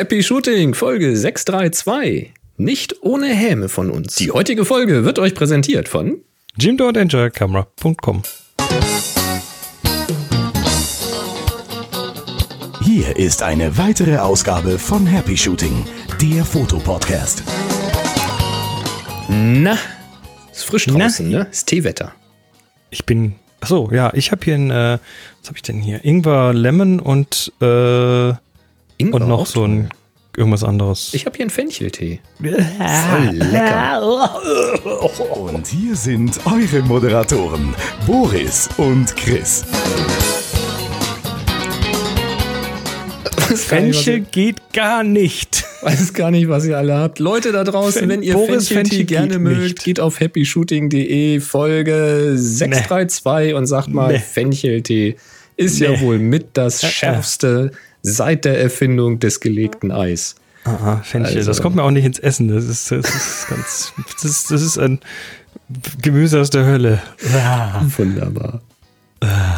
[0.00, 2.32] Happy Shooting, Folge 632.
[2.56, 4.14] Nicht ohne Häme von uns.
[4.14, 6.22] Die heutige Folge wird euch präsentiert von
[6.56, 8.22] jim.enjoycamera.com.
[12.82, 15.84] Hier ist eine weitere Ausgabe von Happy Shooting,
[16.18, 17.42] der Fotopodcast.
[19.28, 19.76] Na,
[20.50, 21.46] ist frisch draußen, ne?
[21.50, 22.14] Ist Teewetter.
[22.88, 23.34] Ich bin.
[23.60, 24.70] Achso, ja, ich habe hier ein.
[24.70, 24.98] Äh,
[25.40, 26.02] was habe ich denn hier?
[26.02, 27.52] Ingwer, Lemon und.
[27.60, 28.32] Äh,
[29.00, 29.88] Ingwer und noch so ein.
[30.36, 31.10] Irgendwas anderes.
[31.12, 32.20] Ich habe hier einen Fencheltee.
[32.40, 34.40] Voll lecker.
[35.34, 37.74] Und hier sind eure Moderatoren,
[38.06, 39.64] Boris und Chris.
[43.56, 45.64] Fenchel geht gar nicht.
[45.82, 47.18] Weiß gar nicht, was ihr alle habt.
[47.18, 49.82] Leute da draußen, Fen- wenn ihr Boris Fencheltee Fenchel gerne geht mögt, nicht.
[49.84, 54.18] geht auf happyshooting.de Folge 632 und sagt mal, Nee.
[54.20, 55.16] Fencheltee
[55.56, 56.00] ist ja Nee.
[56.02, 56.90] wohl mit das Äh, äh.
[56.90, 57.70] schärfste
[58.02, 60.34] seit der Erfindung des gelegten Eis.
[60.64, 61.36] Aha, Fenchel.
[61.38, 62.48] Also- Das kommt mir auch nicht ins Essen.
[62.48, 63.92] Das ist, das ist ganz.
[64.14, 65.00] Das ist, das ist ein
[66.02, 67.00] Gemüse aus der Hölle.
[67.34, 67.82] Ah.
[67.96, 68.60] Wunderbar.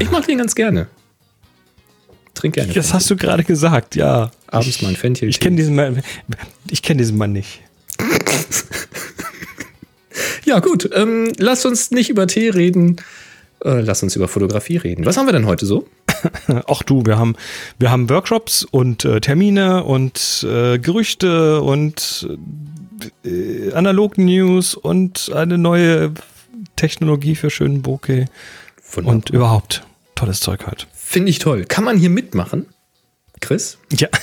[0.01, 0.87] Ich mag den ganz gerne.
[2.35, 2.73] Trink gerne.
[2.73, 4.31] Das hast du gerade gesagt, ja.
[4.49, 5.31] Abends mal ein Fencheltee.
[5.31, 6.03] Ich kenne diesen Mann.
[6.71, 7.61] Ich kenne diesen Mann nicht.
[10.45, 10.91] Ja, gut.
[10.93, 12.97] Ähm, lass uns nicht über Tee reden.
[13.65, 15.07] Äh, lass uns über Fotografie reden.
[15.07, 15.87] Was haben wir denn heute so?
[16.69, 17.37] Ach du, wir haben,
[17.79, 22.29] wir haben Workshops und äh, Termine und äh, Gerüchte und
[23.25, 26.13] äh, Analog-News und eine neue
[26.77, 28.27] Technologie für schönen Bokeh
[28.97, 29.85] und überhaupt
[30.15, 30.87] tolles Zeug halt.
[30.93, 31.65] Finde ich toll.
[31.65, 32.67] Kann man hier mitmachen?
[33.41, 33.79] Chris?
[33.91, 34.09] Ja.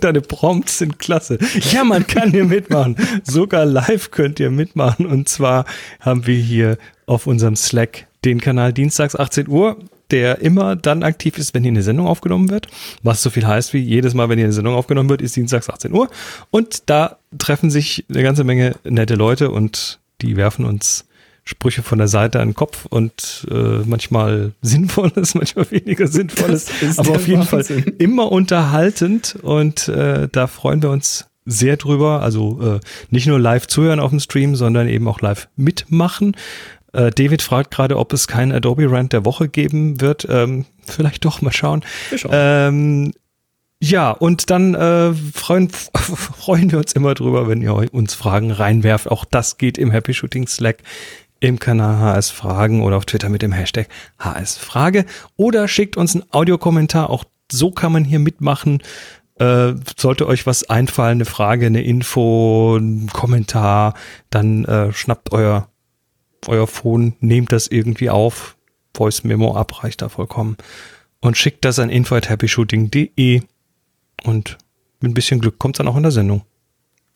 [0.00, 1.38] Deine Prompts sind klasse.
[1.72, 2.96] Ja, man kann hier mitmachen.
[3.24, 5.06] Sogar live könnt ihr mitmachen.
[5.06, 5.66] Und zwar
[6.00, 9.76] haben wir hier auf unserem Slack den Kanal Dienstags 18 Uhr,
[10.10, 12.68] der immer dann aktiv ist, wenn hier eine Sendung aufgenommen wird.
[13.02, 15.68] Was so viel heißt wie jedes Mal, wenn hier eine Sendung aufgenommen wird, ist Dienstags
[15.68, 16.08] 18 Uhr.
[16.50, 21.06] Und da treffen sich eine ganze Menge nette Leute und die werfen uns
[21.46, 27.10] Sprüche von der Seite an den Kopf und äh, manchmal Sinnvolles, manchmal weniger Sinnvolles, aber
[27.10, 27.82] auf jeden Wahnsinn.
[27.82, 32.22] Fall immer unterhaltend und äh, da freuen wir uns sehr drüber.
[32.22, 36.36] Also äh, nicht nur live zuhören auf dem Stream, sondern eben auch live mitmachen.
[36.94, 40.26] Äh, David fragt gerade, ob es keinen Adobe Rant der Woche geben wird.
[40.30, 41.84] Ähm, vielleicht doch, mal schauen.
[42.30, 43.12] Ähm,
[43.80, 49.10] ja, und dann äh, freuen, freuen wir uns immer drüber, wenn ihr uns Fragen reinwerft.
[49.10, 50.78] Auch das geht im Happy Shooting Slack
[51.40, 53.88] im Kanal HS Fragen oder auf Twitter mit dem Hashtag
[54.18, 55.04] HS Frage
[55.36, 57.10] oder schickt uns einen Audiokommentar.
[57.10, 58.82] Auch so kann man hier mitmachen.
[59.36, 63.94] Äh, sollte euch was einfallen, eine Frage, eine Info, ein Kommentar,
[64.30, 65.68] dann äh, schnappt euer,
[66.48, 68.56] euer Phone, nehmt das irgendwie auf.
[68.96, 70.56] Voice Memo ab, reicht da vollkommen.
[71.20, 73.42] Und schickt das an info@happyshooting.de
[74.24, 74.58] und
[75.00, 76.42] mit ein bisschen Glück kommt dann auch in der Sendung.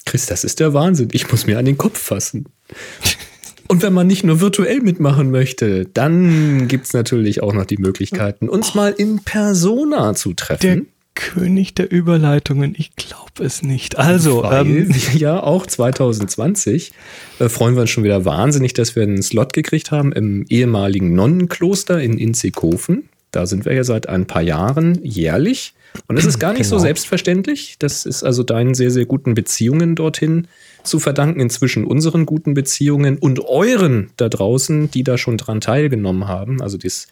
[0.05, 1.09] Chris, das ist der Wahnsinn.
[1.12, 2.47] Ich muss mir an den Kopf fassen.
[3.69, 8.49] Und wenn man nicht nur virtuell mitmachen möchte, dann gibt's natürlich auch noch die Möglichkeiten,
[8.49, 10.89] uns mal in Persona zu Der treffen.
[11.19, 13.99] König der Überleitungen, ich glaube es nicht.
[13.99, 16.93] Also, Weil ähm, ja auch 2020
[17.41, 21.15] äh, freuen wir uns schon wieder wahnsinnig, dass wir einen Slot gekriegt haben im ehemaligen
[21.15, 23.09] Nonnenkloster in Inzighofen.
[23.33, 25.75] Da sind wir ja seit ein paar Jahren jährlich.
[26.07, 26.84] Und das ist gar nicht so Genau.
[26.84, 27.77] selbstverständlich.
[27.81, 30.47] Das ist also deinen sehr, sehr guten Beziehungen dorthin
[30.84, 36.28] zu verdanken, inzwischen unseren guten Beziehungen und euren da draußen, die da schon dran teilgenommen
[36.28, 36.62] haben.
[36.62, 37.09] Also das,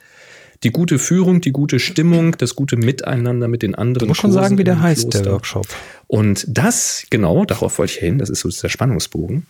[0.62, 4.04] die gute Führung, die gute Stimmung, das gute Miteinander mit den anderen.
[4.04, 5.32] ich muss schon Kursen sagen, wie der heißt, der Kloster.
[5.32, 5.66] Workshop.
[6.06, 9.46] Und das, genau, darauf wollte ich hin, das ist so der Spannungsbogen.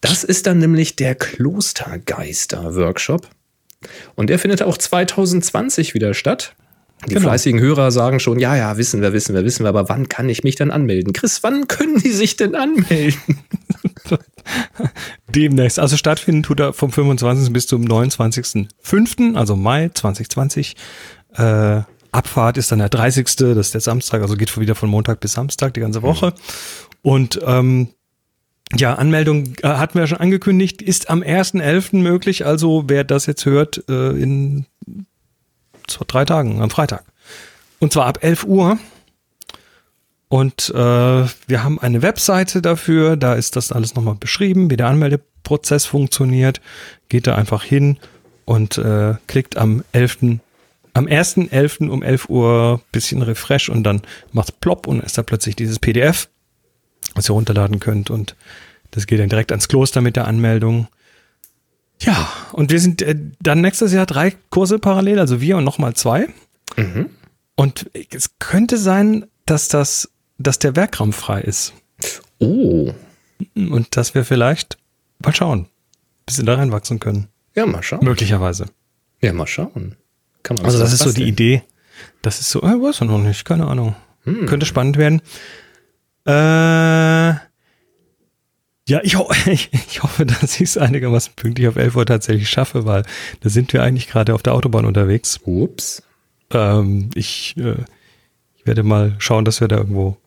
[0.00, 3.28] Das ist dann nämlich der Klostergeister-Workshop.
[4.14, 6.54] Und der findet auch 2020 wieder statt.
[7.08, 7.28] Die Genau.
[7.28, 10.28] fleißigen Hörer sagen schon, ja, ja, wissen wir, wissen wir, wissen wir, aber wann kann
[10.28, 11.12] ich mich dann anmelden?
[11.12, 13.38] Chris, wann können die sich denn anmelden?
[15.34, 15.78] Demnächst.
[15.78, 17.52] Also stattfinden tut er vom 25.
[17.52, 20.76] bis zum 29.05., also Mai 2020.
[21.34, 21.80] Äh,
[22.12, 23.24] Abfahrt ist dann der 30.
[23.36, 26.34] Das ist der Samstag, also geht wieder von Montag bis Samstag die ganze Woche.
[27.00, 27.88] Und ähm,
[28.76, 31.96] ja, Anmeldung äh, hatten wir ja schon angekündigt, ist am 1.11.
[31.98, 32.46] möglich.
[32.46, 34.66] Also wer das jetzt hört, äh, in
[35.86, 37.04] zwei, drei Tagen, am Freitag.
[37.78, 38.78] Und zwar ab 11 Uhr.
[40.28, 44.86] Und äh, wir haben eine Webseite dafür, da ist das alles nochmal beschrieben, wie der
[44.86, 46.60] Anmeldeprozess funktioniert.
[47.10, 47.98] Geht da einfach hin
[48.44, 50.38] und äh, klickt am 11.
[50.94, 51.88] Am 1.11.
[51.88, 54.02] um 11 Uhr bisschen Refresh und dann
[54.32, 56.28] macht's plopp und ist da plötzlich dieses PDF,
[57.14, 58.36] was ihr runterladen könnt und
[58.90, 60.86] das geht dann direkt ans Kloster mit der Anmeldung.
[62.04, 65.94] Ja, und wir sind äh, dann nächstes Jahr drei Kurse parallel, also wir und nochmal
[65.94, 66.28] zwei.
[67.56, 71.72] Und es könnte sein, dass das, dass der Werkraum frei ist.
[72.38, 72.92] Oh.
[73.54, 74.78] Und dass wir vielleicht
[75.24, 75.68] mal schauen,
[76.26, 77.28] bisschen da reinwachsen können.
[77.54, 78.04] Ja, mal schauen.
[78.04, 78.66] Möglicherweise.
[79.20, 79.96] Ja, mal schauen.
[80.42, 81.62] Kann man also das ist so die Idee.
[82.22, 83.94] Das ist so, äh, weiß ich noch nicht, keine Ahnung.
[84.24, 84.46] Hm.
[84.46, 85.20] Könnte spannend werden.
[86.24, 87.34] Äh,
[88.92, 92.50] ja, ich, ho ich, ich hoffe, dass ich es einigermaßen pünktlich auf 11 Uhr tatsächlich
[92.50, 93.04] schaffe, weil
[93.40, 95.40] da sind wir eigentlich gerade auf der Autobahn unterwegs.
[95.44, 96.02] Ups.
[96.50, 97.76] Ähm, ich, äh,
[98.58, 100.18] ich werde mal schauen, dass wir da irgendwo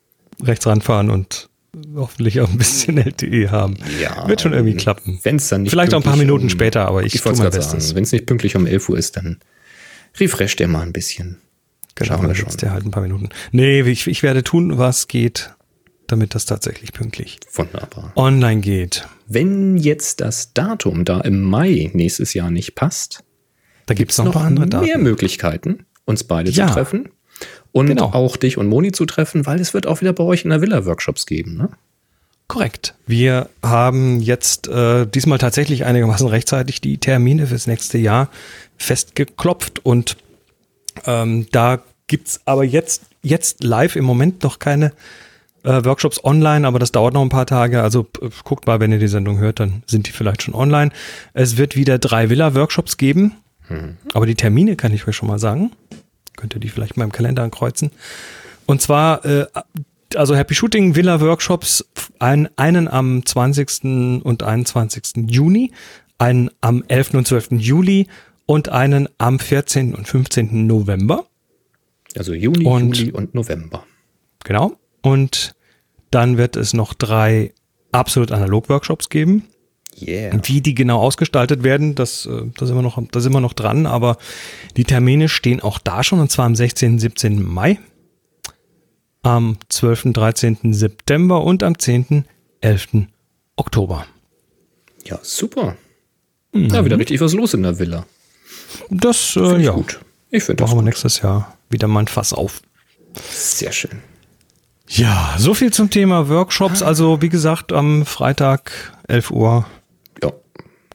[0.44, 1.50] rechts ranfahren und
[1.96, 3.78] hoffentlich auch ein bisschen LTE haben.
[4.02, 4.28] Ja.
[4.28, 5.20] Wird schon irgendwie klappen.
[5.22, 7.36] Wenn es dann nicht Vielleicht auch ein paar Minuten um, später, aber ich, ich tue
[7.36, 7.94] mein Bestes.
[7.94, 9.40] Wenn es nicht pünktlich um 11 Uhr ist, dann
[10.20, 11.38] refresh der mal ein bisschen.
[11.94, 12.50] Genau, Schaffen wir schon.
[12.58, 13.30] Der halt ein paar Minuten.
[13.52, 15.52] Nee, ich, ich werde tun, was geht,
[16.07, 18.12] damit das tatsächlich pünktlich Wunderbar.
[18.16, 19.07] online geht.
[19.28, 23.24] Wenn jetzt das Datum da im Mai nächstes Jahr nicht passt,
[23.86, 24.86] da gibt es noch, noch andere Daten.
[24.86, 26.68] mehr Möglichkeiten, uns beide ja.
[26.68, 27.10] zu treffen
[27.72, 28.06] und genau.
[28.13, 30.62] auch dich und Moni zu treffen, weil es wird auch wieder bei euch in der
[30.62, 31.69] Villa Workshops geben, ne?
[32.48, 32.94] Korrekt.
[33.08, 38.30] Wir haben jetzt äh, diesmal tatsächlich einigermaßen rechtzeitig die Termine fürs nächste Jahr
[38.78, 40.16] festgeklopft und
[41.06, 44.94] ähm, da gibt's aber jetzt, jetzt live im Moment noch keine
[45.66, 47.82] äh, Workshops online, aber das dauert noch ein paar Tage.
[47.82, 48.08] Also
[48.44, 50.92] guckt mal, wenn ihr die Sendung hört, dann sind die vielleicht schon online.
[51.34, 53.34] Es wird wieder drei Villa-Workshops geben,
[53.70, 53.98] mhm.
[54.14, 55.72] aber die Termine kann ich euch schon mal sagen.
[56.38, 57.92] Könnt ihr die vielleicht mal im Kalender ankreuzen.
[58.66, 59.46] Und zwar, äh,
[60.16, 61.86] also Happy Shooting Villa Workshops,
[62.20, 64.24] ein, einen am 20.
[64.24, 65.28] und 21.
[65.28, 65.72] Juni,
[66.18, 67.14] einen am 11.
[67.16, 67.52] und 12.
[67.54, 68.08] Juli
[68.46, 69.96] und einen am 14.
[69.96, 70.68] und 15.
[70.68, 71.26] November.
[72.16, 73.86] Also Juni, und, Juli und November.
[74.44, 74.78] Genau.
[75.02, 75.55] Und
[76.12, 77.54] dann wird es noch drei
[77.92, 79.44] absolut analog Workshops geben.
[80.02, 80.38] Yeah.
[80.44, 83.54] Wie die genau ausgestaltet werden, das, äh, das, sind wir noch, da sind wir noch
[83.54, 84.18] dran, aber
[84.75, 86.94] die Termine stehen auch da schon, und zwar am 16.
[86.94, 87.42] und 17.
[87.42, 87.80] Mai,
[89.24, 90.06] am 12.
[90.06, 90.74] und 13.
[90.74, 92.25] September und am 10.
[92.60, 93.08] 11.
[93.56, 94.06] Oktober.
[95.06, 95.78] Ja, super.
[96.51, 96.69] Mhm.
[96.69, 98.06] Ja, wieder richtig was los in der Villa.
[98.90, 99.72] Das, äh, ja.
[99.72, 100.00] Gut.
[100.30, 102.62] Ich finde das Machen wir nächstes Jahr wieder mal ein Fass auf.
[103.30, 104.01] Sehr schön.
[104.88, 106.84] Ja, so viel zum Thema Workshops.
[106.84, 109.66] Also, wie gesagt, am Freitag 11 Uhr
[110.24, 110.32] ja.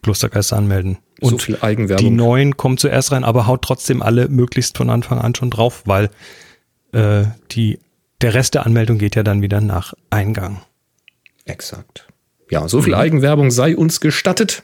[0.02, 0.98] Klostergeister anmelden.
[1.20, 2.04] Und so viel Eigenwerbung.
[2.04, 5.82] Die neuen kommen zuerst rein, aber haut trotzdem alle möglichst von Anfang an schon drauf,
[5.84, 6.10] weil
[6.92, 7.78] äh, die,
[8.20, 10.62] der Rest der Anmeldung geht ja dann wieder nach Eingang.
[11.44, 12.06] Exakt.
[12.48, 13.00] Ja, so viel mhm.
[13.00, 14.62] Eigenwerbung sei uns gestattet.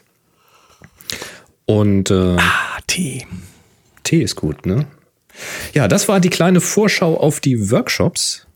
[1.65, 3.27] Und äh, ah, Tee.
[4.03, 4.87] Tee ist gut, ne?
[5.73, 8.46] Ja, das war die kleine Vorschau auf die Workshops.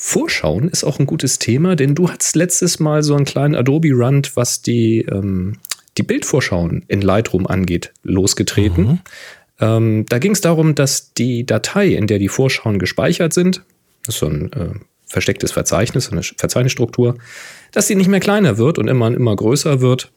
[0.00, 4.22] Vorschauen ist auch ein gutes Thema, denn du hattest letztes Mal so einen kleinen Adobe-Run,
[4.34, 5.56] was die, ähm,
[5.96, 8.84] die Bildvorschauen in Lightroom angeht, losgetreten.
[8.84, 8.98] Mhm.
[9.58, 13.64] Ähm, da ging es darum, dass die Datei, in der die Vorschauen gespeichert sind,
[14.06, 14.70] das ist so ein äh,
[15.08, 17.16] verstecktes Verzeichnis, eine Verzeichnisstruktur,
[17.72, 20.12] dass die nicht mehr kleiner wird und immer, immer größer wird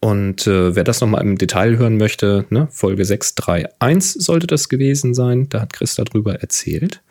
[0.00, 5.14] und äh, wer das nochmal im Detail hören möchte, ne, Folge 631 sollte das gewesen
[5.14, 5.48] sein.
[5.48, 7.02] Da hat Chris darüber erzählt.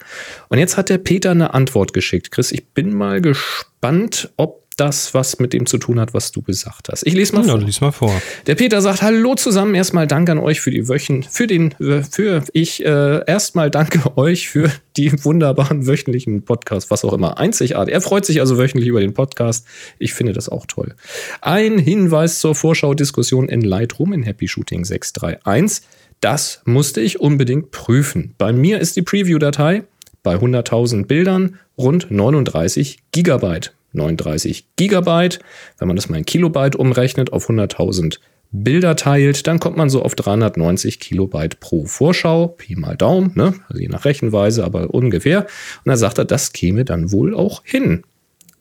[0.49, 2.31] Und jetzt hat der Peter eine Antwort geschickt.
[2.31, 6.41] Chris, ich bin mal gespannt, ob das was mit dem zu tun hat, was du
[6.41, 7.05] gesagt hast.
[7.05, 7.61] Ich lese mal ja, vor.
[7.61, 8.21] Lies mal vor.
[8.47, 9.75] Der Peter sagt: Hallo zusammen.
[9.75, 11.73] Erstmal Dank an euch für die Wöchen, für den,
[12.09, 17.37] für ich äh, erstmal danke euch für die wunderbaren wöchentlichen Podcasts, was auch immer.
[17.37, 17.93] Einzigartig.
[17.93, 19.65] Er freut sich also wöchentlich über den Podcast.
[19.99, 20.95] Ich finde das auch toll.
[21.41, 25.87] Ein Hinweis zur Vorschau-Diskussion in Lightroom in Happy Shooting 631.
[26.19, 28.33] Das musste ich unbedingt prüfen.
[28.37, 29.83] Bei mir ist die Preview-Datei
[30.23, 33.73] bei 100.000 Bildern rund 39 Gigabyte.
[33.93, 35.39] 39 Gigabyte.
[35.77, 38.19] Wenn man das mal in Kilobyte umrechnet, auf 100.000
[38.51, 43.55] Bilder teilt, dann kommt man so auf 390 Kilobyte pro Vorschau, Pi mal Daumen, ne?
[43.67, 45.41] also je nach Rechenweise, aber ungefähr.
[45.41, 48.03] Und dann sagt er, das käme dann wohl auch hin.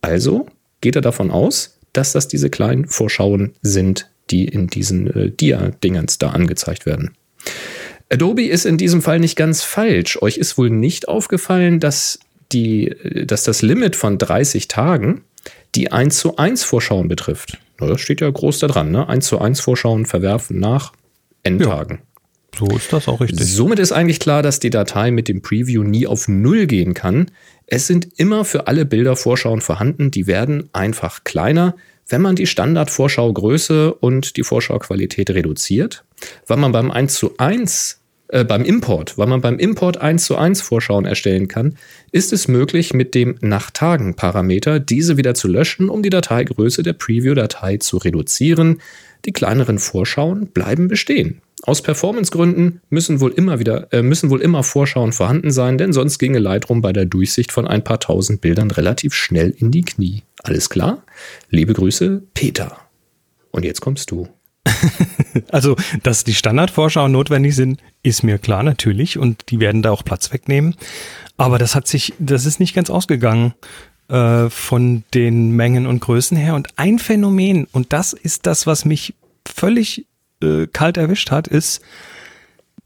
[0.00, 0.46] Also
[0.80, 6.18] geht er davon aus, dass das diese kleinen Vorschauen sind, die in diesen äh, Dia-Dingens
[6.18, 7.10] da angezeigt werden.
[8.10, 10.20] Adobe ist in diesem Fall nicht ganz falsch.
[10.22, 12.18] Euch ist wohl nicht aufgefallen, dass
[12.52, 12.94] die,
[13.26, 15.22] dass das Limit von 30 Tagen
[15.74, 17.58] die 1 zu 1 Vorschauen betrifft.
[17.80, 19.08] Na, das steht ja groß da dran, ne?
[19.08, 20.92] 1 zu 1 Vorschauen verwerfen nach
[21.42, 22.00] Endtagen.
[22.54, 23.46] Ja, so ist das auch richtig.
[23.46, 27.30] Somit ist eigentlich klar, dass die Datei mit dem Preview nie auf Null gehen kann.
[27.66, 31.74] Es sind immer für alle Bilder Vorschauen vorhanden, die werden einfach kleiner,
[32.08, 36.04] wenn man die Standardvorschaugröße und die Vorschauqualität reduziert.
[36.46, 38.01] Weil man beim 1 zu 1
[38.32, 41.76] äh, beim Import, weil man beim Import 1 zu 1 Vorschauen erstellen kann,
[42.12, 47.76] ist es möglich, mit dem Nach-Tagen-Parameter diese wieder zu löschen, um die Dateigröße der Preview-Datei
[47.76, 48.80] zu reduzieren.
[49.26, 51.42] Die kleineren Vorschauen bleiben bestehen.
[51.64, 56.18] Aus Performancegründen müssen wohl immer wieder, äh, müssen wohl immer Vorschauen vorhanden sein, denn sonst
[56.18, 60.22] ginge Lightroom bei der Durchsicht von ein paar tausend Bildern relativ schnell in die Knie.
[60.42, 61.04] Alles klar?
[61.50, 62.78] Liebe Grüße, Peter.
[63.50, 64.26] Und jetzt kommst du.
[65.50, 70.04] also, dass die Standardvorschauen notwendig sind, ist mir klar natürlich und die werden da auch
[70.04, 70.74] Platz wegnehmen.
[71.36, 73.54] Aber das hat sich, das ist nicht ganz ausgegangen
[74.08, 76.54] äh, von den Mengen und Größen her.
[76.54, 79.14] Und ein Phänomen, und das ist das, was mich
[79.46, 80.06] völlig
[80.42, 81.82] äh, kalt erwischt hat, ist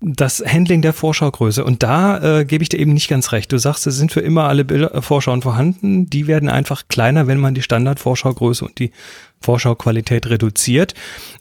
[0.01, 1.65] das Handling der Vorschaugröße.
[1.65, 3.51] Und da äh, gebe ich dir eben nicht ganz recht.
[3.51, 6.09] Du sagst, es sind für immer alle Bilder, äh, Vorschauen vorhanden.
[6.11, 8.93] Die werden einfach kleiner, wenn man die Standardvorschaugröße und die
[9.41, 10.95] Vorschauqualität reduziert.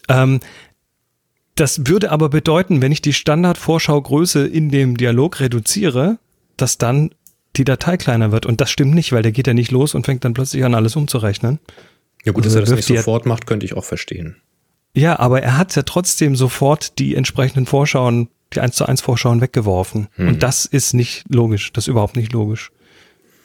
[0.08, 0.40] Ähm,
[1.56, 6.20] das würde aber bedeuten, wenn ich die Standardvorschaugröße in dem Dialog reduziere,
[6.58, 7.12] dass dann
[7.56, 8.46] die Datei kleiner wird.
[8.46, 10.76] Und das stimmt nicht, weil der geht ja nicht los und fängt dann plötzlich an,
[10.76, 11.60] alles umzurechnen.
[12.26, 14.36] Ja gut, also dass er das nicht sofort macht, könnte ich auch verstehen.
[14.94, 19.42] Ja, aber er hat ja trotzdem sofort die entsprechenden Vorschauen, die 1 zu 1 Vorschauen
[19.42, 20.08] weggeworfen.
[20.16, 20.28] Hm.
[20.28, 21.72] Und das ist nicht logisch.
[21.74, 22.72] Das ist überhaupt nicht logisch.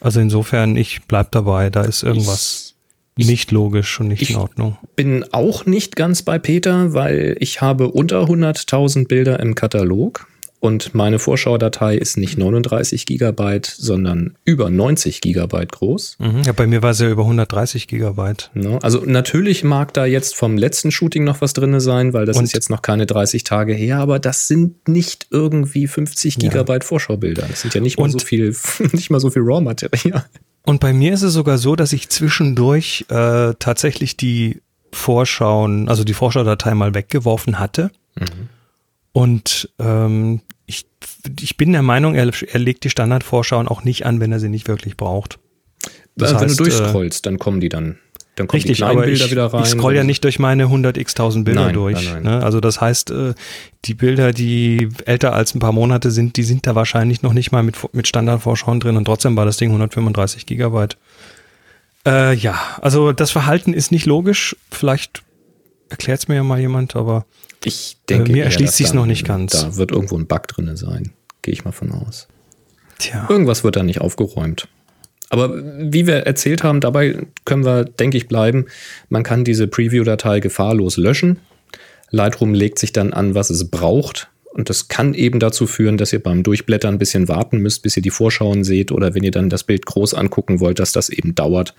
[0.00, 2.69] Also insofern, ich bleib dabei, da ist irgendwas ich,
[3.16, 4.78] nicht logisch und nicht in Ordnung.
[4.82, 10.26] Ich bin auch nicht ganz bei Peter, weil ich habe unter 100.000 Bilder im Katalog
[10.60, 16.18] und meine Vorschaudatei ist nicht 39 Gigabyte, sondern über 90 Gigabyte groß.
[16.18, 18.50] Mhm, ja, bei mir war sie ja über 130 Gigabyte.
[18.52, 22.36] No, also natürlich mag da jetzt vom letzten Shooting noch was drin sein, weil das
[22.36, 26.82] und ist jetzt noch keine 30 Tage her, aber das sind nicht irgendwie 50 Gigabyte
[26.82, 26.86] ja.
[26.86, 27.46] Vorschaubilder.
[27.48, 28.54] Das sind ja nicht mal so viel,
[28.92, 30.26] nicht mal so viel RAW-Material.
[30.64, 34.60] Und bei mir ist es sogar so, dass ich zwischendurch äh, tatsächlich die
[34.92, 37.90] Vorschauen, also die Vorschaudatei mal weggeworfen hatte.
[38.16, 38.48] Mhm.
[39.12, 40.86] Und ähm, ich,
[41.40, 44.48] ich bin der Meinung, er, er legt die Standardvorschauen auch nicht an, wenn er sie
[44.48, 45.38] nicht wirklich braucht.
[46.16, 47.98] Das wenn heißt, du durchscrollst, äh, dann kommen die dann.
[48.40, 49.62] Dann kommen richtig, die aber Bilder ich, wieder rein.
[49.64, 52.04] Ich scroll ja nicht durch meine 100x-1000 Bilder nein, durch.
[52.04, 52.38] Nein, nein.
[52.38, 52.42] Ne?
[52.42, 53.34] Also das heißt, äh,
[53.84, 57.52] die Bilder, die älter als ein paar Monate sind, die sind da wahrscheinlich noch nicht
[57.52, 60.96] mal mit, mit Standardvorschauen drin und trotzdem war das Ding 135 Gigabyte.
[62.06, 64.56] Äh, ja, also das Verhalten ist nicht logisch.
[64.70, 65.22] Vielleicht
[65.90, 67.26] erklärt es mir ja mal jemand, aber
[67.62, 69.52] ich denke, äh, mir erschließt sich noch nicht ganz.
[69.52, 71.12] Da wird irgendwo ein Bug drin sein.
[71.42, 72.26] Gehe ich mal von aus.
[72.98, 73.26] Tja.
[73.28, 74.66] Irgendwas wird da nicht aufgeräumt.
[75.30, 78.66] Aber wie wir erzählt haben, dabei können wir, denke ich, bleiben.
[79.08, 81.38] Man kann diese Preview-Datei gefahrlos löschen.
[82.10, 84.28] Lightroom legt sich dann an, was es braucht.
[84.52, 87.96] Und das kann eben dazu führen, dass ihr beim Durchblättern ein bisschen warten müsst, bis
[87.96, 88.90] ihr die Vorschauen seht.
[88.90, 91.76] Oder wenn ihr dann das Bild groß angucken wollt, dass das eben dauert,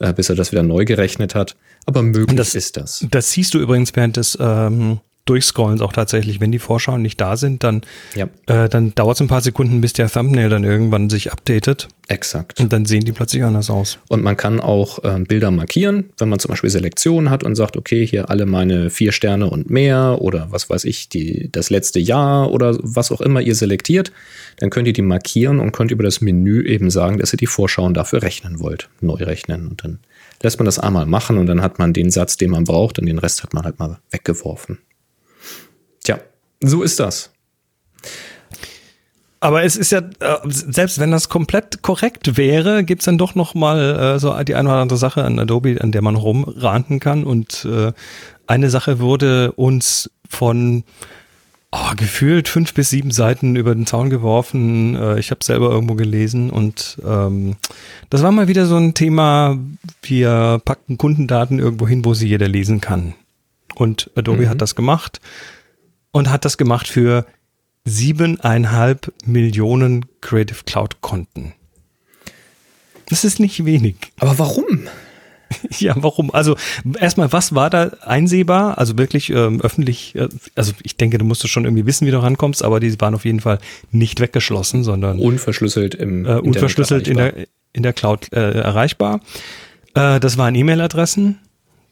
[0.00, 1.56] äh, bis er das wieder neu gerechnet hat.
[1.86, 3.06] Aber möglich das, ist das.
[3.10, 4.98] Das siehst du übrigens während des ähm,
[5.28, 6.40] Durchscrollen auch tatsächlich.
[6.40, 7.82] Wenn die Vorschauen nicht da sind, dann,
[8.14, 8.28] ja.
[8.46, 11.88] äh, dann dauert es ein paar Sekunden, bis der Thumbnail dann irgendwann sich updatet.
[12.08, 12.58] Exakt.
[12.58, 13.98] Und dann sehen die plötzlich anders aus.
[14.08, 17.76] Und man kann auch äh, Bilder markieren, wenn man zum Beispiel Selektionen hat und sagt,
[17.76, 22.00] okay, hier alle meine vier Sterne und mehr oder was weiß ich, die, das letzte
[22.00, 24.10] Jahr oder was auch immer ihr selektiert,
[24.58, 27.46] dann könnt ihr die markieren und könnt über das Menü eben sagen, dass ihr die
[27.46, 29.68] Vorschauen dafür rechnen wollt, neu rechnen.
[29.68, 29.98] Und dann
[30.42, 33.06] lässt man das einmal machen und dann hat man den Satz, den man braucht und
[33.06, 34.78] den Rest hat man halt mal weggeworfen.
[36.60, 37.30] So ist das.
[39.40, 43.54] Aber es ist ja, äh, selbst wenn das komplett korrekt wäre, gibt's dann doch noch
[43.54, 47.24] mal äh, so die eine oder andere Sache an Adobe, an der man rumranten kann.
[47.24, 47.92] Und äh,
[48.46, 50.82] eine Sache wurde uns von
[51.70, 54.96] oh, gefühlt fünf bis sieben Seiten über den Zaun geworfen.
[54.96, 57.56] Äh, ich habe selber irgendwo gelesen und ähm,
[58.10, 59.56] das war mal wieder so ein Thema,
[60.02, 63.14] wir packen Kundendaten irgendwo hin, wo sie jeder lesen kann.
[63.76, 64.48] Und Adobe mhm.
[64.48, 65.20] hat das gemacht
[66.10, 67.26] und hat das gemacht für
[67.84, 71.54] siebeneinhalb Millionen Creative Cloud Konten.
[73.08, 73.96] Das ist nicht wenig.
[74.18, 74.88] Aber warum?
[75.78, 76.30] Ja, warum?
[76.30, 76.56] Also
[77.00, 78.76] erstmal, was war da einsehbar?
[78.76, 82.22] Also wirklich ähm, öffentlich, äh, also ich denke, du musst schon irgendwie wissen, wie du
[82.22, 83.58] rankommst, aber die waren auf jeden Fall
[83.90, 89.20] nicht weggeschlossen, sondern unverschlüsselt im äh, unverschlüsselt in der in der Cloud äh, erreichbar.
[89.94, 91.38] Äh, das waren E-Mail-Adressen,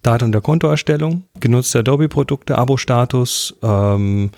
[0.06, 4.30] Datum der Kontoerstellung, genutzte Adobe-Produkte, Abo-Status, ähm,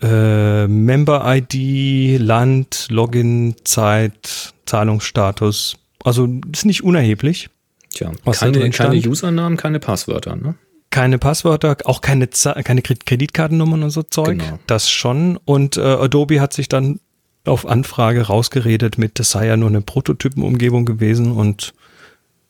[0.00, 5.76] äh, Member-ID, Land, Login, Zeit, Zahlungsstatus.
[6.02, 7.50] Also ist nicht unerheblich.
[7.90, 10.54] Tja, keine, keine Usernamen, keine Passwörter, ne?
[10.88, 14.38] Keine Passwörter, auch keine, keine Kreditkartennummern und so Zeug.
[14.38, 14.58] Genau.
[14.66, 15.38] Das schon.
[15.44, 17.00] Und äh, Adobe hat sich dann
[17.44, 21.74] auf Anfrage rausgeredet mit, das sei ja nur eine Prototypenumgebung gewesen und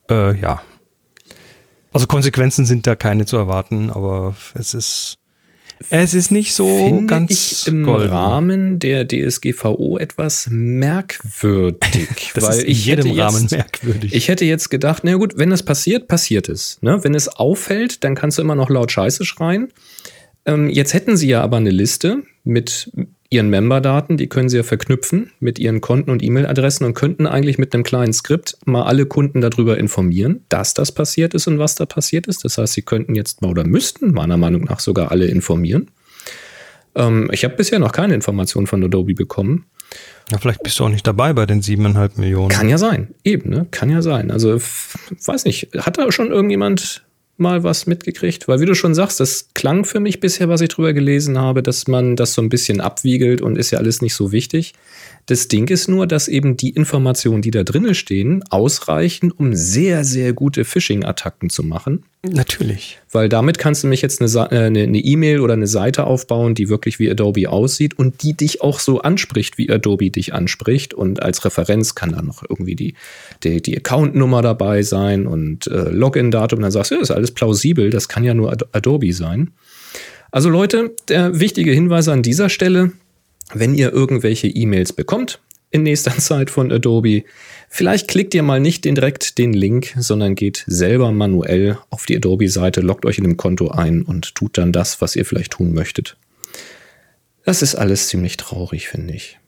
[0.08, 0.62] äh, ja,
[1.92, 5.18] also Konsequenzen sind da keine zu erwarten, aber es ist,
[5.88, 8.10] Es ist nicht so finde ganz ich im golden.
[8.10, 12.08] Rahmen der DSGVO etwas merkwürdig.
[12.34, 14.14] Das weil ist in ich jedem hätte jetzt, Rahmen merkwürdig.
[14.14, 16.78] Ich hätte jetzt gedacht, na gut, wenn es passiert, passiert es.
[16.82, 17.02] Ne?
[17.02, 19.68] Wenn es auffällt, dann kannst du immer noch laut Scheiße schreien.
[20.46, 22.90] Ähm, jetzt hätten sie ja aber eine Liste mit
[23.30, 27.58] ihren Memberdaten, die können sie ja verknüpfen mit ihren Konten und E-Mail-Adressen und könnten eigentlich
[27.58, 31.76] mit einem kleinen Skript mal alle Kunden darüber informieren, dass das passiert ist und was
[31.76, 32.44] da passiert ist.
[32.44, 35.92] Das heißt, sie könnten jetzt mal oder müssten meiner Meinung nach sogar alle informieren.
[36.96, 39.66] Ähm, ich habe bisher noch keine Informationen von Adobe bekommen.
[40.32, 42.50] Ja, vielleicht bist du auch nicht dabei bei den siebeneinhalb Millionen.
[42.50, 43.66] Kann ja sein, eben, ne?
[43.70, 44.30] Kann ja sein.
[44.30, 44.60] Also,
[45.24, 47.04] weiß nicht, hat da schon irgendjemand
[47.40, 48.48] mal was mitgekriegt?
[48.48, 51.62] Weil, wie du schon sagst, das klang für mich bisher, was ich drüber gelesen habe,
[51.62, 54.74] dass man das so ein bisschen abwiegelt und ist ja alles nicht so wichtig.
[55.26, 60.04] Das Ding ist nur, dass eben die Informationen, die da drinnen stehen, ausreichen, um sehr,
[60.04, 62.04] sehr gute Phishing-Attacken zu machen.
[62.22, 62.98] Natürlich.
[63.10, 66.98] Weil damit kannst du nämlich jetzt eine äh, E-Mail oder eine Seite aufbauen, die wirklich
[66.98, 70.92] wie Adobe aussieht und die dich auch so anspricht, wie Adobe dich anspricht.
[70.92, 72.94] Und als Referenz kann dann noch irgendwie die,
[73.42, 76.60] die, die Accountnummer dabei sein und äh, Login-Datum.
[76.60, 79.52] Dann sagst du, ja, ist alles plausibel, das kann ja nur Ad Adobe sein.
[80.30, 82.92] Also Leute, der wichtige Hinweis an dieser Stelle,
[83.54, 85.40] wenn ihr irgendwelche E-Mails bekommt
[85.70, 87.24] in nächster Zeit von Adobe,
[87.68, 92.80] vielleicht klickt ihr mal nicht direkt den Link, sondern geht selber manuell auf die Adobe-Seite,
[92.80, 96.16] loggt euch in dem Konto ein und tut dann das, was ihr vielleicht tun möchtet.
[97.44, 99.38] Das ist alles ziemlich traurig, finde ich.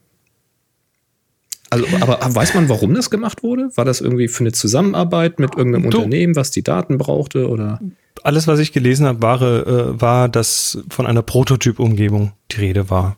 [1.70, 3.70] Also, aber weiß man, warum das gemacht wurde?
[3.76, 7.48] War das irgendwie für eine Zusammenarbeit mit irgendeinem Du- Unternehmen, was die Daten brauchte?
[7.48, 7.80] Oder?
[8.22, 13.16] Alles, was ich gelesen habe, war, äh, war, dass von einer Prototypumgebung die Rede war.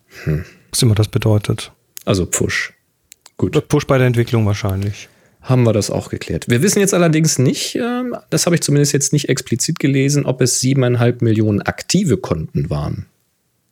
[0.74, 1.70] Was immer das bedeutet.
[2.04, 2.72] Also Pfusch.
[3.36, 3.68] Gut.
[3.68, 5.08] Push bei der Entwicklung wahrscheinlich.
[5.40, 6.46] haben wir das auch geklärt.
[6.48, 10.40] Wir wissen jetzt allerdings nicht, ähm, das habe ich zumindest jetzt nicht explizit gelesen, ob
[10.40, 13.06] es siebeneinhalb Millionen aktive Konten waren.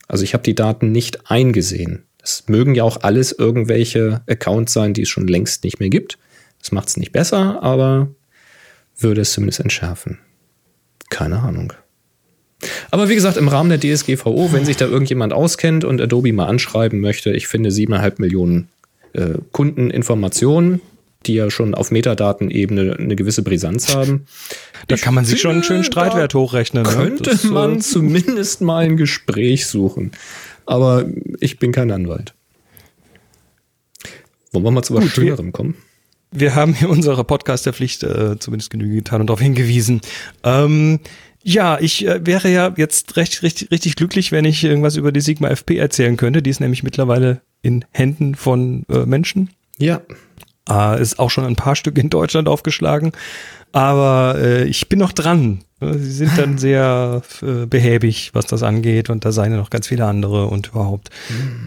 [0.07, 2.05] Also ich habe die Daten nicht eingesehen.
[2.23, 6.19] Es mögen ja auch alles irgendwelche Accounts sein, die es schon längst nicht mehr gibt.
[6.61, 8.15] Das macht es nicht besser, aber
[8.97, 10.21] würde es zumindest entschärfen.
[11.11, 11.73] Keine Ahnung.
[12.93, 16.45] Aber wie gesagt, im Rahmen der DSGVO, wenn sich da irgendjemand auskennt und Adobe mal
[16.45, 18.69] anschreiben möchte, ich finde siebeneinhalb Millionen
[19.15, 20.83] äh, Kundeninformationen,
[21.25, 24.27] die ja schon auf Metadatenebene eine gewisse Brisanz haben.
[24.89, 26.83] Da kann man sich schon einen schönen Streitwert hochrechnen.
[26.83, 26.91] ne?
[26.91, 30.13] Könnte Das, man zumindest mal ein Gespräch suchen.
[30.67, 31.07] Aber
[31.41, 32.35] ich bin kein Anwalt.
[34.53, 35.77] Wollen wir mal zu was Gut, Schönerem kommen?
[36.31, 40.01] wir haben hier unserer Podcast-Pflicht äh, zumindest Genüge getan und darauf hingewiesen.
[40.45, 41.01] Ähm,
[41.43, 45.21] ja, ich äh, wäre ja jetzt recht, richtig, richtig glücklich, wenn ich irgendwas über die
[45.21, 46.43] Sigma FP erzählen könnte.
[46.43, 49.51] Die ist nämlich mittlerweile in Händen von äh, Menschen.
[49.79, 50.01] Ja.
[50.69, 53.13] Äh, ist auch schon ein paar Stück in Deutschland aufgeschlagen.
[53.73, 55.65] Aber äh, ich bin noch dran.
[55.81, 59.11] Äh, Sie sind dann sehr äh, behäbig, was das angeht.
[59.11, 61.11] Und da seien ja noch ganz viele andere und überhaupt.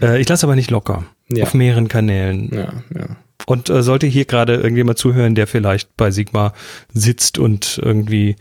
[0.00, 1.04] Äh, ich lasse aber nicht locker.
[1.28, 1.44] Ja.
[1.44, 2.50] Auf mehreren Kanälen.
[2.54, 3.16] Ja, ja.
[3.46, 6.54] Und äh, sollte hier gerade irgendjemand zuhören, der vielleicht bei Sigma
[6.92, 8.36] sitzt und irgendwie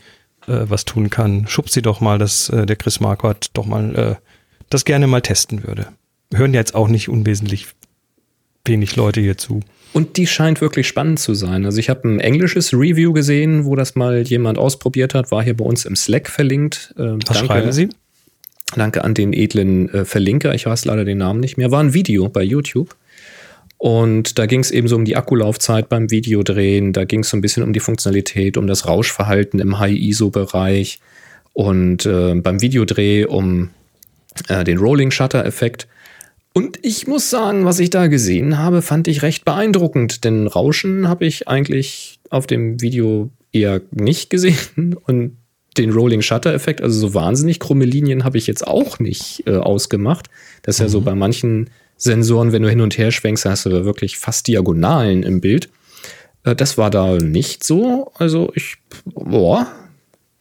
[0.48, 3.96] äh, was tun kann, schubst sie doch mal, dass äh, der Chris Marquardt doch mal
[3.96, 4.16] äh,
[4.70, 5.88] das gerne mal testen würde.
[6.34, 7.68] Hören ja jetzt auch nicht unwesentlich
[8.66, 9.62] wenig Leute hier zu.
[9.94, 11.66] Und die scheint wirklich spannend zu sein.
[11.66, 15.56] Also ich habe ein englisches Review gesehen, wo das mal jemand ausprobiert hat, war hier
[15.56, 16.94] bei uns im Slack verlinkt.
[16.98, 17.90] Ähm, Was schreiben Sie?
[18.76, 20.54] Danke an den edlen äh, Verlinker.
[20.54, 21.72] Ich weiß leider den Namen nicht mehr.
[21.72, 22.96] War ein Video bei YouTube.
[23.78, 26.94] Und da ging es eben so um die Akkulaufzeit beim Videodrehen.
[26.94, 31.00] Da ging es so ein bisschen um die Funktionalität, um das Rauschverhalten im High-ISO-Bereich
[31.54, 33.70] und äh, beim Videodreh um
[34.48, 35.88] äh, den Rolling-Shutter-Effekt.
[36.54, 41.10] Und ich muss sagen, was ich da gesehen habe, fand ich recht beeindruckend, denn Rauschen
[41.10, 45.38] habe ich eigentlich auf dem Video eher nicht gesehen und
[45.78, 49.58] den Rolling Shutter Effekt, also so wahnsinnig krumme Linien habe ich jetzt auch nicht äh,
[49.58, 50.28] ausgemacht.
[50.62, 53.70] Das ist ja so bei manchen Sensoren, wenn du hin und her schwenkst, hast du
[53.70, 55.70] da wirklich fast Diagonalen im Bild.
[56.44, 58.12] Äh, das war da nicht so.
[58.16, 59.68] Also ich, boah,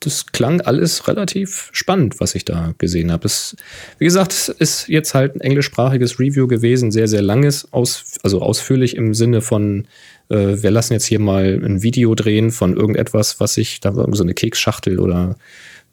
[0.01, 3.23] das klang alles relativ spannend, was ich da gesehen habe.
[3.23, 3.57] Das,
[3.99, 8.43] wie gesagt, es ist jetzt halt ein englischsprachiges Review gewesen, sehr, sehr langes, aus, also
[8.43, 9.87] ausführlich im Sinne von,
[10.29, 14.05] äh, wir lassen jetzt hier mal ein Video drehen von irgendetwas, was sich, da war
[14.05, 15.37] irgend so eine Keksschachtel oder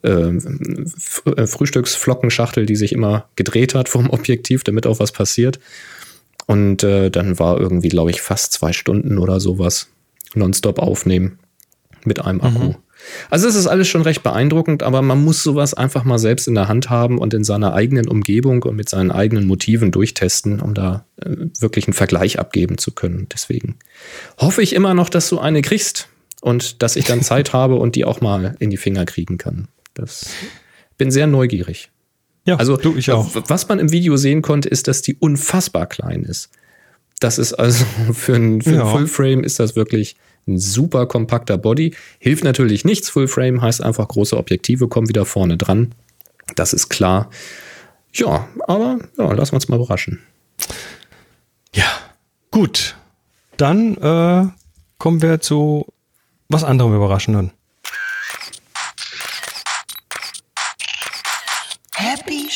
[0.04, 5.60] äh, F äh, Frühstücksflockenschachtel, die sich immer gedreht hat vom Objektiv, damit auch was passiert.
[6.48, 9.88] Und äh, dann war irgendwie, glaube ich, fast zwei Stunden oder sowas
[10.34, 11.40] nonstop aufnehmen
[12.04, 12.74] mit einem Akku.
[13.30, 16.56] Also es ist alles schon recht beeindruckend, aber man muss sowas einfach mal selbst in
[16.56, 20.74] der Hand haben und in seiner eigenen Umgebung und mit seinen eigenen Motiven durchtesten, um
[20.74, 23.28] da äh, wirklich einen Vergleich abgeben zu können.
[23.32, 23.78] Deswegen
[24.38, 26.10] hoffe ich immer noch, dass du eine kriegst
[26.42, 29.68] und dass ich dann Zeit habe und die auch mal in die Finger kriegen kann.
[29.94, 30.28] Das
[30.98, 31.92] bin sehr neugierig.
[32.46, 33.30] Ja, also du, ich auch.
[33.48, 36.50] was man im Video sehen konnte, ist, dass die unfassbar klein ist.
[37.20, 38.86] Das ist also für ein, für Ja.
[38.86, 40.16] Fullframe ist das wirklich
[40.48, 41.94] ein super kompakter Body.
[42.20, 43.10] Hilft natürlich nichts.
[43.10, 45.94] Fullframe heißt einfach große Objektive kommen wieder vorne dran.
[46.56, 47.30] Das ist klar.
[48.14, 50.20] Ja, aber ja, lassen wir uns mal überraschen.
[51.74, 51.86] Ja,
[52.50, 52.98] gut.
[53.58, 54.48] Dann äh,
[54.98, 55.86] kommen wir zu
[56.50, 57.52] was anderem Überraschenden.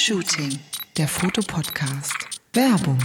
[0.07, 0.59] Shooting,
[0.97, 2.27] der Fotopodcast.
[2.53, 2.99] Werbung.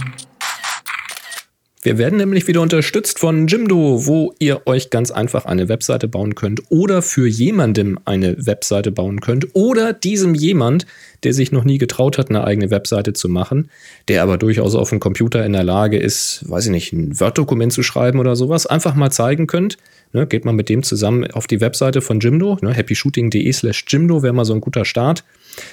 [1.81, 6.35] Wir werden nämlich wieder unterstützt von Jimdo, wo ihr euch ganz einfach eine Webseite bauen
[6.35, 10.85] könnt oder für jemandem eine Webseite bauen könnt oder diesem jemand,
[11.23, 13.71] der sich noch nie getraut hat, eine eigene Webseite zu machen,
[14.07, 17.73] der aber durchaus auf dem Computer in der Lage ist, weiß ich nicht, ein Word-Dokument
[17.73, 19.77] zu schreiben oder sowas, einfach mal zeigen könnt.
[20.13, 24.21] Ne, geht mal mit dem zusammen auf die Webseite von Jimdo, ne, happyshooting.de slash Jimdo
[24.21, 25.23] wäre mal so ein guter Start.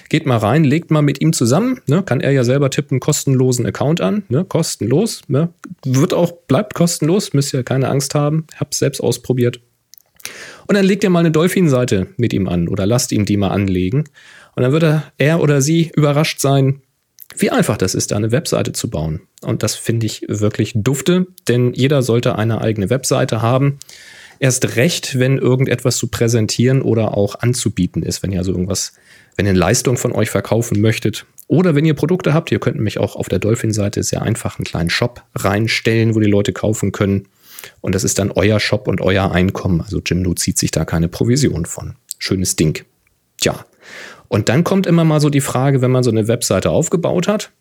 [0.08, 3.66] Geht mal rein, legt mal mit ihm zusammen, ne, kann er ja selber tippen, kostenlosen
[3.66, 5.50] Account an, ne, kostenlos, ne,
[5.84, 9.60] wird auch, bleibt kostenlos, müsst ihr keine Angst haben, hab's selbst ausprobiert.
[10.66, 13.50] Und dann legt ihr mal eine Dolphin-Seite mit ihm an oder lasst ihm die mal
[13.50, 14.04] anlegen.
[14.54, 16.82] Und dann wird er, er oder sie überrascht sein,
[17.36, 19.20] wie einfach das ist, da eine Webseite zu bauen.
[19.42, 23.78] Und das finde ich wirklich dufte, denn jeder sollte eine eigene Webseite haben.
[24.40, 28.94] Erst recht, wenn irgendetwas zu präsentieren oder auch anzubieten ist, wenn ihr also irgendwas,
[29.38, 31.24] wenn ihr Leistung von euch verkaufen möchtet.
[31.46, 34.64] Oder wenn ihr Produkte habt, ihr könnt nämlich auch auf der Dolphin-Seite sehr einfach einen
[34.64, 37.28] kleinen Shop reinstellen, wo die Leute kaufen können.
[37.80, 39.80] Und das ist dann euer Shop und euer Einkommen.
[39.80, 41.94] Also Jimdo zieht sich da keine Provision von.
[42.18, 42.84] Schönes Ding.
[43.40, 43.64] Tja.
[44.26, 47.52] Und dann kommt immer mal so die Frage, wenn man so eine Webseite aufgebaut hat.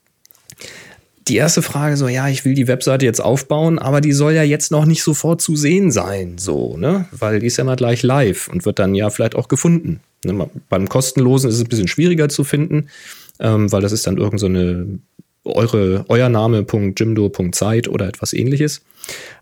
[1.28, 4.44] Die erste Frage so, ja, ich will die Webseite jetzt aufbauen, aber die soll ja
[4.44, 7.06] jetzt noch nicht sofort zu sehen sein, so, ne?
[7.12, 10.00] Weil die ist ja mal gleich live und wird dann ja vielleicht auch gefunden.
[10.28, 10.50] Ne?
[10.70, 12.90] Beim kostenlosen ist es ein bisschen schwieriger zu finden,
[13.40, 15.00] ähm, weil das ist dann irgend so eine
[15.44, 18.82] eure, euer Name.jimdo.zeit oder etwas ähnliches.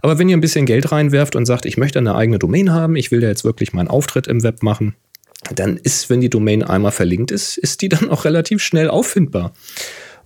[0.02, 2.96] Aber wenn ihr ein bisschen Geld reinwerft und sagt, ich möchte eine eigene Domain haben,
[2.96, 4.96] ich will da jetzt wirklich meinen Auftritt im Web machen,
[5.54, 9.54] dann ist, wenn die Domain einmal verlinkt ist, ist die dann auch relativ schnell auffindbar.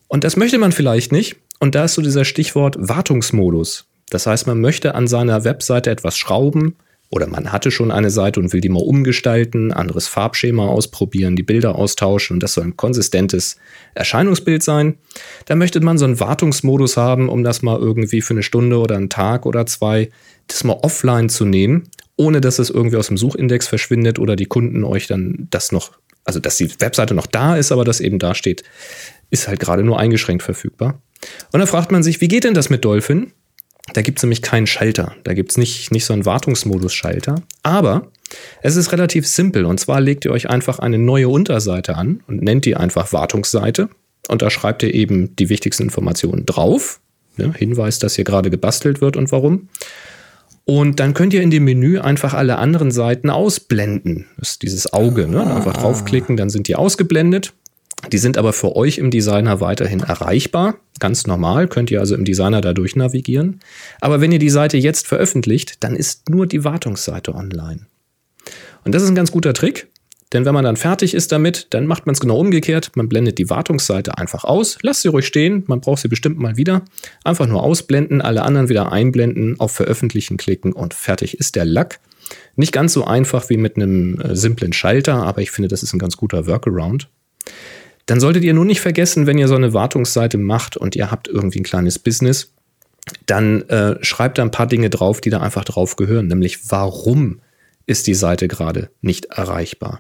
[0.07, 1.37] Und das möchte man vielleicht nicht.
[1.59, 3.85] Und da ist so dieser Stichwort Wartungsmodus.
[4.09, 6.75] Das heißt, man möchte an seiner Webseite etwas schrauben
[7.11, 11.43] oder man hatte schon eine Seite und will die mal umgestalten, anderes Farbschema ausprobieren, die
[11.43, 13.57] Bilder austauschen und das soll ein konsistentes
[13.95, 14.97] Erscheinungsbild sein.
[15.45, 18.95] Da möchte man so einen Wartungsmodus haben, um das mal irgendwie für eine Stunde oder
[18.95, 20.11] einen Tag oder zwei,
[20.47, 24.45] das mal offline zu nehmen, ohne dass es irgendwie aus dem Suchindex verschwindet oder die
[24.45, 25.93] Kunden euch dann das noch,
[26.25, 28.63] also dass die Webseite noch da ist, aber das eben da steht,
[29.31, 31.01] ist halt gerade nur eingeschränkt verfügbar.
[31.51, 33.31] Und da fragt man sich, wie geht denn das mit Dolphin?
[33.93, 35.15] Da gibt es nämlich keinen Schalter.
[35.23, 37.35] Da gibt es nicht, nicht so einen Wartungsmodus-Schalter.
[37.63, 38.07] Aber
[38.61, 39.65] es ist relativ simpel.
[39.65, 43.89] Und zwar legt ihr euch einfach eine neue Unterseite an und nennt die einfach Wartungsseite.
[44.27, 46.99] Und da schreibt ihr eben die wichtigsten Informationen drauf.
[47.37, 49.69] Ne, Hinweis, dass hier gerade gebastelt wird und warum.
[50.65, 54.27] Und dann könnt ihr in dem Menü einfach alle anderen Seiten ausblenden.
[54.37, 55.27] Das ist dieses Auge.
[55.27, 55.41] Ne?
[55.43, 57.53] Einfach draufklicken, dann sind die ausgeblendet.
[58.11, 60.75] Die sind aber für euch im Designer weiterhin erreichbar.
[60.99, 63.59] Ganz normal, könnt ihr also im Designer dadurch navigieren.
[63.99, 67.87] Aber wenn ihr die Seite jetzt veröffentlicht, dann ist nur die Wartungsseite online.
[68.85, 69.87] Und das ist ein ganz guter Trick,
[70.31, 72.91] denn wenn man dann fertig ist damit, dann macht man es genau umgekehrt.
[72.95, 76.55] Man blendet die Wartungsseite einfach aus, lasst sie ruhig stehen, man braucht sie bestimmt mal
[76.55, 76.83] wieder.
[77.23, 81.99] Einfach nur ausblenden, alle anderen wieder einblenden, auf Veröffentlichen klicken und fertig ist der Lack.
[82.55, 85.93] Nicht ganz so einfach wie mit einem äh, simplen Schalter, aber ich finde, das ist
[85.93, 87.09] ein ganz guter Workaround.
[88.09, 91.27] Dann solltet ihr nur nicht vergessen, wenn ihr so eine Wartungsseite macht und ihr habt
[91.27, 92.51] irgendwie ein kleines Business,
[93.27, 97.39] dann äh, schreibt da ein paar Dinge drauf, die da einfach drauf gehören, nämlich warum
[97.85, 99.99] ist die Seite gerade nicht erreichbar.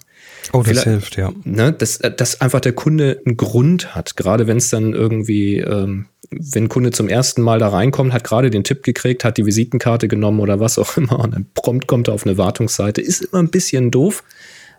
[0.53, 1.31] Oh, das Vielleicht- hilft, ja.
[1.43, 6.07] Ne, dass, dass einfach der Kunde einen Grund hat, gerade wenn es dann irgendwie, ähm,
[6.31, 9.45] wenn ein Kunde zum ersten Mal da reinkommt, hat gerade den Tipp gekriegt, hat die
[9.45, 13.21] Visitenkarte genommen oder was auch immer und dann prompt kommt er auf eine Wartungsseite, ist
[13.21, 14.23] immer ein bisschen doof.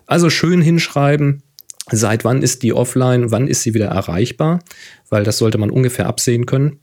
[0.05, 1.43] Also schön hinschreiben,
[1.91, 4.59] seit wann ist die offline, wann ist sie wieder erreichbar,
[5.09, 6.79] weil das sollte man ungefähr absehen können.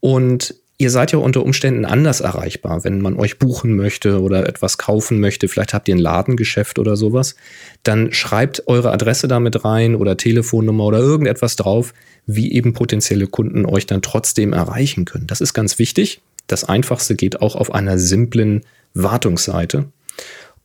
[0.00, 4.78] Und ihr seid ja unter Umständen anders erreichbar, wenn man euch buchen möchte oder etwas
[4.78, 5.48] kaufen möchte.
[5.48, 7.34] Vielleicht habt ihr ein Ladengeschäft oder sowas.
[7.82, 11.92] Dann schreibt eure Adresse damit rein oder Telefonnummer oder irgendetwas drauf,
[12.26, 15.26] wie eben potenzielle Kunden euch dann trotzdem erreichen können.
[15.26, 16.20] Das ist ganz wichtig.
[16.46, 18.62] Das einfachste geht auch auf einer simplen
[18.94, 19.86] Wartungsseite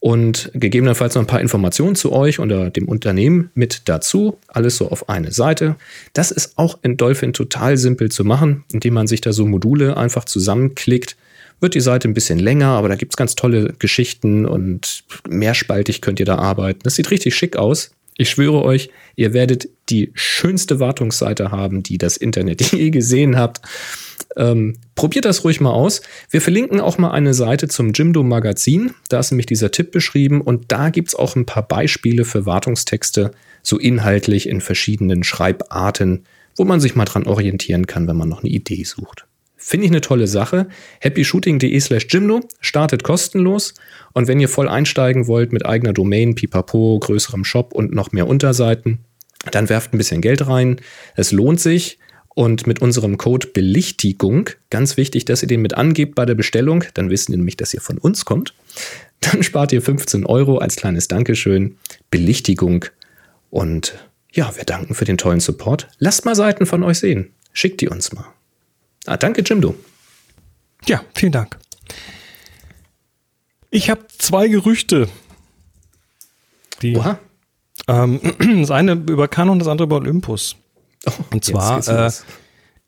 [0.03, 4.37] und gegebenenfalls noch ein paar Informationen zu euch oder dem Unternehmen mit dazu.
[4.49, 5.77] Alles so auf eine Seite.
[6.11, 9.95] Das ist auch in Dolphin total simpel zu machen, indem man sich da so Module
[9.95, 11.15] einfach zusammenklickt.
[11.61, 16.19] Wird die Seite ein bisschen länger, aber da gibt's ganz tolle Geschichten und mehrspaltig könnt
[16.19, 16.81] ihr da arbeiten.
[16.83, 17.92] Das sieht richtig schick aus.
[18.17, 23.61] Ich schwöre euch, ihr werdet die schönste Wartungsseite haben, die das Internet je gesehen habt.
[24.35, 26.01] Ähm, probiert das ruhig mal aus.
[26.29, 28.93] Wir verlinken auch mal eine Seite zum Jimdo Magazin.
[29.09, 32.45] Da ist nämlich dieser Tipp beschrieben und da gibt es auch ein paar Beispiele für
[32.45, 38.29] Wartungstexte, so inhaltlich in verschiedenen Schreibarten, wo man sich mal dran orientieren kann, wenn man
[38.29, 39.25] noch eine Idee sucht.
[39.65, 40.67] Finde ich eine tolle Sache.
[41.01, 43.73] happyshooting.de slash Jimdo startet kostenlos.
[44.11, 48.27] Und wenn ihr voll einsteigen wollt mit eigener Domain, Pipapo, größerem Shop und noch mehr
[48.27, 48.99] Unterseiten,
[49.51, 50.81] dann werft ein bisschen Geld rein.
[51.15, 51.97] Es lohnt sich.
[52.35, 56.83] Und mit unserem Code Belichtigung, ganz wichtig, dass ihr den mit angebt bei der Bestellung,
[56.95, 58.53] dann wissen die nämlich, dass ihr von uns kommt.
[59.21, 61.77] Dann spart ihr 15 Euro als kleines Dankeschön.
[62.11, 62.85] Belichtigung.
[63.49, 63.93] Und
[64.33, 65.87] ja, wir danken für den tollen Support.
[65.99, 67.31] Lasst mal Seiten von euch sehen.
[67.53, 68.25] Schickt die uns mal.
[69.05, 69.75] Ah, danke, Jimdo.
[70.85, 71.57] Ja, vielen Dank.
[73.69, 75.09] Ich habe zwei Gerüchte.
[76.81, 77.19] Die, Oha.
[77.87, 78.19] ähm,
[78.61, 80.55] das eine über Canon, das andere über Olympus.
[81.05, 82.11] Oh, Und zwar, äh.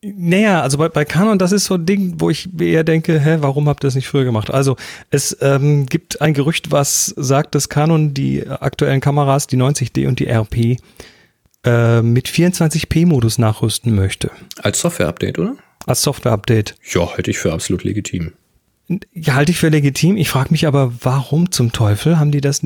[0.01, 3.37] Naja, also bei, bei Canon, das ist so ein Ding, wo ich eher denke, hä,
[3.39, 4.51] warum habt ihr das nicht früher gemacht?
[4.51, 4.75] Also
[5.09, 10.19] es ähm, gibt ein Gerücht, was sagt, dass Canon die aktuellen Kameras, die 90D und
[10.19, 10.77] die RP,
[11.65, 14.29] äh, mit 24p-Modus nachrüsten möchte.
[14.61, 15.55] Als Software-Update, oder?
[15.85, 16.75] Als Software-Update.
[16.93, 18.33] Ja, halte ich für absolut legitim.
[19.13, 20.15] Ja, halte ich für legitim.
[20.15, 22.61] Ich frage mich aber, warum zum Teufel haben die das?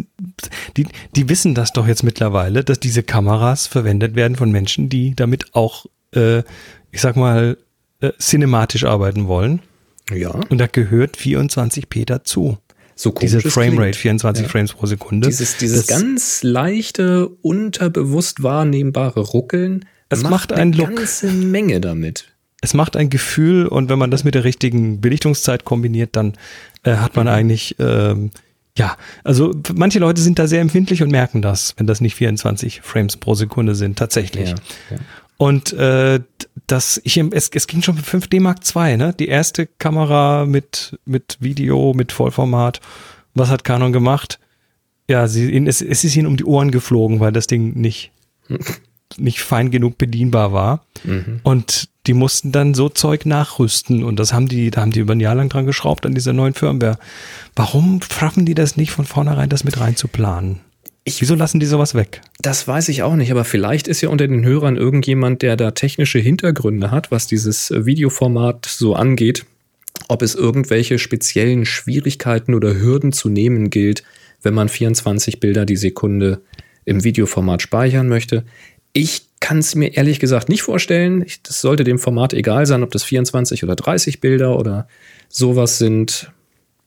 [0.75, 5.15] Die, die wissen das doch jetzt mittlerweile, dass diese Kameras verwendet werden von Menschen, die
[5.15, 6.39] damit auch, äh,
[6.91, 7.57] ich sag mal,
[8.01, 9.61] äh, cinematisch arbeiten wollen.
[10.13, 12.57] Ja, Und da gehört 24p dazu.
[12.95, 13.95] so komisch Diese es Framerate, klingt.
[13.95, 14.49] 24 Ja.
[14.49, 15.27] Frames pro Sekunde.
[15.29, 19.85] Dieses, dieses das, ganz leichte, unterbewusst wahrnehmbare Ruckeln.
[20.09, 20.95] Es macht eine einen Look.
[20.97, 22.25] ganze Menge damit.
[22.61, 26.33] Es macht ein Gefühl und wenn man das mit der richtigen Belichtungszeit kombiniert, dann
[26.83, 28.31] äh, hat man eigentlich, ähm,
[28.77, 32.81] ja, also manche Leute sind da sehr empfindlich und merken das, wenn das nicht 24
[32.81, 34.49] Frames pro Sekunde sind, tatsächlich.
[34.49, 34.55] Ja,
[34.91, 34.97] ja.
[35.37, 36.19] Und äh,
[36.67, 39.15] das, ich, es, es ging schon für 5D Mark II, ne?
[39.17, 42.81] Die erste Kamera mit, mit Video, mit Vollformat.
[43.35, 44.37] Was hat Canon gemacht?
[45.07, 48.11] Ja, sie, es, es ist ihnen um die Ohren geflogen, weil das Ding nicht,
[49.17, 50.85] nicht fein genug bedienbar war.
[51.43, 54.03] Und die mussten dann so Zeug nachrüsten.
[54.03, 56.33] Und das haben die, da haben die über ein Jahr lang dran geschraubt an dieser
[56.33, 56.97] neuen Firmware.
[57.55, 60.59] Warum schaffen die das nicht von vornherein, das mit reinzuplanen?
[61.05, 62.21] Ich- Wieso lassen die sowas weg?
[62.41, 65.71] Das weiß ich auch nicht, aber vielleicht ist ja unter den Hörern irgendjemand, der da
[65.71, 69.45] technische Hintergründe hat, was dieses äh, Videoformat so angeht.
[70.07, 74.03] Ob es irgendwelche speziellen Schwierigkeiten oder Hürden zu nehmen gilt,
[74.41, 76.41] wenn man 24 Bilder die Sekunde
[76.85, 78.43] im Videoformat speichern möchte.
[78.93, 81.23] Ich kann es mir ehrlich gesagt nicht vorstellen.
[81.25, 84.87] Ich, das sollte dem Format egal sein, ob das 24 oder 30 Bilder oder
[85.29, 86.31] sowas sind.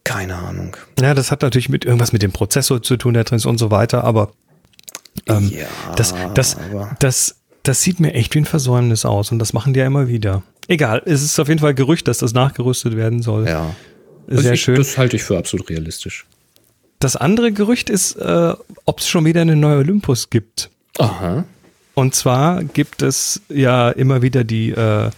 [0.04, 0.76] Keine Ahnung.
[1.00, 3.58] Ja, das hat natürlich mit irgendwas mit dem Prozessor zu tun, der drin ist und
[3.58, 4.32] so weiter, aber
[5.28, 9.38] ähm, Ja, das, das, aber- das, das sieht mir echt wie ein Versäumnis aus und
[9.38, 10.42] das machen die ja immer wieder.
[10.68, 13.46] Egal, es ist auf jeden Fall Gerücht, dass das nachgerüstet werden soll.
[13.48, 13.74] Ja.
[14.26, 14.74] Sehr Also ich, schön.
[14.76, 16.26] Das halte ich für absolut realistisch.
[16.98, 20.70] Das andere Gerücht ist, äh, ob es schon wieder eine neue Olympus gibt.
[20.98, 21.44] Aha.
[21.94, 25.10] Und zwar gibt es ja immer wieder die, äh,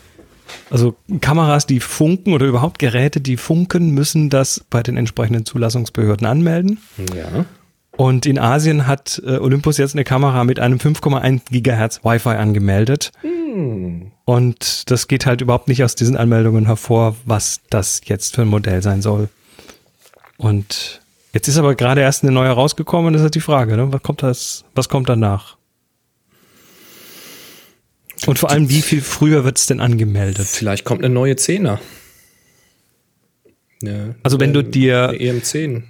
[0.71, 6.27] also Kameras, die funken oder überhaupt Geräte, die funken, müssen das bei den entsprechenden Zulassungsbehörden
[6.27, 6.79] anmelden.
[7.15, 7.45] Ja.
[7.97, 13.13] Und in Asien hat äh, Olympus jetzt eine Kamera mit einem 5,1 Gigahertz Wi-Fi angemeldet.
[14.25, 18.49] Und das geht halt überhaupt nicht aus diesen Anmeldungen hervor, was das jetzt für ein
[18.49, 19.29] Modell sein soll.
[20.37, 21.01] Und
[21.33, 23.93] jetzt ist aber gerade erst eine neue rausgekommen und das ist die Frage, ne?
[23.93, 25.57] was kommt das, was kommt danach?
[28.27, 30.47] Und vor allem, wie viel früher wird es denn angemeldet?
[30.47, 31.81] Vielleicht kommt eine neue Zehner.
[33.83, 35.83] Eine, Also wenn du dir- eine EM10.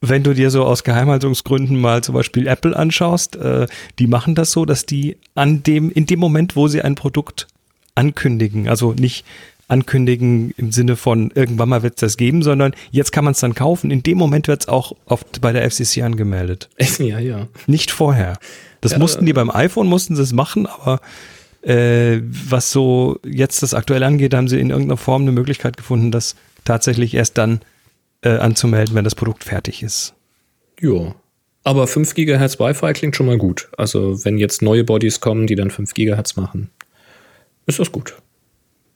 [0.00, 3.66] wenn du dir so aus Geheimhaltungsgründen mal zum Beispiel Apple anschaust, äh,
[3.98, 7.48] die machen das so, dass die an dem, in dem Moment, wo sie ein Produkt
[7.94, 9.24] ankündigen, also nicht
[9.68, 13.40] ankündigen im Sinne von irgendwann mal wird es das geben, sondern jetzt kann man es
[13.40, 13.90] dann kaufen.
[13.92, 16.68] In dem Moment wird es auch oft bei der FCC angemeldet.
[16.98, 17.46] Ja, ja.
[17.66, 18.38] Nicht vorher.
[18.80, 21.00] Das Ja, mussten die beim iPhone, mussten sie es machen, aber
[21.62, 26.10] äh, was so jetzt das aktuell angeht, haben sie in irgendeiner Form eine Möglichkeit gefunden,
[26.10, 27.60] das tatsächlich erst dann
[28.22, 30.14] äh, anzumelden, wenn das Produkt fertig ist.
[30.80, 31.14] Ja.
[31.62, 33.68] Aber 5 GHz Wi-Fi klingt schon mal gut.
[33.76, 36.70] Also, wenn jetzt neue Bodies kommen, die dann 5 GHz machen,
[37.66, 38.14] ist das gut.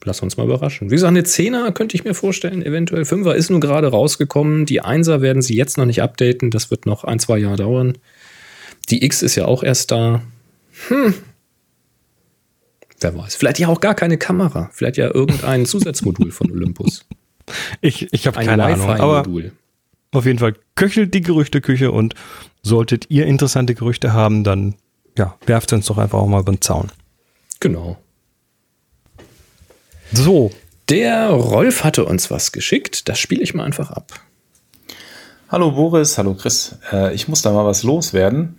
[0.05, 0.91] Lass uns mal überraschen.
[0.91, 3.03] Wie gesagt, eine 10er könnte ich mir vorstellen, eventuell.
[3.03, 4.67] 5er ist nun gerade rausgekommen.
[4.67, 6.51] Die 1er werden sie jetzt noch nicht updaten.
[6.51, 7.97] Das wird noch ein, zwei Jahre dauern.
[8.91, 10.23] Die X ist ja auch erst da.
[10.89, 11.15] Hm.
[13.05, 13.37] Wer weiß.
[13.37, 14.71] Vielleicht ja auch gar keine Kamera.
[14.73, 17.05] Vielleicht ja irgendein Zusatzmodul von Olympus.
[17.83, 19.25] Ich, ich habe Ein keine Ahnung, aber
[20.13, 22.15] auf jeden Fall köchelt die Gerüchteküche und
[22.63, 24.77] solltet ihr interessante Gerüchte haben, dann
[25.19, 26.91] ja, werft uns doch einfach auch mal über den Zaun.
[27.61, 27.99] Genau.
[30.13, 30.51] So.
[30.89, 33.09] Der Rolf hatte uns was geschickt.
[33.09, 34.13] Das spiele ich mal einfach ab.
[35.51, 36.77] Hallo Boris, hallo Chris.
[36.91, 38.59] Äh, ich muss da mal was loswerden,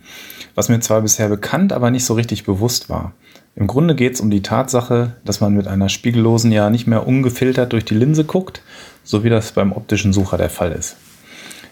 [0.54, 3.12] was mir zwar bisher bekannt, aber nicht so richtig bewusst war.
[3.58, 7.06] Im Grunde geht es um die Tatsache, dass man mit einer spiegellosen ja nicht mehr
[7.06, 8.60] ungefiltert durch die Linse guckt,
[9.02, 10.96] so wie das beim optischen Sucher der Fall ist.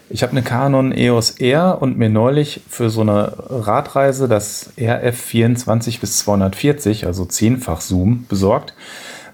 [0.09, 5.15] Ich habe eine Canon EOS R und mir neulich für so eine Radreise das RF
[5.15, 8.73] 24 bis 240, also zehnfach Zoom, besorgt,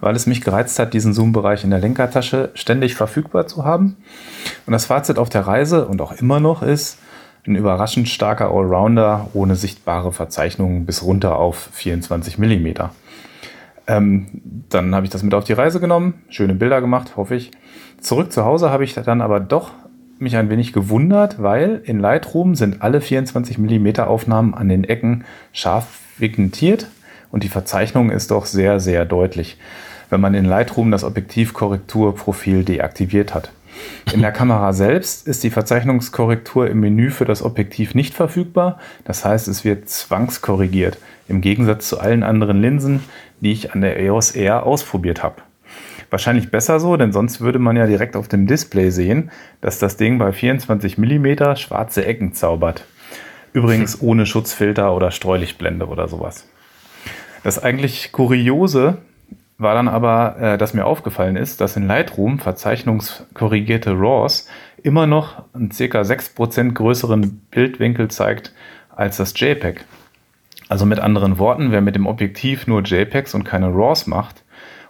[0.01, 3.95] weil es mich gereizt hat, diesen Zoom-Bereich in der Lenkertasche ständig verfügbar zu haben.
[4.65, 6.97] Und das Fazit auf der Reise und auch immer noch ist,
[7.45, 12.67] ein überraschend starker Allrounder ohne sichtbare Verzeichnungen bis runter auf 24 mm.
[13.87, 14.27] Ähm,
[14.69, 17.51] dann habe ich das mit auf die Reise genommen, schöne Bilder gemacht, hoffe ich.
[17.99, 19.71] Zurück zu Hause habe ich dann aber doch
[20.19, 25.25] mich ein wenig gewundert, weil in Lightroom sind alle 24 mm Aufnahmen an den Ecken
[25.51, 26.87] scharf vigentiert
[27.31, 29.57] und die Verzeichnung ist doch sehr, sehr deutlich,
[30.09, 33.51] wenn man in Lightroom das Objektivkorrekturprofil deaktiviert hat.
[34.13, 38.79] In der Kamera selbst ist die Verzeichnungskorrektur im Menü für das Objektiv nicht verfügbar.
[39.05, 43.01] Das heißt, es wird zwangskorrigiert, im Gegensatz zu allen anderen Linsen,
[43.39, 45.41] die ich an der EOS R ausprobiert habe.
[46.09, 49.95] Wahrscheinlich besser so, denn sonst würde man ja direkt auf dem Display sehen, dass das
[49.95, 52.83] Ding bei 24 mm schwarze Ecken zaubert.
[53.53, 56.47] Übrigens ohne Schutzfilter oder Streulichtblende oder sowas.
[57.43, 58.97] Das eigentlich Kuriose
[59.61, 64.47] war dann aber, äh, dass mir aufgefallen ist, dass in Lightroom verzeichnungskorrigierte RAWs
[64.83, 66.01] immer noch einen ca.
[66.01, 68.53] 6% größeren Bildwinkel zeigt
[68.95, 69.85] als das JPEG.
[70.69, 74.43] Also mit anderen Worten, wer mit dem Objektiv nur JPEGs und keine RAWs macht,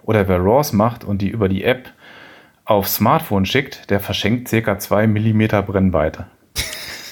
[0.04, 1.90] oder wer RAWs macht und die über die App
[2.64, 4.78] auf Smartphone schickt, der verschenkt ca.
[4.78, 6.26] 2 mm Brennweite.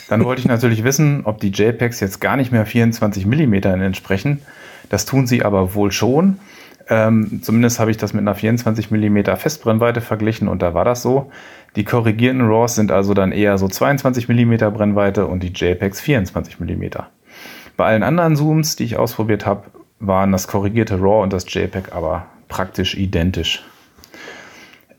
[0.09, 4.43] Dann wollte ich natürlich wissen, ob die JPEGs jetzt gar nicht mehr 24 mm entsprechen.
[4.89, 6.39] Das tun sie aber wohl schon
[6.91, 11.03] ähm, zumindest habe ich das mit einer 24 mm Festbrennweite verglichen und da war das
[11.03, 11.31] so.
[11.77, 16.59] Die korrigierten RAWs sind also dann eher so 22 mm Brennweite und die JPEGs 24
[16.59, 16.85] mm.
[17.77, 19.67] Bei allen anderen Zooms, die ich ausprobiert habe,
[20.01, 23.63] waren das korrigierte RAW und das JPEG aber praktisch identisch.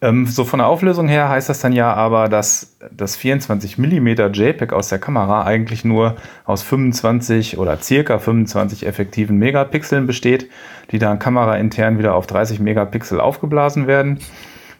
[0.03, 4.07] Ähm, so von der Auflösung her heißt das dann ja aber, dass das 24 mm
[4.33, 10.49] JPEG aus der Kamera eigentlich nur aus 25 oder circa 25 effektiven Megapixeln besteht,
[10.91, 14.19] die dann kameraintern wieder auf 30 Megapixel aufgeblasen werden.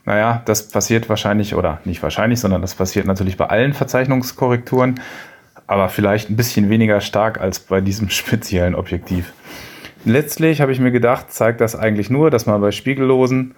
[0.06, 5.00] Naja, das passiert wahrscheinlich, oder nicht wahrscheinlich, sondern das passiert natürlich bei allen Verzeichnungskorrekturen,
[5.68, 9.34] aber vielleicht ein bisschen weniger stark als bei diesem speziellen Objektiv.
[10.04, 13.54] Letztlich habe ich mir gedacht, zeigt das eigentlich nur, dass man bei spiegellosen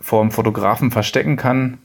[0.00, 1.78] vom Fotografen verstecken kann,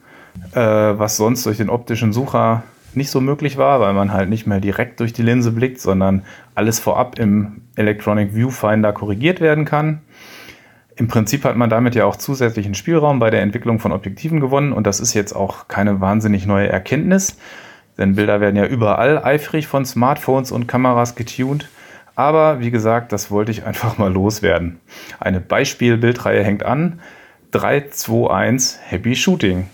[0.54, 4.47] äh, was sonst durch den optischen Sucher nicht so möglich war, weil man halt nicht
[4.47, 6.23] mehr direkt durch die Linse blickt, sondern
[6.56, 10.01] alles vorab im Electronic Viewfinder korrigiert werden kann.
[10.95, 14.71] Im Prinzip hat man damit ja auch zusätzlichen Spielraum bei der Entwicklung von Objektiven gewonnen
[14.71, 17.38] und das ist jetzt auch keine wahnsinnig neue Erkenntnis,
[17.97, 21.69] denn Bilder werden ja überall eifrig von Smartphones und Kameras getuned.
[22.15, 24.80] Aber wie gesagt, das wollte ich einfach mal loswerden.
[25.19, 27.01] Eine Beispielbildreihe hängt an.
[27.55, 29.69] 3, 2, 1, Happy Shooting.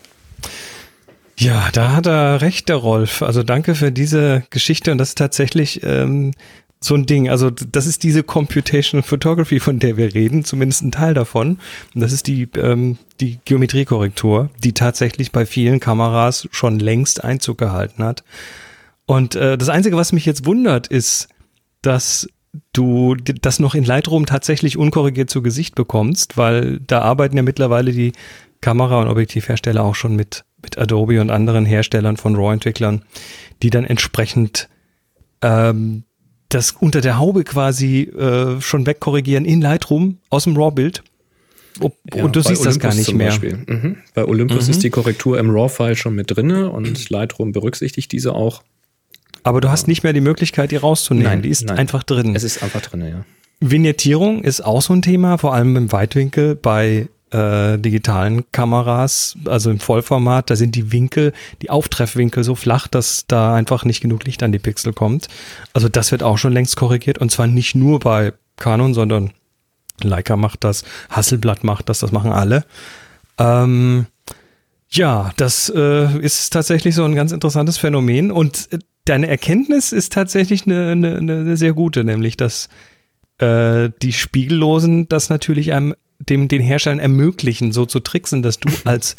[1.36, 3.24] Ja, da hat er recht, der Rolf.
[3.24, 6.34] Also danke für diese Geschichte und das ist tatsächlich ähm,
[6.80, 7.28] so ein Ding.
[7.28, 11.58] Also das ist diese Computational Photography, von der wir reden, zumindest ein Teil davon.
[11.96, 17.58] Und das ist die, ähm, die Geometriekorrektur, die tatsächlich bei vielen Kameras schon längst Einzug
[17.58, 18.24] gehalten hat.
[19.08, 21.30] Und äh, das Einzige, was mich jetzt wundert, ist,
[21.82, 22.30] dass
[22.74, 27.92] du das noch in Lightroom tatsächlich unkorrigiert zu Gesicht bekommst, weil da arbeiten ja mittlerweile
[27.92, 28.14] die
[28.62, 33.04] Kamera- und Objektivhersteller auch schon mit, mit Adobe und anderen Herstellern von RAW-Entwicklern,
[33.62, 34.70] die dann entsprechend
[35.42, 36.04] ähm,
[36.50, 41.04] das unter der Haube quasi äh, schon wegkorrigieren in Lightroom aus dem RAW-Bild.
[42.14, 43.34] Ja, und du siehst Olympus das gar nicht mehr.
[43.66, 43.98] Mhm.
[44.14, 44.72] Bei Olympus mhm.
[44.72, 48.64] ist die Korrektur im RAW-File schon mit drinne und Lightroom berücksichtigt diese auch.
[49.44, 51.32] Aber du hast nicht mehr die Möglichkeit, die rauszunehmen.
[51.32, 51.78] Nein, die ist nein.
[51.78, 52.36] einfach drin.
[52.36, 53.26] Es ist einfach drin, ja.
[53.60, 59.70] Vignettierung ist auch so ein Thema, vor allem im Weitwinkel bei äh, digitalen Kameras, also
[59.70, 64.26] im Vollformat, da sind die Winkel, die Auftreffwinkel so flach, dass da einfach nicht genug
[64.26, 65.28] Licht an die Pixel kommt.
[65.74, 69.32] Also das wird auch schon längst korrigiert und zwar nicht nur bei Canon, sondern
[70.02, 72.66] Leica macht das, Hasselblatt macht das, das machen alle.
[73.38, 74.08] Ähm,
[74.90, 80.14] ja, das äh, ist tatsächlich so ein ganz interessantes Phänomen und äh, deine Erkenntnis ist
[80.14, 82.70] tatsächlich eine, eine, eine sehr gute, nämlich dass
[83.40, 88.70] äh, die Spiegellosen das natürlich einem dem den Herstellern ermöglichen, so zu tricksen, dass du
[88.86, 89.16] als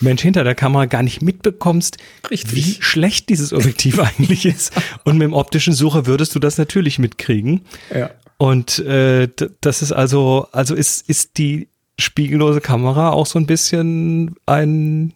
[0.00, 1.98] Mensch hinter der Kamera gar nicht mitbekommst,
[2.30, 2.54] Richtig.
[2.54, 4.72] wie schlecht dieses Objektiv eigentlich ist.
[5.04, 7.62] Und mit dem optischen Sucher würdest du das natürlich mitkriegen.
[7.94, 8.10] Ja.
[8.38, 9.28] Und äh,
[9.60, 11.68] das ist also, also ist, ist die
[11.98, 15.14] spiegellose Kamera auch so ein bisschen ein,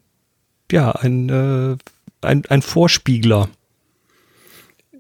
[0.70, 1.76] ja, ein, äh,
[2.20, 3.48] ein, ein Vorspiegler.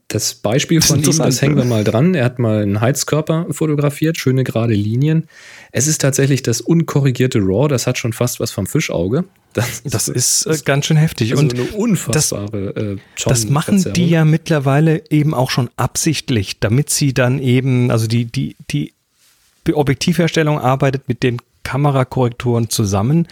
[0.08, 2.14] Das Beispiel Das ist von ihm, das hängen wir mal dran.
[2.14, 5.28] Er hat mal einen Heizkörper fotografiert, schöne gerade Linien.
[5.72, 9.24] Es ist tatsächlich das unkorrigierte RAW, das hat schon fast was vom Fischauge.
[9.52, 11.32] Das, Das ist äh, ganz schön heftig.
[11.32, 16.90] also Und eine unfassbare äh, Das machen die ja mittlerweile eben auch schon absichtlich, damit
[16.90, 18.92] sie dann eben, also die, die, die
[19.72, 23.26] Objektivherstellung arbeitet mit den Kamerakorrekturen zusammen,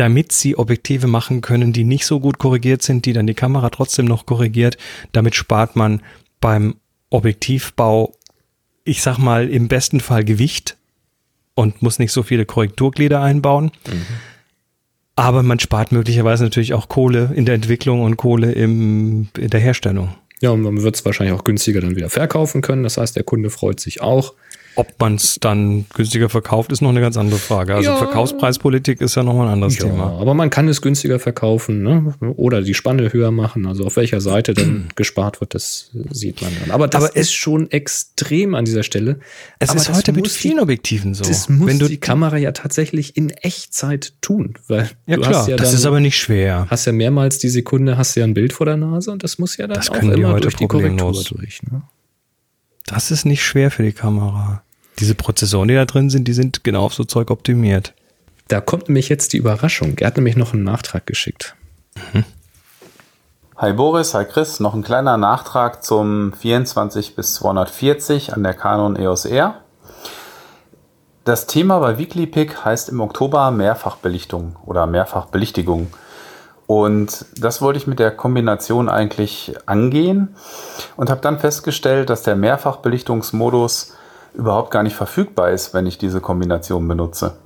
[0.00, 3.68] damit sie Objektive machen können, die nicht so gut korrigiert sind, die dann die Kamera
[3.68, 4.78] trotzdem noch korrigiert.
[5.12, 6.00] Damit spart man
[6.40, 6.76] beim
[7.10, 8.14] Objektivbau,
[8.84, 10.78] ich sag mal, im besten Fall Gewicht
[11.54, 13.72] und muss nicht so viele Korrekturglieder einbauen.
[15.16, 19.60] Aber man spart möglicherweise natürlich auch Kohle in der Entwicklung und Kohle im, in der
[19.60, 20.14] Herstellung.
[20.40, 22.84] Ja, und man wird es wahrscheinlich auch günstiger dann wieder verkaufen können.
[22.84, 24.32] Das heißt, der Kunde freut sich auch.
[24.80, 27.74] Ob man es dann günstiger verkauft, ist noch eine ganz andere Frage.
[27.74, 27.96] Also Ja.
[27.96, 30.18] Verkaufspreispolitik ist ja nochmal ein anderes Ja, Thema.
[30.18, 32.14] aber man kann es günstiger verkaufen ne?
[32.36, 33.66] oder die Spanne höher machen.
[33.66, 36.70] Also auf welcher Seite dann gespart wird, das sieht man dann.
[36.70, 39.20] Aber das Aber es- ist schon extrem an dieser Stelle.
[39.58, 41.24] Es Aber ist heute mit vielen die, Objektiven so.
[41.24, 44.54] Das muss Wenn du, die Kamera ja tatsächlich in Echtzeit tun.
[44.66, 46.66] Weil ja du klar, hast ja das dann, ist aber nicht schwer.
[46.70, 49.56] hast ja mehrmals die Sekunde, hast ja ein Bild vor der Nase und das muss
[49.58, 51.62] ja dann Das auch die immer heute durch die Korrektur durch.
[51.64, 51.82] Ne?
[52.86, 54.62] Das ist nicht schwer für die Kamera.
[55.00, 57.94] Diese Prozessoren, die da drin sind, die sind genau auf so Zeug optimiert.
[58.48, 59.96] Da kommt nämlich jetzt die Überraschung.
[59.98, 61.54] Er hat nämlich noch einen Nachtrag geschickt.
[63.56, 64.60] Hi Boris, hi Chris.
[64.60, 69.62] Noch ein kleiner Nachtrag zum 24 bis 240 an der Canon EOS R.
[71.24, 75.88] Das Thema bei WeeklyPic heißt im Oktober Mehrfachbelichtung oder Mehrfachbelichtigung.
[76.66, 80.36] Und das wollte ich mit der Kombination eigentlich angehen
[80.96, 83.94] und habe dann festgestellt, dass der Mehrfachbelichtungsmodus
[84.34, 87.36] überhaupt gar nicht verfügbar ist, wenn ich diese Kombination benutze.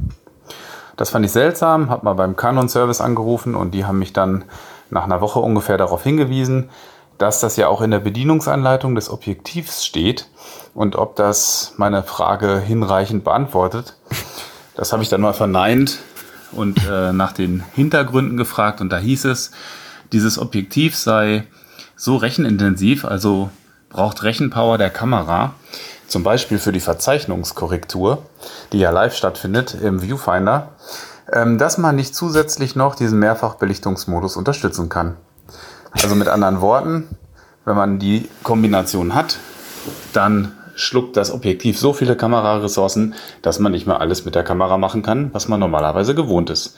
[0.97, 4.45] Das fand ich seltsam, habe mal beim Canon Service angerufen und die haben mich dann
[4.91, 6.70] nach einer Woche ungefähr darauf hingewiesen,
[7.18, 10.28] dass das ja auch in der Bedienungsanleitung des Objektivs steht
[10.74, 13.97] und ob das meine Frage hinreichend beantwortet.
[14.76, 15.99] Das habe ich dann mal verneint
[16.53, 19.53] und äh, nach den Hintergründen gefragt und da hieß es,
[20.12, 21.47] dieses Objektiv sei
[21.97, 23.51] so rechenintensiv, also
[23.89, 25.55] braucht Rechenpower der Kamera,
[26.15, 28.23] zum Beispiel für die Verzeichnungskorrektur,
[28.71, 30.69] die ja live stattfindet im Viewfinder,
[31.33, 35.17] ähm, dass man nicht zusätzlich noch diesen Mehrfachbelichtungsmodus unterstützen kann.
[35.91, 37.09] Also mit anderen Worten,
[37.65, 39.39] wenn man die Kombination hat,
[40.12, 44.79] dann schluckt das Objektiv so viele Kameraressourcen, dass man nicht mehr alles mit der Kamera
[44.79, 46.77] machen kann, was man normalerweise gewohnt ist.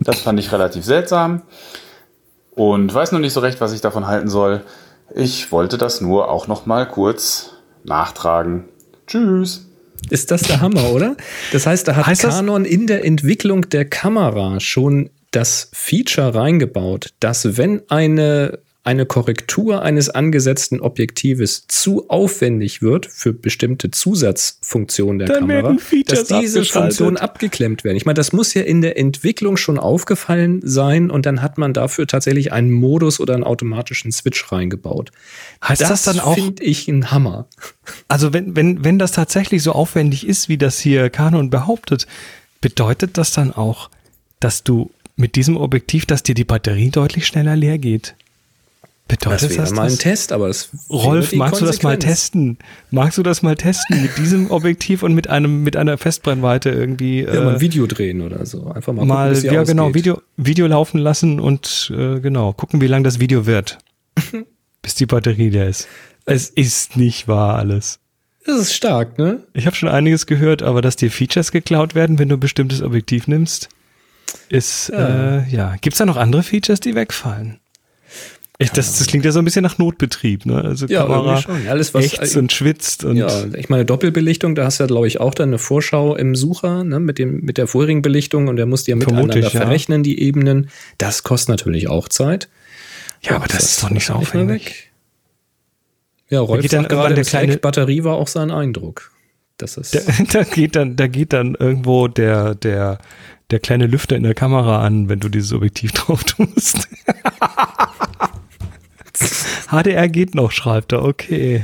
[0.00, 1.42] Das fand ich relativ seltsam
[2.54, 4.62] und weiß noch nicht so recht, was ich davon halten soll.
[5.14, 7.50] Ich wollte das nur auch noch mal kurz
[7.84, 8.64] nachtragen.
[9.06, 9.68] Tschüss.
[10.10, 11.16] Ist das der Hammer, oder?
[11.52, 17.10] Das heißt, da hat Heißt Canon in der Entwicklung der Kamera schon das Feature reingebaut,
[17.20, 25.28] dass wenn eine, eine Korrektur eines angesetzten Objektives zu aufwendig wird für bestimmte Zusatzfunktionen der
[25.28, 25.76] Dann Kamera,
[26.06, 26.64] dass diese.
[26.64, 27.96] Funktionen abgeklemmt werden.
[27.96, 31.72] Ich meine, das muss ja in der Entwicklung schon aufgefallen sein und dann hat man
[31.72, 35.12] dafür tatsächlich einen Modus oder einen automatischen Switch reingebaut.
[35.62, 37.46] Heißt das, dann auch, finde ich ein Hammer.
[38.08, 42.06] also wenn, wenn, wenn das tatsächlich so aufwendig ist, wie das hier Canon behauptet,
[42.60, 43.90] bedeutet das dann auch,
[44.40, 48.14] dass du mit diesem Objektiv, dass dir die Batterie deutlich schneller leer geht?
[49.12, 49.98] Bedeutet Das das, mal ein das?
[49.98, 52.56] Test, aber es wäre Rolf, magst du das mal testen?
[52.90, 57.20] Magst du das mal testen mit diesem Objektiv und mit einem mit einer Festbrennweite irgendwie
[57.20, 58.68] Ja, mal äh, ein Video drehen oder so.
[58.68, 59.96] Einfach mal, mal, gucken, ja hier genau, ausgeht.
[59.96, 63.76] Video, Video laufen lassen und äh, genau, gucken, wie lang das Video wird.
[64.82, 65.88] bis die Batterie leer ist.
[66.24, 68.00] Es ist nicht wahr alles.
[68.46, 69.42] Das ist stark, ne?
[69.52, 72.80] Ich habe schon einiges gehört, aber dass dir Features geklaut werden, wenn du ein bestimmtes
[72.80, 73.68] Objektiv nimmst,
[74.48, 75.40] ist, ja.
[75.40, 75.76] Äh, ja.
[75.82, 77.58] Gibt es da noch andere Features, die wegfallen?
[78.70, 80.62] Das, das klingt ja so ein bisschen nach Notbetrieb, ne?
[80.62, 81.66] Also Ja, Kamera schon.
[81.68, 85.06] Alles, was- ächzt und schwitzt und Ja, ich meine, Doppelbelichtung, da hast du ja, glaube
[85.08, 88.56] ich, auch dann eine Vorschau im Sucher, ne, mit dem, mit der vorherigen Belichtung und
[88.56, 89.60] der muss die ja miteinander ich, ja.
[89.60, 90.68] verrechnen, die Ebenen.
[90.98, 92.48] Das kostet natürlich auch Zeit.
[93.22, 94.90] ja, aber das ist doch nicht so aufwendig.
[96.28, 99.10] Ja, Rolf geht dann gerade, der kleine- Batterie war auch sein Eindruck.
[99.58, 100.00] Das ist, Da,
[100.32, 102.98] da geht dann, da geht dann irgendwo der, der,
[103.50, 106.88] der kleine Lüfter in der Kamera an, wenn du dieses Objektiv drauf tust.
[109.70, 111.62] HDR geht noch, schreibt er, okay.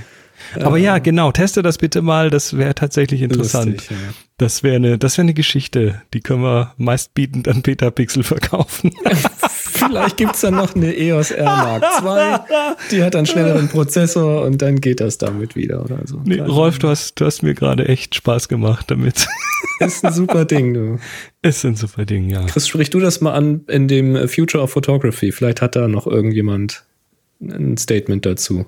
[0.60, 3.72] Aber ja, genau, teste das bitte mal, das wäre tatsächlich interessant.
[3.72, 4.14] Lustig, ja.
[4.38, 8.92] Das wäre eine, das wäre eine Geschichte, die können wir meistbietend an Petapixel verkaufen.
[9.50, 12.86] Vielleicht gibt es dann noch eine EOS R Mark II.
[12.90, 16.20] Die hat einen schnelleren Prozessor und dann geht das damit wieder oder so.
[16.24, 19.26] Nee, Rolf, du hast, du hast mir gerade echt Spaß gemacht damit.
[19.80, 20.98] Ist ein super Ding, du.
[21.42, 22.44] Ist ein super Ding, ja.
[22.46, 25.30] Chris, sprich du das mal an in dem Future of Photography.
[25.30, 26.84] Vielleicht hat da noch irgendjemand
[27.40, 28.66] ein Statement dazu.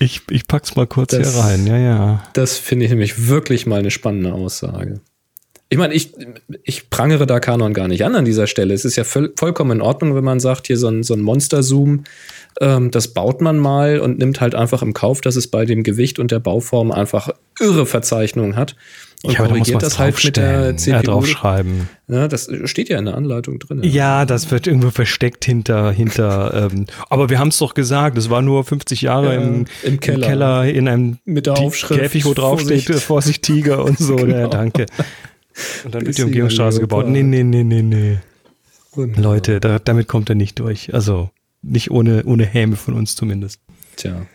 [0.00, 2.22] Ich, ich pack's mal kurz Das- hier rein, ja, ja.
[2.32, 5.00] Das finde ich nämlich wirklich mal eine spannende Aussage.
[5.70, 6.14] Ich meine, ich,
[6.62, 8.72] ich prangere da Canon gar nicht an an dieser Stelle.
[8.72, 11.20] Es ist ja voll, vollkommen in Ordnung, wenn man sagt, hier so ein, so ein
[11.20, 12.04] Monster-Zoom,
[12.62, 15.82] ähm, das baut man mal und nimmt halt einfach im Kauf, dass es bei dem
[15.82, 17.28] Gewicht und der Bauform einfach
[17.60, 18.76] irre Verzeichnungen hat.
[19.24, 21.10] Und Ja, aber korrigiert das halt mit der draufstellen, ja, CPU.
[21.10, 21.88] draufschreiben.
[22.06, 23.80] Ja, das steht ja in der Anleitung drin.
[23.82, 28.30] Ja, das wird irgendwo versteckt hinter, hinter, ähm, aber wir haben es doch gesagt, es
[28.30, 30.64] war nur 50 Jahre Ja, im, im Keller.
[30.66, 33.04] in einem Mit der Aufschrift, Käfig, wo drauf steht, Vorsicht.
[33.04, 34.36] Vorsicht Tiger und so, Genau.
[34.36, 34.86] ja, danke.
[35.84, 37.08] Und dann wird die Umgehungsstraße gebaut.
[37.08, 38.18] Nee, nee, nee, nee, nee.
[38.92, 39.22] Wunderbar.
[39.24, 40.94] Leute, da, damit kommt er nicht durch.
[40.94, 41.30] Also
[41.62, 43.60] nicht ohne, ohne Häme von uns zumindest.
[43.96, 44.26] Tja.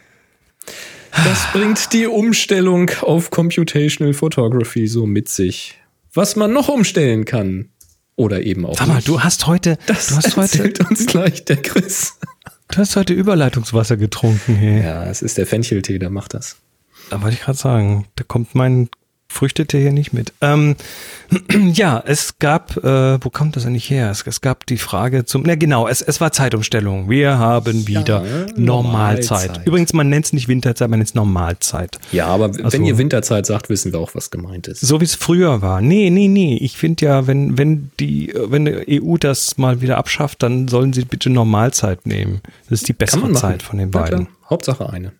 [1.15, 5.79] Das bringt die Umstellung auf Computational Photography so mit sich.
[6.13, 7.69] Was man noch umstellen kann.
[8.15, 11.45] Oder eben auch Sag mal, du hast heute, das du hast heute, erzählt uns gleich
[11.45, 12.19] der Chris.
[12.69, 14.83] du hast heute Überleitungswasser getrunken, hey.
[14.83, 16.57] Ja, es ist der Fencheltee, der macht das.
[17.09, 18.89] Da wollte ich gerade sagen, da kommt mein
[19.33, 20.31] Früchtetee hier nicht mit.
[20.41, 20.75] Ähm,
[21.73, 24.09] ja, es gab, äh, wo kommt das eigentlich her?
[24.11, 27.09] Es, es gab die Frage zum, na genau, es, es war Zeitumstellung.
[27.09, 28.57] Wir haben wieder Ja, Normalzeit.
[28.57, 29.67] Normalzeit.
[29.67, 31.99] Übrigens, man nennt es nicht Winterzeit, man nennt es Normalzeit.
[32.11, 32.73] Ja, aber Ach so.
[32.73, 34.81] wenn ihr Winterzeit sagt, wissen wir auch, was gemeint ist.
[34.81, 35.81] So wie es früher war.
[35.81, 36.57] Nee, nee, nee.
[36.57, 40.93] Ich finde ja, wenn, wenn die, wenn die EU das mal wieder abschafft, dann sollen
[40.93, 42.41] sie bitte Normalzeit nehmen.
[42.69, 44.25] Das ist die bessere Zeit von den beiden.
[44.25, 45.11] klar, Hauptsache eine.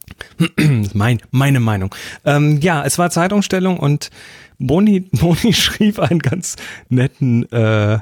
[0.94, 1.94] mein, meine Meinung.
[2.24, 4.12] Ähm, ja, es war Zeitumstellung und
[4.60, 6.56] Boni, Boni schrieb einen ganz
[6.90, 7.98] netten, äh,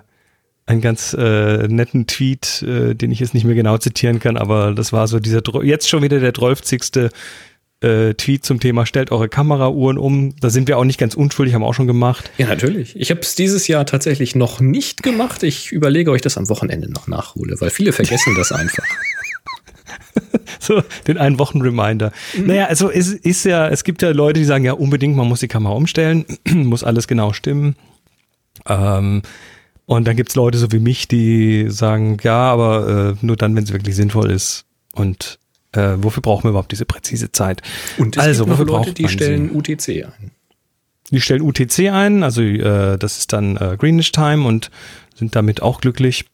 [0.65, 4.73] einen ganz äh, netten Tweet, äh, den ich jetzt nicht mehr genau zitieren kann, aber
[4.73, 7.09] das war so dieser, jetzt schon wieder der 12.
[7.83, 10.35] Äh, Tweet zum Thema, stellt eure Kamerauhren um.
[10.39, 12.29] Da sind wir auch nicht ganz unschuldig, haben auch schon gemacht.
[12.37, 12.95] Ja, natürlich.
[12.95, 15.41] Ich habe es dieses Jahr tatsächlich noch nicht gemacht.
[15.41, 18.83] Ich überlege, ich das am Wochenende noch nachhole, weil viele vergessen das einfach.
[20.61, 22.11] so den einen Wochen Reminder.
[22.37, 25.39] Naja, also es ist ja, es gibt ja Leute, die sagen ja unbedingt, man muss
[25.39, 27.75] die Kamera umstellen, muss alles genau stimmen.
[28.67, 29.23] Ähm,
[29.85, 33.63] und dann gibt's Leute so wie mich, die sagen, ja, aber äh, nur dann, wenn
[33.63, 34.65] es wirklich sinnvoll ist.
[34.93, 35.39] Und
[35.73, 37.61] äh, wofür brauchen wir überhaupt diese präzise Zeit?
[37.97, 39.55] Und es also, gibt noch wofür Leute, die stellen sie?
[39.55, 40.31] UTC ein.
[41.09, 44.71] Die stellen UTC ein, also äh, das ist dann äh, Greenish Time und
[45.15, 46.25] sind damit auch glücklich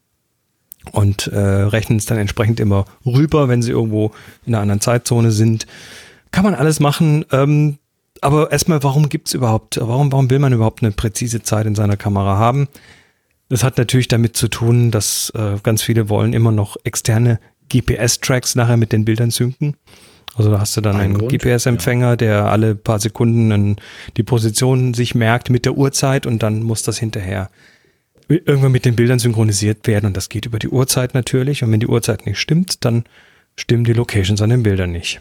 [0.91, 4.11] und äh, rechnen es dann entsprechend immer rüber, wenn sie irgendwo
[4.45, 5.67] in einer anderen Zeitzone sind.
[6.31, 7.25] Kann man alles machen.
[7.31, 7.77] Ähm,
[8.21, 11.97] aber erstmal, warum gibt's überhaupt, warum, warum will man überhaupt eine präzise Zeit in seiner
[11.97, 12.67] Kamera haben?
[13.49, 18.55] Das hat natürlich damit zu tun, dass äh, ganz viele wollen immer noch externe GPS-Tracks
[18.55, 19.75] nachher mit den Bildern synken.
[20.35, 23.77] Also da hast du dann Ein einen GPS-Empfänger, der alle paar Sekunden
[24.17, 27.49] die Position sich merkt mit der Uhrzeit und dann muss das hinterher
[28.35, 31.79] irgendwann mit den Bildern synchronisiert werden und das geht über die Uhrzeit natürlich und wenn
[31.79, 33.05] die Uhrzeit nicht stimmt, dann
[33.55, 35.19] stimmen die Locations an den Bildern nicht.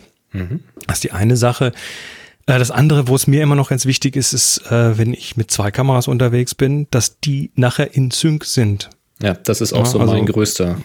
[0.86, 1.72] Das ist die eine Sache.
[2.46, 5.36] Äh, Das andere, wo es mir immer noch ganz wichtig ist, ist, äh, wenn ich
[5.36, 8.90] mit zwei Kameras unterwegs bin, dass die nachher in Sync sind.
[9.22, 10.76] Ja, das ist auch Ja, so also- mein größter.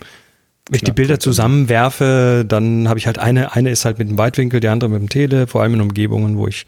[0.70, 4.18] Wenn ich die Bilder zusammenwerfe, dann habe ich halt eine, eine ist halt mit dem
[4.18, 6.66] Weitwinkel, die andere mit dem Tele, vor allem in Umgebungen, wo ich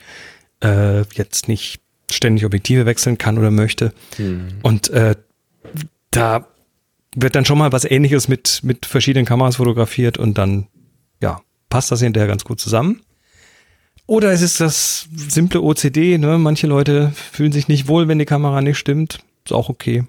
[0.64, 1.80] äh, jetzt nicht
[2.12, 3.94] ständig Objektive wechseln kann oder möchte.
[4.62, 5.16] Und äh,
[6.12, 6.48] da
[7.16, 10.68] wird dann schon mal was ähnliches mit, mit verschiedenen Kameras fotografiert und dann,
[11.22, 13.02] ja, passt das hinterher ganz gut zusammen.
[14.06, 16.38] Oder es ist das simple OCD, ne?
[16.38, 19.20] Manche Leute fühlen sich nicht wohl, wenn die Kamera nicht stimmt.
[19.46, 20.04] Ist auch okay.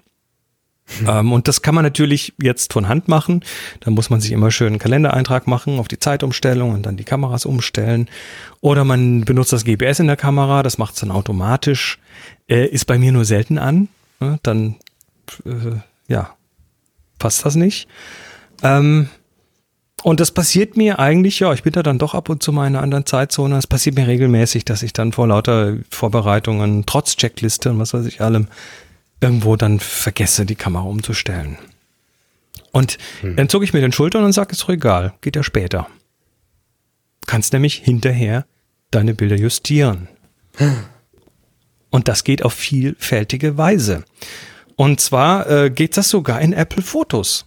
[1.07, 3.43] Ähm, und das kann man natürlich jetzt von Hand machen.
[3.79, 7.03] Da muss man sich immer schön einen Kalendereintrag machen auf die Zeitumstellung und dann die
[7.03, 8.07] Kameras umstellen.
[8.61, 11.99] Oder man benutzt das GPS in der Kamera, das macht es dann automatisch.
[12.47, 13.87] Äh, ist bei mir nur selten an.
[14.19, 14.39] Ne?
[14.43, 14.75] Dann,
[15.45, 16.35] äh, ja,
[17.19, 17.87] passt das nicht.
[18.63, 19.09] Ähm,
[20.03, 22.67] und das passiert mir eigentlich, ja, ich bin da dann doch ab und zu mal
[22.67, 23.57] in einer anderen Zeitzone.
[23.57, 28.05] Es passiert mir regelmäßig, dass ich dann vor lauter Vorbereitungen, trotz Checkliste und was weiß
[28.05, 28.47] ich allem,
[29.19, 31.57] irgendwo dann vergesse, die Kamera umzustellen.
[32.71, 35.87] Und dann zucke ich mir den Schultern und sage, ist doch egal, geht ja später.
[37.25, 38.45] Kannst nämlich hinterher
[38.91, 40.07] deine Bilder justieren.
[41.89, 44.03] Und das geht auf vielfältige Weise.
[44.75, 47.45] Und zwar äh, geht das sogar in Apple Fotos.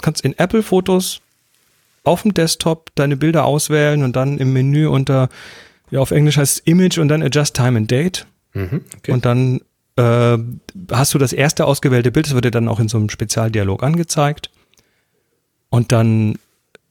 [0.00, 1.20] Kannst in Apple Fotos
[2.04, 5.28] auf dem Desktop deine Bilder auswählen und dann im Menü unter,
[5.90, 8.26] ja, auf Englisch heißt es Image und dann Adjust Time and Date.
[8.54, 9.12] Okay.
[9.12, 9.60] Und dann
[9.96, 10.38] äh,
[10.90, 13.82] hast du das erste ausgewählte Bild, das wird dir dann auch in so einem Spezialdialog
[13.82, 14.50] angezeigt.
[15.74, 16.38] und dann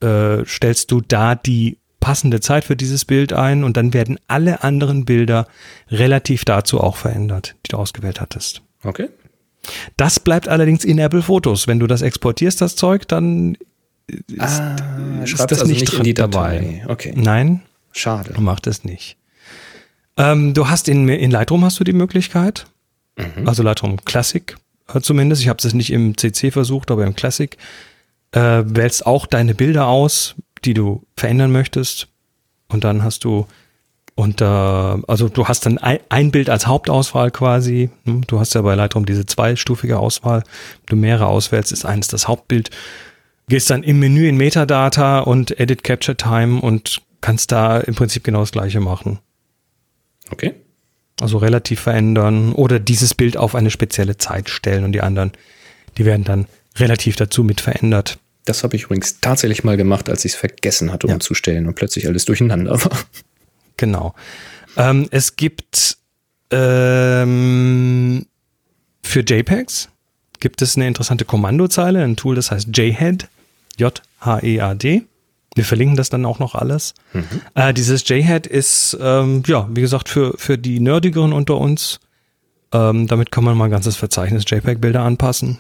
[0.02, 4.62] äh, stellst du da die passende Zeit für dieses Bild ein und dann werden alle
[4.62, 5.48] anderen Bilder
[5.89, 8.62] relativ dazu auch verändert, die du ausgewählt hattest.
[8.84, 9.10] Okay.
[9.98, 11.68] Das bleibt allerdings in Apple Fotos.
[11.68, 13.56] Wenn du das exportierst, das Zeug, dann
[14.08, 14.76] ist, Ah,
[15.24, 16.84] ist das also nicht, drin Datei.
[16.88, 17.14] Okay.
[17.16, 17.62] Nein,
[17.92, 18.40] Schade.
[18.42, 19.18] macht es nicht.
[20.18, 22.68] Ähm, du hast in, in Lightroom hast du die Möglichkeit,
[23.46, 24.56] also Lightroom Classic
[24.94, 25.42] äh, zumindest.
[25.42, 27.58] Ich habe es nicht im CC versucht, aber im Classic
[28.32, 32.08] äh, wählst auch deine Bilder aus, die du verändern möchtest.
[32.68, 33.48] Und dann hast du
[34.16, 37.89] unter, also du hast dann ein, ein Bild als Hauptauswahl quasi.
[38.05, 40.43] Hm, Du hast ja bei Lightroom diese zweistufige Auswahl.
[40.88, 42.70] Wenn du mehrere auswählst, ist eines das Hauptbild.
[43.47, 48.24] Gehst dann im Menü in Metadata und Edit Capture Time und kannst da im Prinzip
[48.24, 49.20] genau das gleiche machen.
[50.32, 50.53] Okay.
[51.22, 55.32] Also relativ verändern oder dieses Bild auf eine spezielle Zeit stellen und die anderen,
[55.97, 56.47] die werden dann
[56.78, 58.18] relativ dazu mit verändert.
[58.45, 61.14] Das habe ich übrigens tatsächlich mal gemacht, als ich es vergessen hatte Ja.
[61.14, 62.97] umzustellen und plötzlich alles durcheinander war.
[63.78, 64.14] Genau.
[64.78, 65.98] Ähm, es gibt
[66.52, 68.26] ähm,
[69.02, 69.90] für JPEGs
[70.40, 73.28] gibt es eine interessante Kommandozeile, ein Tool, das heißt JHEAD,
[73.78, 75.04] J-H-E-A-D.
[75.56, 76.96] Wir verlinken das dann auch noch alles.
[77.54, 82.00] Äh, dieses JHEAD ist, ähm, ja, wie gesagt, für, für die Nerdigeren unter uns.
[82.74, 85.60] Ähm, damit kann man mal ein ganzes Verzeichnis JPEG-Bilder anpassen.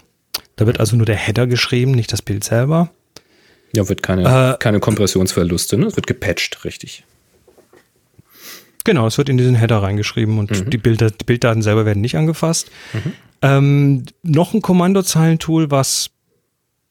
[0.55, 2.89] Da wird also nur der Header geschrieben, nicht das Bild selber.
[3.71, 5.85] Ja, wird keine, Äh, keine Kompressionsverluste, ne?
[5.85, 7.03] Es wird gepatcht, richtig.
[8.83, 12.17] Genau, es wird in diesen Header reingeschrieben und die, Bilder, die Bilddaten selber werden nicht
[12.17, 12.69] angefasst.
[13.41, 16.09] Ähm, noch ein Kommandozeilentool, was,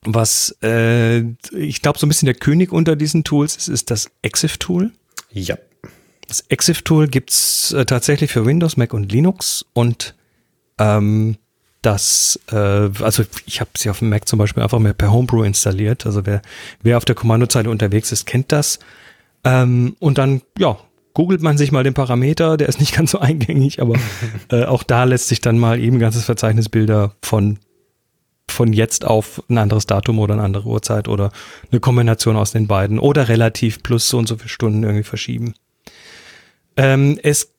[0.01, 1.19] was äh,
[1.51, 4.91] ich glaube, so ein bisschen der König unter diesen Tools ist, ist das EXIF-Tool.
[5.31, 5.57] Ja.
[6.27, 10.15] Das EXIF-Tool gibt's äh, tatsächlich für Windows, Mac und Linux und
[10.79, 11.37] ähm,
[11.83, 15.43] das, äh, also ich habe sie auf dem Mac zum Beispiel einfach mehr per Homebrew
[15.43, 16.05] installiert.
[16.05, 16.41] Also wer,
[16.81, 18.79] wer auf der Kommandozeile unterwegs ist, kennt das.
[19.43, 20.77] Ähm, und dann, ja,
[21.13, 23.95] googelt man sich mal den Parameter, der ist nicht ganz so eingängig, aber
[24.51, 27.59] äh, auch da lässt sich dann mal eben ein ganzes Verzeichnis Bilder von
[28.49, 31.31] von jetzt auf ein anderes Datum oder eine andere Uhrzeit oder
[31.71, 35.55] eine Kombination aus den beiden oder relativ plus so und so viele Stunden irgendwie verschieben.
[36.75, 37.53] Ähm, es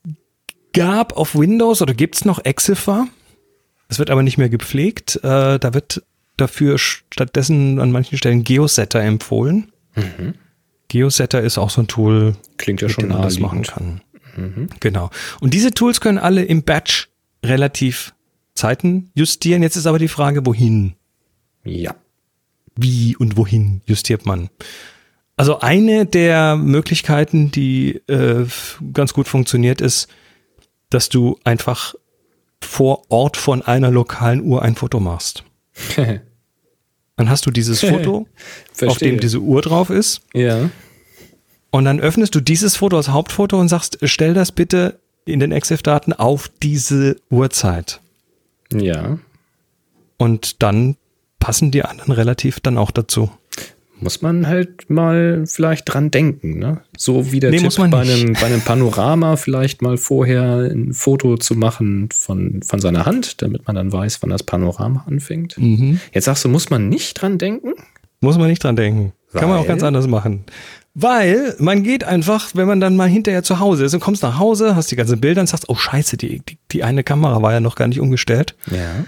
[0.72, 3.06] gab auf Windows oder gibt's noch Exifer.
[3.88, 5.16] Es wird aber nicht mehr gepflegt.
[5.24, 6.02] Äh, da wird
[6.36, 9.72] dafür stattdessen an manchen Stellen Geosetter empfohlen.
[10.94, 14.00] Geosetter ist auch so ein Tool, Klingt ja schon dem man das machen kann.
[14.78, 15.10] Genau.
[15.40, 17.08] Und diese Tools können alle im Batch
[17.44, 18.14] relativ
[18.54, 19.64] Zeiten justieren.
[19.64, 20.94] Jetzt ist aber die Frage, wohin?
[21.64, 21.96] Ja.
[22.76, 24.50] Wie und wohin justiert man?
[25.36, 28.46] Also eine der Möglichkeiten, die äh,
[28.92, 30.06] ganz gut funktioniert, ist,
[30.90, 31.96] dass du einfach
[32.60, 35.42] vor Ort von einer lokalen Uhr ein Foto machst.
[37.16, 38.28] Dann hast du dieses Foto,
[38.86, 40.20] auf dem diese Uhr drauf ist.
[40.34, 40.70] Ja.
[41.74, 45.50] Und dann öffnest du dieses Foto als Hauptfoto und sagst, stell das bitte in den
[45.50, 48.00] EXIF-Daten auf diese Uhrzeit.
[48.72, 49.18] Ja.
[50.16, 50.94] Und dann
[51.40, 53.28] passen die anderen relativ dann auch dazu.
[53.98, 56.82] Muss man halt mal vielleicht dran denken, ne?
[56.96, 60.70] So wie der Nee, Tipp muss man bei, einem, bei einem Panorama vielleicht mal vorher
[60.70, 65.02] ein Foto zu machen von, von seiner Hand, damit man dann weiß, wann das Panorama
[65.08, 65.58] anfängt.
[65.58, 65.98] Mhm.
[66.12, 67.72] Jetzt sagst du, muss man nicht dran denken?
[68.20, 69.12] Muss man nicht dran denken.
[69.32, 69.68] Kann man auch Weil?
[69.68, 70.44] ganz anders machen.
[70.96, 74.38] Weil man geht einfach, wenn man dann mal hinterher zu Hause ist und kommst nach
[74.38, 77.52] Hause, hast die ganzen Bilder und sagst, oh scheiße, die, die, die eine Kamera war
[77.52, 78.54] ja noch gar nicht umgestellt.
[78.70, 79.04] Ja.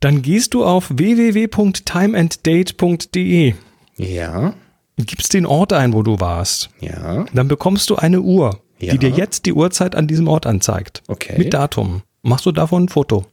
[0.00, 3.54] Dann gehst du auf www.timeanddate.de,
[3.96, 4.54] Ja.
[4.98, 6.68] gibst den Ort ein, wo du warst.
[6.80, 7.24] Ja.
[7.32, 8.92] Dann bekommst du eine Uhr, Ja.
[8.92, 11.02] die dir jetzt die Uhrzeit an diesem Ort anzeigt.
[11.08, 11.34] Okay.
[11.38, 12.02] Mit Datum.
[12.22, 13.24] Machst du davon ein Foto.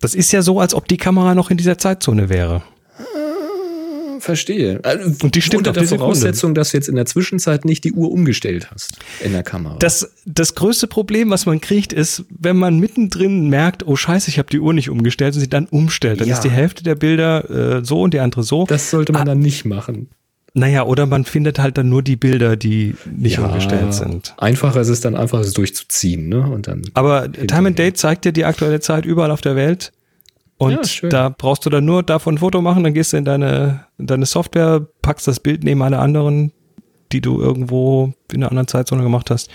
[0.00, 2.62] Das ist ja so, als ob die Kamera noch in dieser Zeitzone wäre.
[4.26, 4.80] Verstehe.
[4.82, 5.88] Also, Und die stimmt unter der.
[5.88, 9.76] Voraussetzung, dass du jetzt in der Zwischenzeit nicht die Uhr umgestellt hast in der Kamera.
[9.78, 14.38] Das, das größte Problem, was man kriegt, ist, wenn man mittendrin merkt, oh scheiße, ich
[14.38, 16.20] habe die Uhr nicht umgestellt und sie dann umstellt.
[16.20, 16.34] Dann Ja.
[16.34, 18.64] ist die Hälfte der Bilder äh, so und die andere so.
[18.66, 20.08] das sollte man dann nicht machen.
[20.54, 24.34] naja, oder man findet halt dann nur die Bilder, die nicht umgestellt sind.
[24.38, 26.40] Einfacher ist es dann einfach, es durchzuziehen, ne?
[26.40, 26.82] Und dann.
[26.94, 29.92] Aber Time and Date zeigt dir die aktuelle Zeit überall auf der Welt.
[30.58, 33.24] Und Ja, da brauchst du dann nur davon ein Foto machen, dann gehst du in
[33.26, 36.52] deine, in deine Software, packst das Bild neben alle anderen,
[37.12, 39.50] die du irgendwo in einer anderen Zeitzone gemacht hast,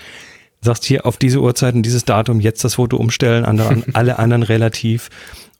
[0.60, 4.44] sagst hier auf diese Uhrzeit und dieses Datum jetzt das Foto umstellen, andere, alle anderen
[4.44, 5.10] relativ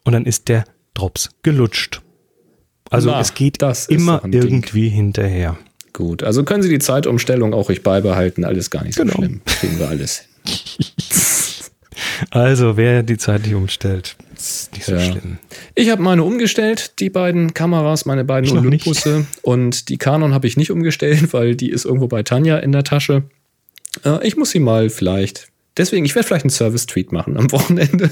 [0.04, 0.64] und dann ist der
[0.94, 2.02] Drops gelutscht.
[2.90, 4.42] Also Na, es geht immer ein Ding.
[4.42, 5.56] irgendwie hinterher.
[5.92, 9.14] Gut, also können Sie die Zeitumstellung auch ruhig beibehalten, alles gar nicht so Genau.
[9.16, 9.40] schlimm.
[9.44, 10.28] Kriegen wir alles hin.
[12.30, 14.16] Also wer die Zeit nicht umstellt.
[14.36, 15.00] Ist nicht so Ja.
[15.00, 15.38] schlimm.
[15.74, 18.56] Ich habe meine umgestellt, die beiden Kameras, meine beiden Ich.
[18.56, 19.26] Olympusse.
[19.42, 22.84] Und die Canon habe ich nicht umgestellt, weil die ist irgendwo bei Tanja in der
[22.84, 23.24] Tasche.
[24.04, 28.10] Äh, ich muss sie mal vielleicht, deswegen, ich werde vielleicht einen Service-Tweet machen am Wochenende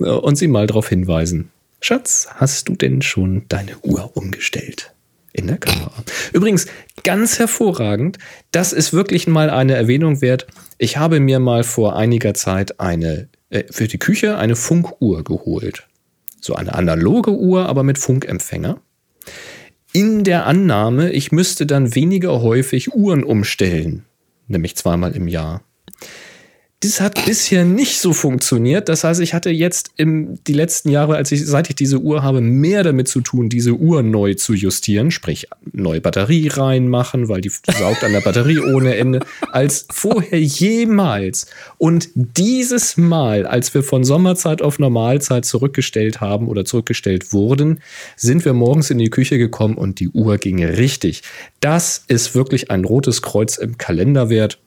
[0.00, 1.50] äh, und sie mal darauf hinweisen.
[1.80, 4.92] Schatz, hast du denn schon deine Uhr umgestellt?
[5.32, 5.92] In der Kamera.
[6.32, 6.66] Übrigens,
[7.04, 8.18] ganz hervorragend,
[8.50, 10.46] das ist wirklich mal eine Erwähnung wert.
[10.78, 15.86] Ich habe mir mal vor einiger Zeit eine, äh, für die Küche eine Funkuhr geholt.
[16.40, 18.80] So eine analoge Uhr, aber mit Funkempfänger.
[19.92, 24.04] In der Annahme, ich müsste dann weniger häufig Uhren umstellen,
[24.46, 25.62] nämlich zweimal im Jahr.
[26.80, 28.88] Das hat bisher nicht so funktioniert.
[28.88, 32.22] Das heißt, ich hatte jetzt im, die letzten Jahre, als ich, seit ich diese Uhr
[32.22, 37.40] habe, mehr damit zu tun, diese Uhr neu zu justieren, sprich neue Batterie reinmachen, weil
[37.40, 41.46] die saugt an der Batterie ohne Ende, als vorher jemals.
[41.78, 47.80] Und dieses Mal, als wir von Sommerzeit auf Normalzeit zurückgestellt haben oder zurückgestellt wurden,
[48.14, 51.22] sind wir morgens in die Küche gekommen und die Uhr ging richtig.
[51.58, 54.60] Das ist wirklich ein rotes Kreuz im Kalender wert.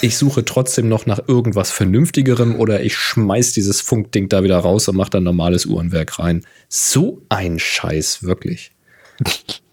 [0.00, 4.88] Ich suche trotzdem noch nach irgendwas Vernünftigerem oder ich schmeiß dieses Funkding da wieder raus
[4.88, 6.44] und mache dann normales Uhrenwerk rein.
[6.68, 8.72] So ein Scheiß, wirklich.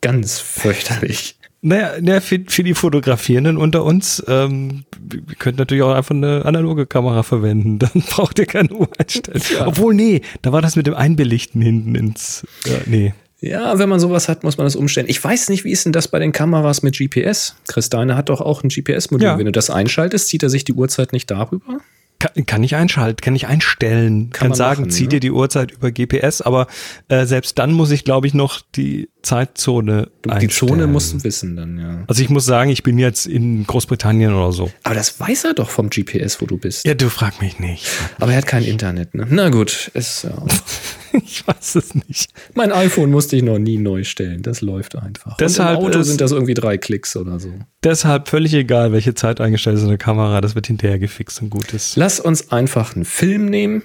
[0.01, 1.38] Ganz fürchterlich.
[1.61, 6.45] Naja, naja für, für die Fotografierenden unter uns, ähm, wir könnten natürlich auch einfach eine
[6.45, 7.80] analoge Kamera verwenden.
[7.80, 9.41] Dann braucht ihr keine Uhr einstellen.
[9.51, 9.66] Ja.
[9.66, 12.45] Obwohl, nee, da war das mit dem Einbelichten hinten ins.
[12.66, 13.13] Ja, nee.
[13.45, 15.07] Ja, wenn man sowas hat, muss man das umstellen.
[15.07, 17.55] Ich weiß nicht, wie ist denn das bei den Kameras mit GPS?
[17.67, 19.25] Chris Deine hat doch auch ein GPS-Modul.
[19.25, 19.37] Ja.
[19.37, 21.79] Wenn du das einschaltest, zieht er sich die Uhrzeit nicht darüber?
[22.17, 25.09] Kann, kann ich einschalten, kann ich einstellen, kann, man sagen, machen, zieh ne?
[25.09, 26.67] dir die Uhrzeit über GPS, aber
[27.09, 30.69] äh, selbst dann muss ich, glaube ich, noch die Zeitzone Die einstellen.
[30.69, 32.03] Zone musst du wissen dann, ja.
[32.07, 34.71] Also ich muss sagen, ich bin jetzt in Großbritannien oder so.
[34.83, 36.85] Aber das weiß er doch vom GPS, wo du bist.
[36.87, 37.85] Ja, du frag mich nicht.
[38.19, 39.27] Aber er hat kein Internet, ne?
[39.29, 40.31] Na gut, ist ja.
[41.24, 42.30] Ich weiß es nicht.
[42.53, 44.41] Mein iPhone musste ich noch nie neu stellen.
[44.41, 45.38] Das läuft einfach.
[45.38, 47.53] Deshalb Und im Auto ist- sind das irgendwie drei Klicks oder so.
[47.84, 51.49] Deshalb völlig egal, welche Zeit eingestellt ist in der Kamera, das wird hinterher gefixt und
[51.49, 51.95] gut ist.
[51.95, 53.84] Lass uns einfach einen Film nehmen.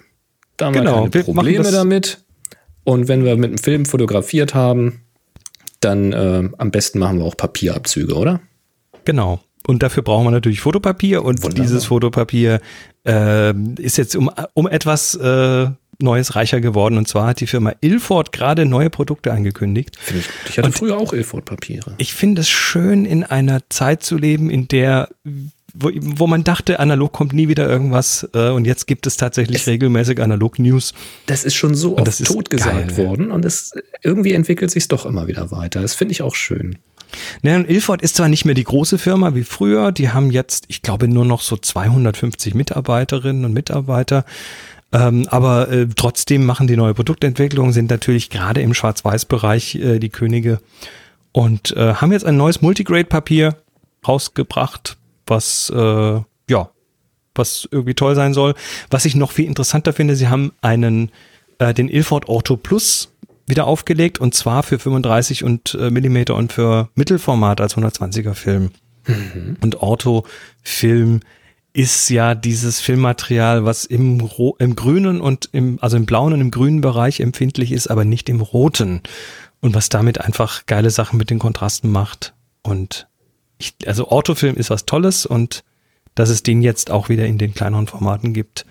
[0.57, 2.25] Da haben Genau, wir keine Probleme damit.
[2.85, 5.03] Und wenn wir mit dem Film fotografiert haben,
[5.81, 8.41] dann äh, am besten machen wir auch Papierabzüge, oder?
[9.05, 9.41] Genau.
[9.67, 11.63] Und dafür brauchen wir natürlich Fotopapier und Wunderbar.
[11.65, 12.61] dieses Fotopapier
[13.05, 15.69] ähm, ist jetzt um, um etwas äh,
[16.03, 16.99] Neues reicher geworden.
[16.99, 19.97] Und zwar hat die Firma Ilford gerade neue Produkte angekündigt.
[20.01, 20.51] Finde ich gut.
[20.51, 21.95] Ich hatte früher auch Ilford-Papiere.
[21.99, 25.09] Ich finde es schön, in einer Zeit zu leben, in der,
[25.75, 29.63] wo, wo man dachte, analog kommt nie wieder irgendwas äh, und jetzt gibt es tatsächlich
[29.63, 30.95] Es- regelmäßig Analog-News.
[31.27, 33.73] Das ist schon so Und oft das ist totgesagt worden und es
[34.03, 35.81] irgendwie entwickelt sich doch immer wieder weiter.
[35.81, 36.79] Das finde ich auch schön.
[37.43, 40.67] Ne, und Ilford ist zwar nicht mehr die große Firma wie früher, die haben jetzt,
[40.69, 44.25] ich glaube, nur noch so 250 Mitarbeiterinnen und Mitarbeiter.
[44.93, 50.09] Ähm, aber äh, trotzdem machen die neue Produktentwicklung, sind natürlich gerade im Schwarz-Weiß-Bereich äh, die
[50.09, 50.61] Könige
[51.33, 53.57] und äh, haben jetzt ein neues Multigrade-Papier
[54.07, 56.21] rausgebracht, was äh,
[56.51, 56.71] ja,
[57.35, 58.55] was irgendwie toll sein soll.
[58.91, 61.13] Was ich noch viel interessanter finde, sie haben einen
[61.59, 63.13] äh, den Ilford Auto Plus
[63.47, 68.71] wieder aufgelegt und zwar für 35 und äh, Millimeter und für Mittelformat als 120er Film.
[69.61, 71.21] Und Ortho-Film
[71.73, 76.41] ist ja dieses Filmmaterial, was im, Ro im grünen und im, also im blauen und
[76.41, 79.03] im grünen Bereich empfindlich ist, aber nicht im roten.
[79.61, 82.35] Und was damit einfach geile Sachen mit den Kontrasten macht.
[82.63, 83.09] Und
[83.59, 85.65] ich, also Orthofilm ist was Tolles und
[86.15, 88.67] dass es den jetzt auch wieder in den kleineren Formaten gibt,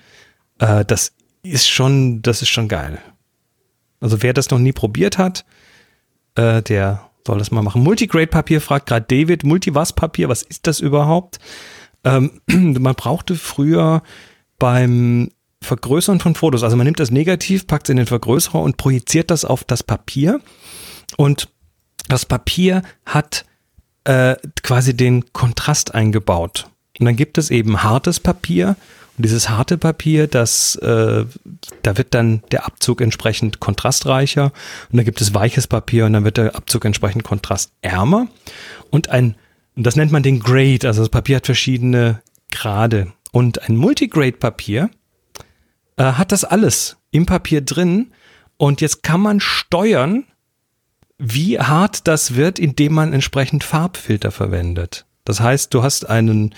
[0.59, 2.99] äh, das ist schon, das ist schon geil.
[4.01, 5.45] Also wer das noch nie probiert hat,
[6.35, 7.83] äh, der soll das mal machen.
[7.83, 9.43] Multigrade-Papier fragt gerade David.
[9.43, 11.39] Multi-Was-Papier, was ist das überhaupt?
[12.03, 14.03] Ähm, man brauchte früher
[14.57, 15.29] beim
[15.61, 19.29] Vergrößern von Fotos, also man nimmt das Negativ, packt es in den Vergrößerer und projiziert
[19.29, 20.39] das auf das Papier.
[21.17, 21.49] Und
[22.07, 23.45] das Papier hat
[24.05, 26.67] äh, quasi den Kontrast eingebaut.
[26.99, 28.75] Und dann gibt es eben hartes Papier.
[29.17, 31.25] Und dieses harte Papier, das, äh,
[31.83, 34.45] da wird dann der Abzug entsprechend kontrastreicher.
[34.91, 38.27] Und dann gibt es weiches Papier und dann wird der Abzug entsprechend kontrastärmer.
[38.89, 39.35] Und ein,
[39.79, 42.21] und das nennt man den Grade, also das Papier hat verschiedene
[42.51, 43.13] Grade.
[43.31, 44.89] Und ein Multigrade-Papier
[45.95, 48.11] äh, hat das alles im Papier drin.
[48.57, 50.25] Und jetzt kann man steuern,
[51.17, 55.05] wie hart das wird, indem man entsprechend Farbfilter verwendet.
[55.23, 56.53] Das heißt, du hast einen,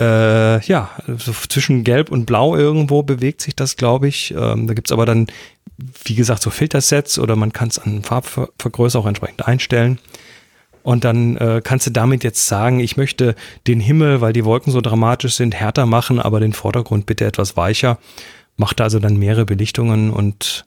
[0.00, 4.30] äh, ja, so zwischen Gelb und Blau irgendwo bewegt sich das, glaube ich.
[4.30, 5.26] Ähm, da gibt's aber dann,
[6.04, 9.98] wie gesagt, so Filtersets oder man kann es an Farbvergrößer auch entsprechend einstellen.
[10.86, 13.34] Und dann äh, kannst du damit jetzt sagen, ich möchte
[13.66, 17.56] den Himmel, weil die Wolken so dramatisch sind, härter machen, aber den Vordergrund bitte etwas
[17.56, 17.98] weicher.
[18.56, 20.64] Macht da also dann mehrere Belichtungen und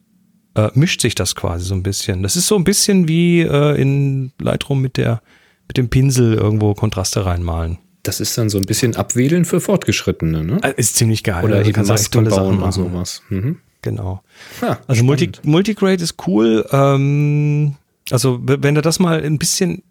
[0.56, 2.22] äh, mischt sich das quasi so ein bisschen.
[2.22, 5.22] Das ist so ein bisschen wie äh, in Lightroom mit der
[5.68, 7.78] mit dem Pinsel irgendwo Kontraste reinmalen.
[8.02, 10.58] Das ist dann so ein bisschen Abwählen für Fortgeschrittene, ne?
[10.62, 11.44] Äh, Ist ziemlich geil.
[11.44, 13.22] Oder Also eben Masken bauen und sowas.
[13.30, 13.56] Mhm.
[13.80, 14.22] Genau.
[14.60, 15.30] Ha, Also Multi.
[15.44, 16.66] Multigrade ist cool.
[16.72, 17.76] Ähm,
[18.10, 19.82] also wenn du das mal ein bisschen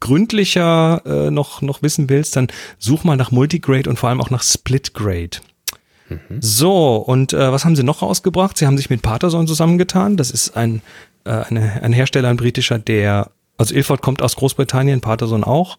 [0.00, 4.30] gründlicher äh, noch, noch wissen willst, dann such mal nach Multigrade und vor allem auch
[4.30, 5.38] nach Splitgrade.
[6.40, 8.58] So, und äh, was haben sie noch rausgebracht?
[8.58, 10.16] Sie haben sich mit Patterson zusammengetan.
[10.16, 10.82] Das ist ein,
[11.24, 15.78] äh, eine, ein Hersteller, ein britischer, der, also Ilford kommt aus Großbritannien, Patterson auch.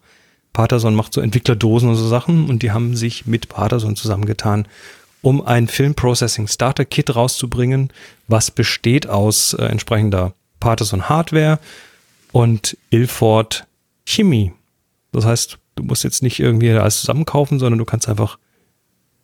[0.54, 4.68] Patterson macht so Entwicklerdosen und so Sachen und die haben sich mit Patterson zusammengetan,
[5.22, 7.92] um ein Film Processing Starter Kit rauszubringen,
[8.28, 11.60] was besteht aus äh, entsprechender Patterson Hardware
[12.32, 13.66] und Ilford
[14.12, 14.54] Chemie.
[15.12, 18.38] Das heißt, du musst jetzt nicht irgendwie alles zusammenkaufen, sondern du kannst einfach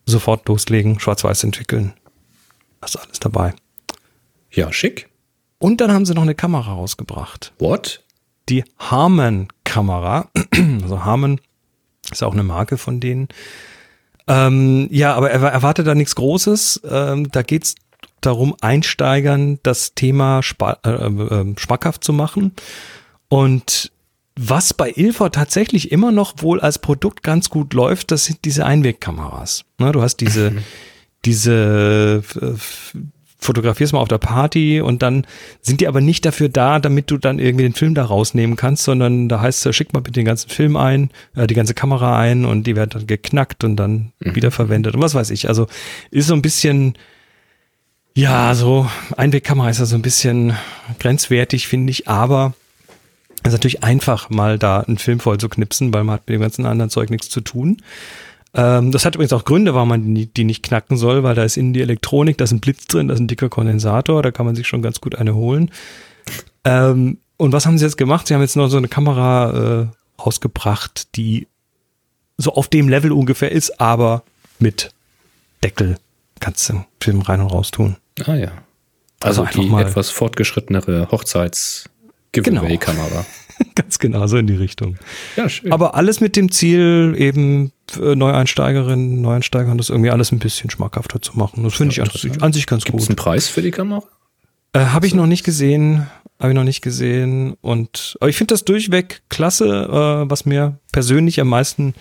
[0.05, 1.93] sofort loslegen, schwarz-weiß entwickeln.
[2.81, 3.53] Das ist alles dabei.
[4.51, 5.09] Ja, schick.
[5.59, 7.53] Und dann haben sie noch eine Kamera rausgebracht.
[7.59, 8.03] What?
[8.49, 10.29] Die Harman-Kamera.
[10.81, 11.39] Also Harman
[12.11, 13.27] ist auch eine Marke von denen.
[14.27, 16.81] Ähm, ja, aber er erwartet da nichts Großes.
[16.89, 17.75] Ähm, da geht's
[18.21, 22.53] darum, Einsteigern das Thema spa äh, äh, schmackhaft zu machen.
[23.29, 23.91] Und
[24.37, 28.65] was bei Ilford tatsächlich immer noch wohl als Produkt ganz gut läuft, das sind diese
[28.65, 29.65] Einwegkameras.
[29.79, 30.53] Ne, du hast diese,
[31.25, 32.95] diese äh, f-
[33.39, 35.25] fotografierst mal auf der Party und dann
[35.61, 38.83] sind die aber nicht dafür da, damit du dann irgendwie den Film da rausnehmen kannst,
[38.83, 42.17] sondern da heißt es, schick mal bitte den ganzen Film ein, äh, die ganze Kamera
[42.19, 45.47] ein und die wird dann geknackt und dann wiederverwendet und was weiß ich.
[45.47, 45.67] Also
[46.11, 46.95] ist so ein bisschen,
[48.15, 50.53] ja, so Einwegkamera ist ja so ein bisschen
[50.99, 52.53] grenzwertig, finde ich, aber
[53.43, 56.35] es ist natürlich einfach, mal da einen Film voll zu knipsen, weil man hat mit
[56.35, 57.77] dem ganzen anderen Zeug nichts zu tun.
[58.53, 61.43] Ähm, das hat übrigens auch Gründe, warum man die, die nicht knacken soll, weil da
[61.43, 64.31] ist innen die Elektronik, da ist ein Blitz drin, da ist ein dicker Kondensator, da
[64.31, 65.71] kann man sich schon ganz gut eine holen.
[66.63, 68.27] Ähm, und was haben sie jetzt gemacht?
[68.27, 71.47] Sie haben jetzt noch so eine Kamera äh, rausgebracht, die
[72.37, 74.23] so auf dem Level ungefähr ist, aber
[74.59, 74.91] mit
[75.63, 75.97] Deckel
[76.39, 77.97] kannst du den Film rein und raus tun.
[78.25, 78.51] Ah ja.
[79.19, 81.07] Also Also, einfach die mal- etwas fortgeschrittenere
[82.35, 83.25] Hochzeits-Giveaway-Kamera.
[83.75, 84.97] Ganz genau, so in die Richtung.
[85.35, 85.71] Ja, schön.
[85.71, 91.21] Aber alles mit dem Ziel, eben für Neueinsteigerinnen, Neueinsteigern das irgendwie alles ein bisschen schmackhafter
[91.21, 91.63] zu machen.
[91.63, 93.09] Das finde ich an sich, an sich ganz Gibt es gut.
[93.09, 94.03] einen Preis für die Kamera?
[94.73, 96.07] Äh, habe ich noch nicht gesehen.
[96.39, 97.55] Habe ich noch nicht gesehen.
[97.61, 99.65] Und aber ich finde das durchweg klasse.
[99.65, 101.95] Äh, was mir persönlich am meisten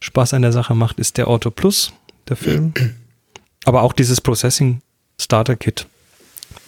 [0.00, 1.92] Spaß an der Sache macht, ist der Auto Plus,
[2.28, 2.74] der Film.
[3.64, 4.82] Aber auch dieses Processing
[5.20, 5.86] Starter Kit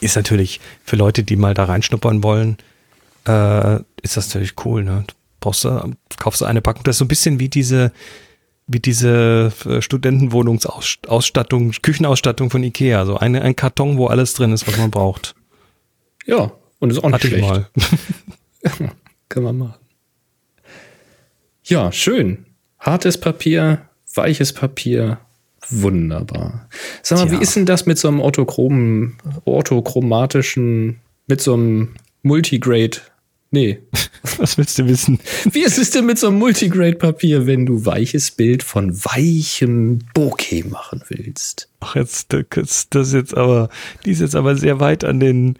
[0.01, 2.57] ist natürlich für Leute, die mal da reinschnuppern wollen,
[3.27, 4.85] äh, ist das natürlich cool.
[4.85, 5.05] Ne?
[5.07, 5.67] Du brauchst,
[6.19, 6.85] kaufst du eine Packung.
[6.85, 7.93] Das ist so ein bisschen wie diese,
[8.67, 13.05] wie diese äh, Studentenwohnungsausstattung, Küchenausstattung von Ikea.
[13.07, 15.35] So eine, ein Karton, wo alles drin ist, was man braucht.
[16.27, 17.49] Ja, und ist auch nicht Hatte ich schlecht.
[17.49, 18.91] mal.
[19.29, 19.75] Kann man machen.
[21.65, 22.47] Ja, schön.
[22.79, 23.83] Hartes Papier,
[24.15, 25.19] weiches Papier.
[25.69, 26.69] Wunderbar.
[27.03, 27.39] Sag mal, Tja.
[27.39, 32.99] wie ist denn das mit so einem orthochromen, orthochromatischen, mit so einem Multigrade?
[33.51, 33.81] Nee.
[34.39, 35.19] Was willst du wissen?
[35.51, 40.65] Wie ist es denn mit so einem Multigrade-Papier, wenn du weiches Bild von weichem Bokeh
[40.65, 41.69] machen willst?
[41.81, 43.69] Ach, jetzt, das, das ist jetzt aber,
[44.05, 45.59] die ist jetzt aber sehr weit an den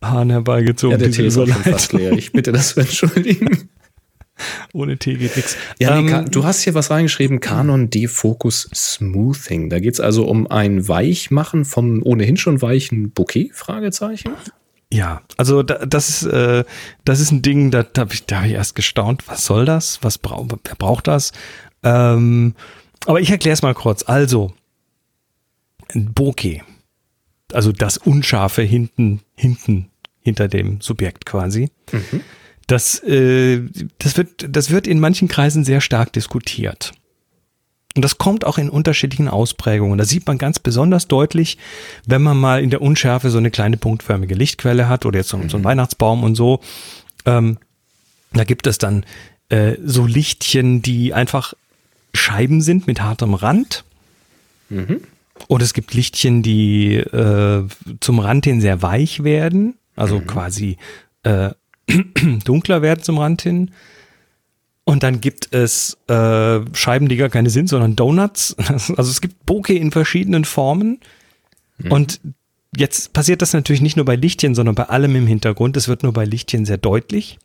[0.00, 0.92] Haaren herbeigezogen.
[0.92, 2.12] Ja, der Tee ist schon fast leer.
[2.12, 3.68] Ich bitte das zu entschuldigen.
[4.72, 5.56] Ohne Tee geht nichts.
[5.80, 9.68] Ja, nee, Ähm, du hast hier was reingeschrieben, Canon Defocus Smoothing.
[9.68, 13.50] Da geht es also um ein Weichmachen vom ohnehin schon weichen Bouquet?
[13.52, 14.30] Fragezeichen.
[14.92, 16.64] Ja, also da, das ist äh,
[17.04, 19.28] das ist ein Ding, da, da habe ich, da hab ich erst gestaunt.
[19.28, 19.98] Was soll das?
[20.02, 21.32] Was braucht wer braucht das?
[21.82, 22.54] Ähm,
[23.06, 24.02] aber ich erkläre es mal kurz.
[24.04, 24.52] Also
[25.94, 26.62] ein Bokeh,
[27.52, 31.70] also das Unscharfe hinten hinten hinter dem Subjekt quasi.
[32.66, 33.62] Das äh,
[33.98, 36.92] das wird das wird in manchen Kreisen sehr stark diskutiert.
[37.98, 39.98] Und das kommt auch in unterschiedlichen Ausprägungen.
[39.98, 41.58] Da sieht man ganz besonders deutlich,
[42.06, 45.48] wenn man mal in der Unschärfe so eine kleine punktförmige Lichtquelle hat oder jetzt so,
[45.48, 46.60] so einen Weihnachtsbaum und so.
[47.26, 47.58] Ähm,
[48.32, 49.04] da gibt es dann
[49.48, 51.54] äh, so Lichtchen, die einfach
[52.14, 53.82] Scheiben sind mit hartem Rand.
[55.48, 57.64] Und es gibt Lichtchen, die äh,
[57.98, 60.76] zum Rand hin sehr weich werden, also quasi
[61.24, 61.50] äh,
[62.44, 63.72] dunkler werden zum Rand hin.
[64.88, 68.56] Und dann gibt es äh, Scheiben, die gar keine sind, sondern Donuts.
[68.96, 71.00] Also es gibt Bokeh in verschiedenen Formen.
[71.90, 72.22] Und
[72.74, 75.76] jetzt passiert das natürlich nicht nur bei Lichtchen, sondern bei allem im Hintergrund.
[75.76, 77.38] Es wird nur bei Lichtchen sehr deutlich.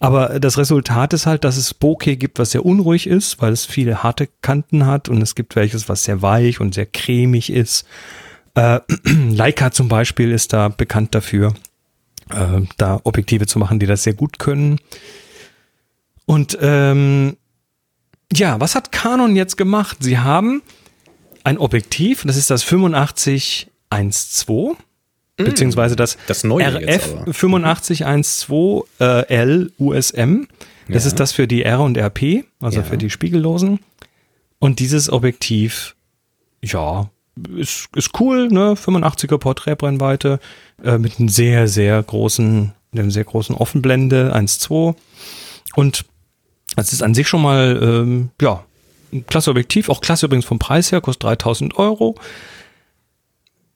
[0.00, 3.64] Aber das Resultat ist halt, dass es Bokeh gibt, was sehr unruhig ist, weil es
[3.66, 7.86] viele harte Kanten hat und es gibt welches, was sehr weich und sehr cremig ist.
[8.56, 11.54] Äh, Leica zum Beispiel ist da bekannt dafür,
[12.30, 14.80] äh, da Objektive zu machen, die das sehr gut können.
[16.26, 17.36] Und ähm,
[18.32, 19.98] ja, was hat Canon jetzt gemacht?
[20.00, 20.62] Sie haben
[21.44, 24.76] ein Objektiv, das ist das 85 1.2,
[25.36, 27.28] beziehungsweise das, Das RF aber.
[27.28, 30.46] 8512 äh, L USM.
[30.88, 31.08] Das Ja.
[31.08, 32.84] ist das für die R und RP, also Ja.
[32.84, 33.80] für die Spiegellosen.
[34.58, 35.94] Und dieses Objektiv,
[36.62, 37.10] ja,
[37.56, 38.74] ist, ist cool, ne?
[38.76, 40.40] 85er Porträtbrennweite
[40.82, 44.94] äh, mit einem sehr, sehr großen, einem sehr großen Offenblende 1.2.
[45.74, 46.04] Und
[46.76, 48.64] das ist an sich schon mal, ähm, ja,
[49.12, 52.16] ein klasse Objektiv, auch klasse übrigens vom Preis her, kostet 3000 Euro.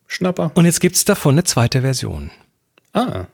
[0.07, 0.51] Schnapper.
[0.55, 2.31] Und jetzt gibt's davon eine zweite Version.
[2.93, 3.27] Ah,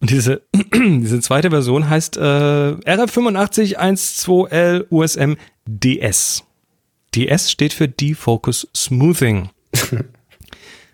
[0.00, 0.42] Und diese,
[0.74, 5.34] diese zweite Version heißt äh, RF8512L USM
[5.66, 6.44] DS.
[7.14, 9.48] DS steht für Defocus Smoothing.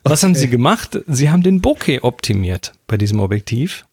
[0.04, 0.98] Was haben sie gemacht?
[1.06, 3.84] Sie haben den Bokeh optimiert bei diesem Objektiv.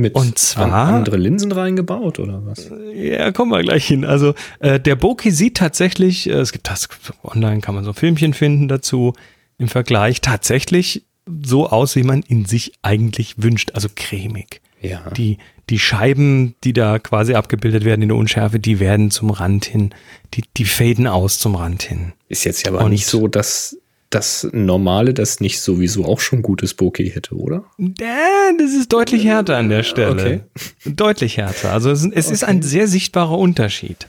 [0.00, 2.70] Mit Und zwar- an, andere Linsen reingebaut oder was?
[2.94, 4.04] Ja, kommen wir gleich hin.
[4.04, 6.88] Also äh, der Bokeh sieht tatsächlich, äh, es gibt das
[7.22, 9.12] online kann man so Filmchen finden dazu
[9.58, 11.04] im Vergleich tatsächlich
[11.44, 14.60] so aus, wie man ihn sich eigentlich wünscht, also cremig.
[14.80, 15.10] Ja.
[15.10, 15.36] Die,
[15.68, 19.90] die Scheiben, die da quasi abgebildet werden in der Unschärfe, die werden zum Rand hin,
[20.32, 22.12] die, die faden aus zum Rand hin.
[22.28, 23.76] Ist jetzt ja aber Und- nicht so, dass
[24.10, 27.64] das Normale das nicht sowieso auch schon gutes Bokeh hätte, oder?
[27.78, 30.48] Ja, das ist deutlich härter an der Stelle.
[30.84, 31.72] Deutlich härter.
[31.72, 34.08] Also es, es ist ein sehr sichtbarer Unterschied.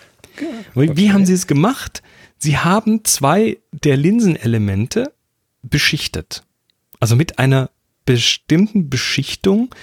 [0.73, 2.01] Wie wie haben sie es gemacht?
[2.37, 5.13] Sie haben zwei der Linsenelemente
[5.61, 6.43] beschichtet.
[6.99, 7.69] Also mit einer
[8.05, 9.73] bestimmten Beschichtung,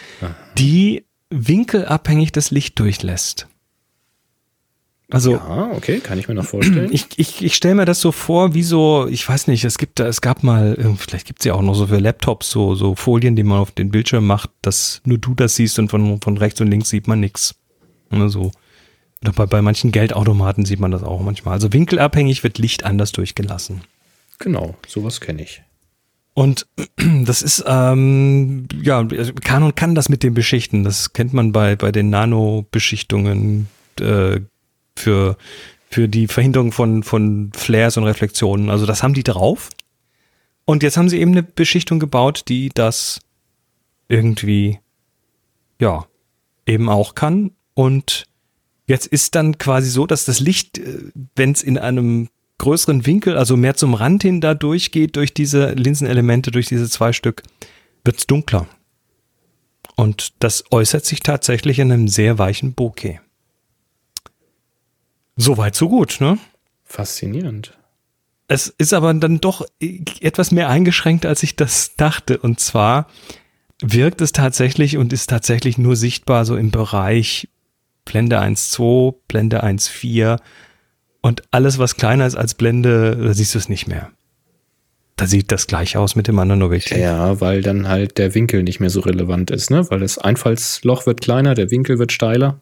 [0.56, 3.46] die winkelabhängig das Licht durchlässt.
[5.10, 6.88] Also Ja, okay, kann ich mir noch vorstellen.
[6.92, 9.98] ich, ich, ich stelle mir das so vor, wie so, ich weiß nicht, es gibt
[9.98, 12.74] da, es gab mal, äh, vielleicht gibt es ja auch noch so für Laptops so,
[12.74, 16.20] so Folien, die man auf den Bildschirm macht, dass nur du das siehst und von,
[16.20, 17.54] von rechts und links sieht man nichts.
[18.10, 18.52] Oder so.
[19.22, 21.54] Oder bei, bei manchen Geldautomaten sieht man das auch manchmal.
[21.54, 23.82] Also winkelabhängig wird Licht anders durchgelassen.
[24.38, 25.62] genau, sowas kenne ich.
[26.34, 26.66] Und
[27.24, 29.04] das ist, ähm, ja,
[29.42, 30.84] Canon kann das mit dem Beschichten.
[30.84, 34.40] Das kennt man bei, bei den Nano-Beschichtungen äh,
[34.98, 35.36] für,
[35.90, 38.70] für die Verhinderung von, von Flares und Reflexionen.
[38.70, 39.70] Also das haben die drauf.
[40.64, 43.20] Und jetzt haben sie eben eine Beschichtung gebaut, die das
[44.08, 44.78] irgendwie,
[45.80, 46.06] ja,
[46.66, 47.52] eben auch kann.
[47.72, 48.26] Und
[48.86, 50.80] jetzt ist dann quasi so, dass das Licht,
[51.36, 52.28] wenn es in einem
[52.58, 57.12] größeren Winkel, also mehr zum Rand hin da durchgeht, durch diese Linsenelemente, durch diese zwei
[57.12, 57.42] Stück,
[58.04, 58.66] wird's dunkler.
[59.96, 63.20] Und das äußert sich tatsächlich in einem sehr weichen Bokeh.
[65.38, 66.38] Soweit, so gut, ne?
[66.84, 67.78] Faszinierend.
[68.48, 69.64] Es ist aber dann doch
[70.20, 72.38] etwas mehr eingeschränkt, als ich das dachte.
[72.38, 73.06] Und zwar
[73.80, 77.48] wirkt es tatsächlich und ist tatsächlich nur sichtbar so im Bereich
[78.04, 80.40] Blende 1.2, Blende 1.4
[81.20, 84.10] und alles, was kleiner ist als Blende, da siehst du es nicht mehr.
[85.16, 86.96] Da sieht das gleich aus mit dem anderen Objektiv.
[86.96, 89.88] Ja, weil dann halt der Winkel nicht mehr so relevant ist, ne?
[89.90, 92.60] Weil das Einfallsloch wird kleiner, der Winkel wird steiler.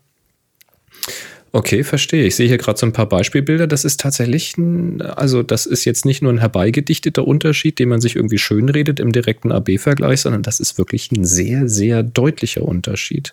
[1.56, 2.26] Okay, verstehe.
[2.26, 3.66] Ich sehe hier gerade so ein paar Beispielbilder.
[3.66, 8.02] Das ist tatsächlich, ein, also das ist jetzt nicht nur ein herbeigedichteter Unterschied, den man
[8.02, 13.32] sich irgendwie schönredet im direkten AB-Vergleich, sondern das ist wirklich ein sehr, sehr deutlicher Unterschied.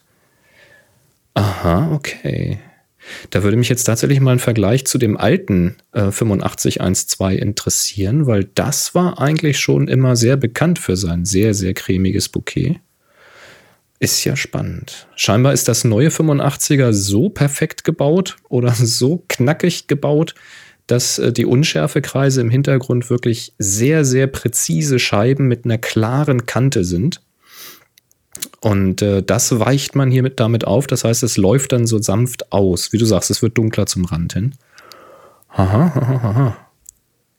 [1.33, 2.59] Aha, okay.
[3.29, 8.45] Da würde mich jetzt tatsächlich mal ein Vergleich zu dem alten äh, 8512 interessieren, weil
[8.55, 12.79] das war eigentlich schon immer sehr bekannt für sein sehr, sehr cremiges Bouquet.
[14.03, 15.07] Ist ja spannend.
[15.15, 20.35] Scheinbar ist das neue 85er so perfekt gebaut oder so knackig gebaut,
[20.87, 26.83] dass äh, die Unschärfekreise im Hintergrund wirklich sehr, sehr präzise Scheiben mit einer klaren Kante
[26.83, 27.21] sind.
[28.59, 30.85] Und äh, das weicht man hiermit damit auf.
[30.85, 32.91] Das heißt, es läuft dann so sanft aus.
[32.91, 34.55] Wie du sagst, es wird dunkler zum Rand hin.
[35.47, 36.62] Aha, aha, aha.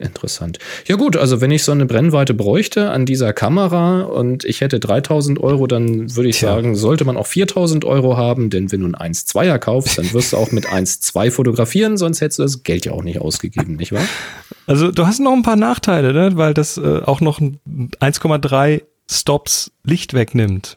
[0.05, 0.59] Interessant.
[0.87, 4.79] Ja gut, also wenn ich so eine Brennweite bräuchte an dieser Kamera und ich hätte
[4.79, 6.55] 3000 Euro, dann würde ich Tja.
[6.55, 10.35] sagen, sollte man auch 4000 Euro haben, denn wenn du ein 1,2er kaufst, dann wirst
[10.35, 13.93] du auch mit 1,2 fotografieren, sonst hättest du das Geld ja auch nicht ausgegeben, nicht
[13.93, 14.07] wahr?
[14.67, 16.37] Also du hast noch ein paar Nachteile, ne?
[16.37, 17.61] weil das äh, auch noch ein
[18.01, 20.77] 1,3 Stops Licht wegnimmt.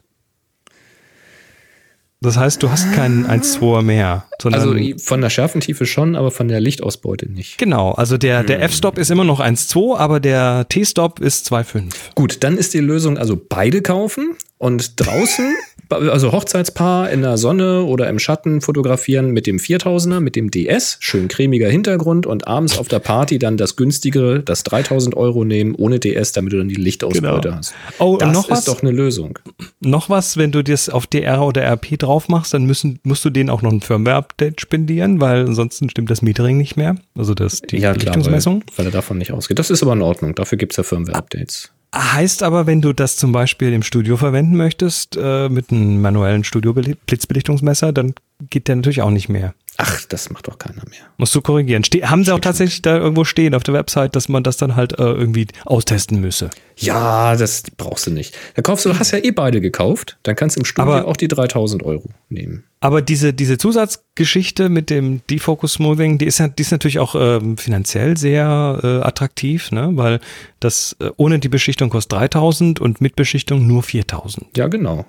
[2.20, 6.48] Das heißt, du hast keinen 1,2er mehr, sondern Also von der Schärfentiefe schon, aber von
[6.48, 7.58] der Lichtausbeute nicht.
[7.58, 11.92] genau, also der, der F-Stop ist immer noch 1,2, aber der T-Stop ist 2,5.
[12.16, 15.54] Gut, dann ist die Lösung also beide kaufen und draußen
[15.90, 20.98] Also Hochzeitspaar in der Sonne oder im Schatten fotografieren mit dem 4000er, mit dem DS,
[21.00, 25.74] schön cremiger Hintergrund und abends auf der Party dann das günstigere, das 3000 Euro nehmen
[25.74, 27.56] ohne DS, damit du dann die Lichtausbeute Genau.
[27.56, 27.74] hast.
[27.98, 28.64] Oh, das und noch ist was?
[28.66, 29.38] doch eine Lösung.
[29.80, 33.30] Noch was, wenn du das auf DR oder RP drauf machst, dann müssen, musst du
[33.30, 36.96] denen auch noch ein Firmware-Update spendieren, weil ansonsten stimmt das Metering nicht mehr.
[37.16, 38.64] Also das, die ja, klar, weil, Belichtungsmessung.
[38.76, 39.58] weil er davon nicht ausgeht.
[39.58, 40.34] Das ist aber in Ordnung.
[40.34, 41.70] Dafür gibt's ja Firmware-Updates.
[41.94, 46.44] Heißt aber, wenn du das zum Beispiel im Studio verwenden möchtest, äh, mit einem manuellen
[46.44, 48.14] Studio-Blitzbelichtungsmesser, dann
[48.50, 49.54] geht der natürlich auch nicht mehr.
[49.80, 50.98] Ach, das macht doch keiner mehr.
[51.18, 51.84] Musst du korrigieren.
[51.84, 54.74] Ste haben sie auch tatsächlich da irgendwo stehen auf der Website, dass man das dann
[54.74, 56.50] halt äh, irgendwie austesten müsse.
[56.76, 58.36] Ja, das brauchst du nicht.
[58.56, 60.18] Da kaufst du, hast ja eh beide gekauft.
[60.24, 62.64] Dann kannst du im Studio Aber- auch die 3000 Euro nehmen.
[62.80, 67.56] Aber diese, diese Zusatzgeschichte mit dem Defocus Smoothing, die ist, die ist natürlich auch ähm,
[67.56, 69.90] finanziell sehr äh, attraktiv, ne?
[69.92, 70.18] weil
[70.58, 74.56] das äh, ohne die Beschichtung kostet 3000 und mit Beschichtung nur 4000.
[74.56, 75.06] Ja, genau.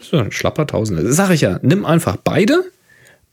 [0.00, 1.12] So ein schlapper Tausender.
[1.12, 2.64] Sag ich ja, nimm einfach beide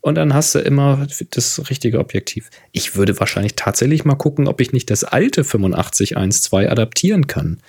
[0.02, 2.50] und dann hast du immer das richtige Objektiv.
[2.72, 7.60] Ich würde wahrscheinlich tatsächlich mal gucken, ob ich nicht das alte 8512 adaptieren kann.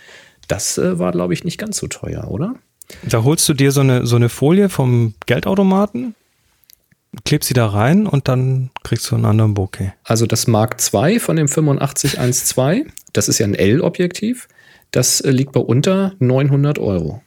[0.47, 2.55] Das äh, war, glaube ich, nicht ganz so teuer, oder?
[3.03, 6.14] Da holst du dir so eine, so eine Folie vom Geldautomaten,
[7.24, 9.93] klebst sie da rein und dann kriegst du einen anderen Bokeh.
[10.05, 14.49] Also das Mark II von dem 8512, das ist ja ein L-Objektiv,
[14.91, 17.22] das äh, liegt bei unter 900 Euro.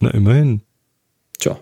[0.00, 0.62] Na, immerhin.
[1.38, 1.58] Tja,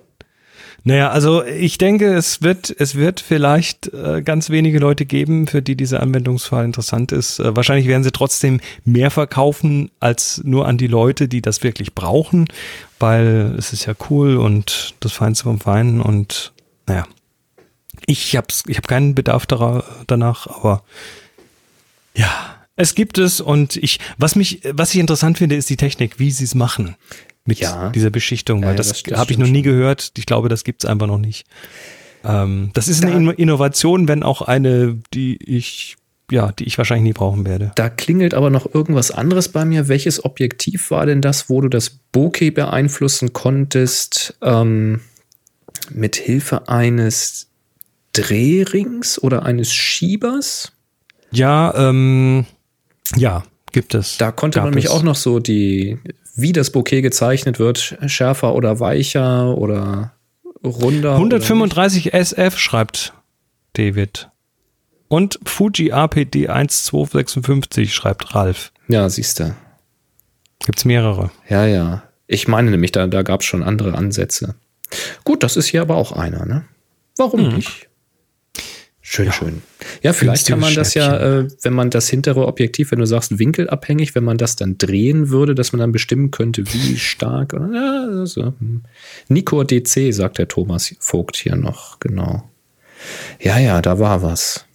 [0.85, 5.61] Naja, also ich denke, es wird, es wird vielleicht äh, ganz wenige Leute geben, für
[5.61, 7.41] die dieser Anwendungsfall interessant ist.
[7.41, 11.95] Äh, wahrscheinlich werden sie trotzdem mehr verkaufen als nur an die Leute, die das wirklich
[11.95, 12.47] brauchen,
[13.01, 16.53] weil es ist ja cool und das Feinste vom Feinen und
[16.87, 17.05] naja.
[18.07, 19.45] Ich hab's, ich habe keinen Bedarf
[20.07, 20.85] danach, aber
[22.15, 22.31] ja,
[22.77, 26.31] es gibt es und ich, was mich, was ich interessant finde, ist die Technik, wie
[26.31, 26.95] sie es machen
[27.49, 27.89] mit Ja.
[27.91, 30.13] dieser Beschichtung, weil ja, das, das- habe ich noch nie gehört.
[30.19, 31.47] Ich glaube, das gibt's einfach noch nicht.
[32.25, 35.97] Ähm, das ist eine Da- Inno- Innovation, wenn auch eine, die ich,
[36.31, 37.73] ja, die ich wahrscheinlich nie brauchen werde.
[37.75, 39.89] Da klingelt aber noch irgendwas anderes bei mir.
[39.89, 45.01] Welches Objektiv war denn das, wo du das Bokeh beeinflussen konntest ähm,
[45.91, 47.47] mit Hilfe eines
[48.13, 50.73] Drehrings oder eines Schiebers?
[51.31, 52.45] Ja, ähm,
[53.17, 54.19] ja, gibt es.
[54.19, 54.91] Da konnte man mich es.
[54.91, 55.99] auch noch so die,
[56.39, 60.13] wie das Bokeh gezeichnet wird, schärfer oder weicher oder
[60.65, 61.11] runder.
[61.11, 63.13] oder 135 SF schreibt
[63.75, 64.31] David.
[65.09, 68.73] Und Fuji APD 1256 schreibt Ralf.
[68.89, 69.55] Ja, siehst du.
[70.65, 71.31] Gibt's mehrere.
[71.49, 72.03] Ja, ja.
[72.27, 74.55] Ich meine nämlich, da, da gab es schon andere Ansätze.
[75.25, 76.65] Gut, das ist hier aber auch einer, ne?
[77.17, 77.88] Warum nicht?
[79.11, 79.63] Schön, schön.
[80.03, 83.39] Ja, vielleicht kann man das ja, äh, wenn man das hintere Objektiv, wenn du sagst
[83.39, 87.55] winkelabhängig, wenn man das dann drehen würde, dass man dann bestimmen könnte, wie stark.
[87.55, 88.53] Oder, ja, so.
[88.59, 88.83] hm.
[89.29, 92.51] Nikkor DC, sagt der Thomas Vogt hier noch, genau.
[93.41, 94.67] Ja, ja, da war was.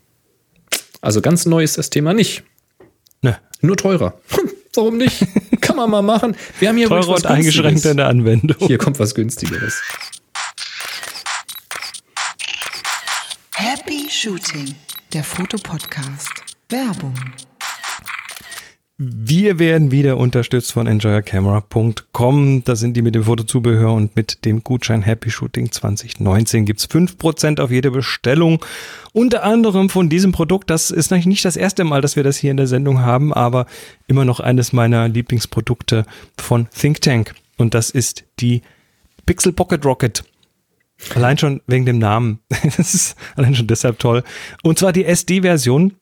[0.99, 2.43] Also ganz neu ist das Thema nicht.
[3.21, 3.37] Ne.
[3.61, 4.19] Nur teurer.
[4.29, 5.27] Hm, Warum nicht?
[5.61, 6.35] Kann man mal machen.
[6.59, 8.57] Wir haben hier Teurer und eingeschränkt in der Anwendung.
[8.67, 9.79] Hier kommt was günstigeres.
[13.65, 14.75] Happy Shooting,
[15.13, 16.33] der Fotopodcast.
[16.67, 17.13] Werbung.
[18.97, 22.63] Wir werden wieder unterstützt von enjoyercamera.com.
[22.65, 27.61] Da sind die mit dem Fotozubehör und mit dem Gutschein Happy Shooting 2019 gibt's 5%
[27.61, 28.59] auf jede Bestellung.
[29.13, 30.69] Unter anderem von diesem Produkt.
[30.69, 33.33] Das ist natürlich nicht das erste Mal, dass wir das hier in der Sendung haben,
[33.33, 33.65] aber
[34.07, 36.05] immer noch eines meiner Lieblingsprodukte
[36.37, 37.33] von Think Tank.
[37.55, 38.61] Und das ist die
[39.25, 40.25] Pixel Pocket Rocket.
[41.15, 42.39] Allein schon wegen dem Namen.
[42.77, 44.23] Das ist allein schon deshalb toll.
[44.63, 45.93] Und zwar die SD-Version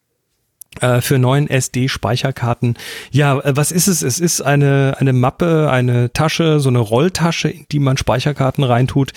[0.79, 2.77] äh, für neuen SD-Speicherkarten.
[3.11, 4.01] Ja, äh, was ist es?
[4.01, 9.11] Es ist eine, eine Mappe, eine Tasche, so eine Rolltasche, in die man Speicherkarten reintut.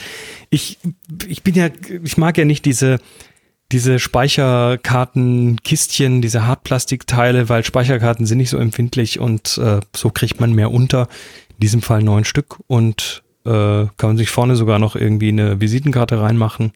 [0.50, 0.78] Ich,
[1.28, 1.68] ich bin ja,
[2.02, 2.98] ich mag ja nicht diese,
[3.72, 10.52] diese Speicherkartenkistchen, diese Hartplastikteile, weil Speicherkarten sind nicht so empfindlich und äh, so kriegt man
[10.52, 11.08] mehr unter.
[11.50, 15.60] In diesem Fall neun Stück und äh, kann man sich vorne sogar noch irgendwie eine
[15.60, 16.72] Visitenkarte reinmachen.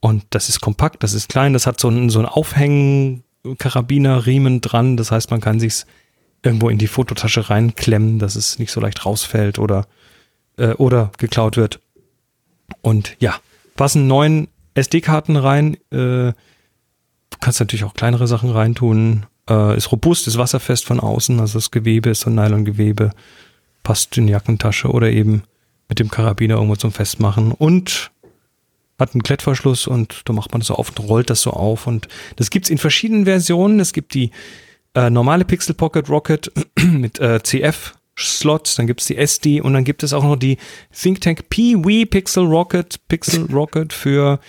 [0.00, 4.96] Und das ist kompakt, das ist klein, das hat so einen, so einen Aufhängen-Karabinerriemen dran.
[4.96, 5.86] Das heißt, man kann sich's
[6.42, 9.88] irgendwo in die Fototasche reinklemmen, dass es nicht so leicht rausfällt oder,
[10.56, 11.80] äh, oder geklaut wird.
[12.80, 13.34] Und ja,
[13.76, 15.76] passen neun SD-Karten rein.
[15.90, 16.32] Äh,
[17.40, 19.26] kannst natürlich auch kleinere Sachen reintun.
[19.48, 23.12] Äh, ist robust, ist wasserfest von außen, also das Gewebe ist so ein Nylongewebe.
[23.82, 25.42] Passt in die Jackentasche oder eben
[25.88, 27.52] mit dem Karabiner irgendwo zum Festmachen.
[27.52, 28.10] Und
[28.98, 31.86] hat einen Klettverschluss und da macht man das so auf und rollt das so auf.
[31.86, 33.78] Und das gibt's in verschiedenen Versionen.
[33.80, 34.32] Es gibt die
[34.94, 36.50] äh, normale Pixel Pocket Rocket
[36.82, 40.34] mit äh, CF Slots, dann gibt es die SD und dann gibt es auch noch
[40.34, 40.58] die
[40.92, 44.40] ThinkTank PWE Pixel Rocket, Pixel Rocket für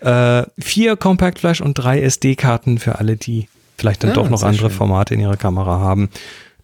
[0.00, 4.44] äh, vier Compact Flash und drei SD-Karten für alle, die vielleicht dann Ah, doch noch
[4.44, 4.78] andere schön.
[4.78, 6.10] Formate in ihrer Kamera haben.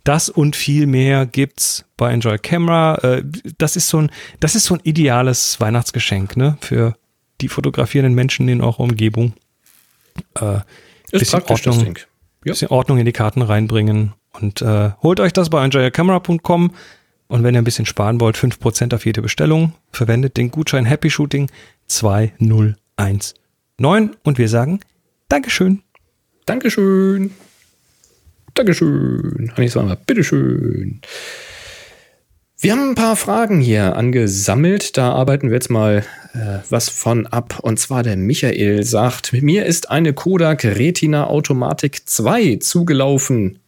[0.05, 2.97] Das und viel mehr gibt's bei Enjoy Camera.
[3.02, 3.24] Äh,
[3.59, 4.10] das ist so ein,
[4.40, 6.94] das ist so ein ideales Weihnachtsgeschenk, ne, für
[7.40, 9.32] die fotografierenden Menschen in eurer Umgebung.
[10.40, 10.59] Äh,
[11.10, 11.98] Ist bisschen Ordnung.
[12.44, 12.52] Ja.
[12.52, 16.72] bisschen Ordnung in die Karten reinbringen und äh, holt euch das bei enjoyercamera.com
[17.26, 21.10] und wenn ihr ein bisschen sparen wollt, 5% auf jede Bestellung, verwendet den Gutschein Happy
[21.10, 21.51] Shooting
[21.86, 22.76] 2019
[23.78, 24.81] und wir sagen
[25.28, 25.82] Dankeschön.
[26.44, 27.31] Dankeschön.
[28.55, 29.52] Dankeschön.
[29.56, 29.98] Hanni zweimal.
[30.06, 31.01] Bitteschön.
[32.60, 34.97] Wir haben ein paar Fragen hier angesammelt.
[34.97, 36.05] Da arbeiten wir jetzt mal
[36.35, 37.59] äh, was von ab.
[37.62, 43.59] Und zwar der Michael sagt, mir ist eine Kodak Retina Automatik 2 zugelaufen.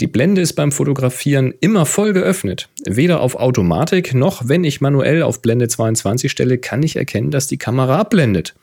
[0.00, 2.70] Die Blende ist beim Fotografieren immer voll geöffnet.
[2.86, 7.46] Weder auf Automatik noch wenn ich manuell auf Blende 22 stelle, kann ich erkennen, dass
[7.46, 8.54] die Kamera abblendet.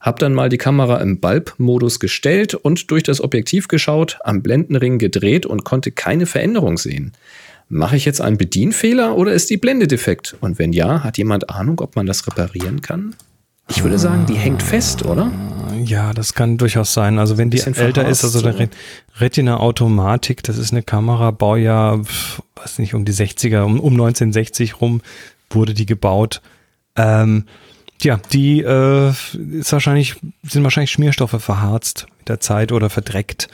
[0.00, 4.98] Hab dann mal die Kamera im Bulb-Modus gestellt und durch das Objektiv geschaut, am Blendenring
[4.98, 7.12] gedreht und konnte keine Veränderung sehen.
[7.68, 10.36] Mache ich jetzt einen Bedienfehler oder ist die Blende defekt?
[10.40, 13.14] Und wenn ja, hat jemand Ahnung, ob man das reparieren kann?
[13.68, 15.30] Ich würde sagen, die hängt fest, oder?
[15.84, 17.20] Ja, das kann durchaus sein.
[17.20, 18.58] Also wenn die älter ist, also eine so.
[18.58, 18.68] Re-
[19.20, 22.00] Retina Automatik, das ist eine Kamera, Baujahr,
[22.56, 25.02] weiß nicht, um die 60er, um, um 1960 rum
[25.50, 26.40] wurde die gebaut.
[26.96, 27.44] Ähm,
[28.02, 33.48] ja, die äh, ist wahrscheinlich, sind wahrscheinlich Schmierstoffe verharzt mit der Zeit oder verdreckt.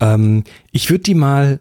[0.00, 1.60] Ähm, ich würde die mal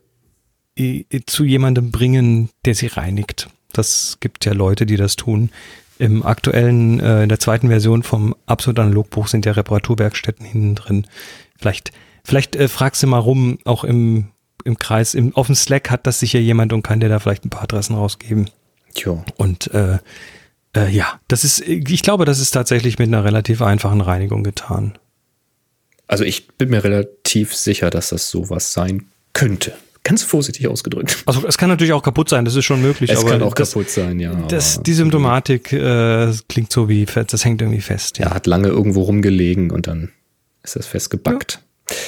[0.76, 3.50] äh, zu jemandem bringen, der sie reinigt.
[3.74, 5.52] Das gibt ja Leute, die das tun.
[5.98, 11.08] Im aktuellen, äh, in der zweiten Version vom Absolut Analogbuch sind ja Reparaturwerkstätten hinten drin.
[11.58, 11.92] Vielleicht,
[12.24, 14.30] vielleicht äh, fragst du mal rum, auch im,
[14.64, 17.46] im Kreis, im, auf dem Slack hat das sicher jemand und kann dir da vielleicht
[17.46, 18.50] ein paar Adressen rausgeben.
[18.94, 19.24] Tja.
[19.38, 20.00] Und äh,
[20.76, 24.98] äh, ja, das ist, ich glaube, das ist tatsächlich mit einer relativ einfachen Reinigung getan.
[26.08, 29.74] Also ich bin mir relativ sicher, dass das sowas sein könnte.
[30.04, 31.24] Ganz vorsichtig ausgedrückt.
[31.26, 33.12] Also es kann natürlich auch kaputt sein, das ist schon möglich.
[33.12, 34.34] Es kann auch das, kaputt sein, ja.
[34.48, 38.18] Das, die Symptomatik äh, klingt so wie, fest, das hängt irgendwie fest.
[38.18, 40.12] ja, hat lange irgendwo rumgelegen und dann
[40.64, 41.62] ist das festgebackt.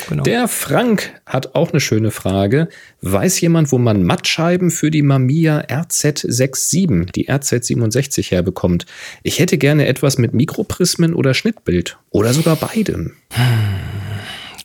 [0.09, 0.23] Genau.
[0.23, 2.67] Der Frank hat auch eine schöne Frage.
[3.01, 8.85] Weiß jemand, wo man Mattscheiben für die Mamiya RZ67, die RZ67 herbekommt?
[9.23, 13.13] Ich hätte gerne etwas mit Mikroprismen oder Schnittbild oder sogar beidem.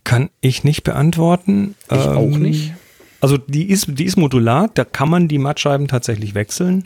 [0.05, 1.75] Kann ich nicht beantworten.
[1.91, 2.73] Ich auch Ähm, nicht.
[3.21, 6.85] Also die ist, die ist modular, da kann man die Mattscheiben tatsächlich wechseln.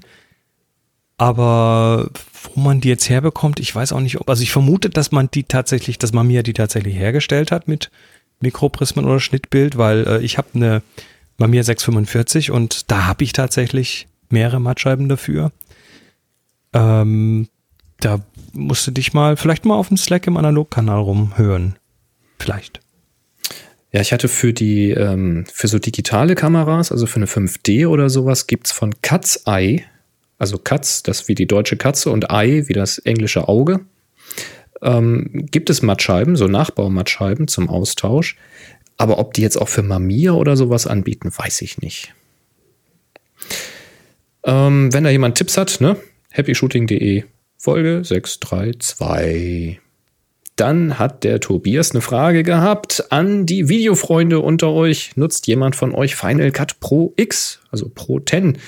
[1.18, 2.08] Aber
[2.54, 5.30] wo man die jetzt herbekommt, ich weiß auch nicht, ob, also ich vermute, dass man
[5.30, 7.90] die tatsächlich, dass Mamiya die tatsächlich hergestellt hat mit
[8.40, 10.82] Mikroprismen oder Schnittbild, weil äh, ich habe eine
[11.38, 15.52] Mamiya 645 und da habe ich tatsächlich mehrere Mattscheiben dafür.
[16.72, 17.48] Ähm,
[18.00, 18.20] da
[18.52, 21.76] musst du dich mal, vielleicht mal auf dem Slack im Analogkanal rumhören.
[22.38, 22.80] Vielleicht.
[23.92, 28.08] Ja, ich hatte für die, ähm, für so digitale Kameras, also für eine 5D oder
[28.08, 29.84] sowas, gibt's von Cat's Eye,
[30.38, 33.80] also Katz, das wie die deutsche Katze und Eye wie das englische Auge,
[34.82, 38.36] ähm, gibt es Mattscheiben, so Nachbaumattscheiben zum Austausch.
[38.96, 42.14] Aber ob die jetzt auch für Mamiya oder sowas anbieten, weiß ich nicht.
[44.44, 45.96] Ähm, wenn da jemand Tipps hat, ne?
[46.32, 47.24] happyshooting.de
[47.56, 49.80] Folge 632.
[50.60, 55.12] Dann hat der Tobias eine Frage gehabt an die Videofreunde unter euch.
[55.16, 58.58] Nutzt jemand von euch Final Cut Pro X, also Pro 10?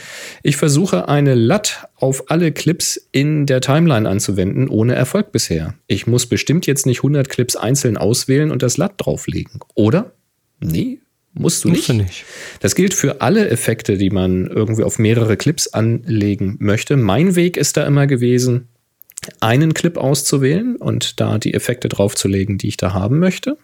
[0.42, 5.74] Ich versuche eine LUT auf alle Clips in der Timeline anzuwenden, ohne Erfolg bisher.
[5.86, 10.12] Ich muss bestimmt jetzt nicht 100 Clips einzeln auswählen und das LUT drauflegen, oder?
[10.60, 11.00] Nee,
[11.34, 11.90] musst du Musst nicht.
[11.90, 12.24] du nicht.
[12.60, 16.96] Das gilt für alle Effekte, die man irgendwie auf mehrere Clips anlegen möchte.
[16.96, 18.68] Mein Weg ist da immer gewesen,
[19.40, 23.56] einen Clip auszuwählen und da die Effekte draufzulegen, die ich da haben möchte.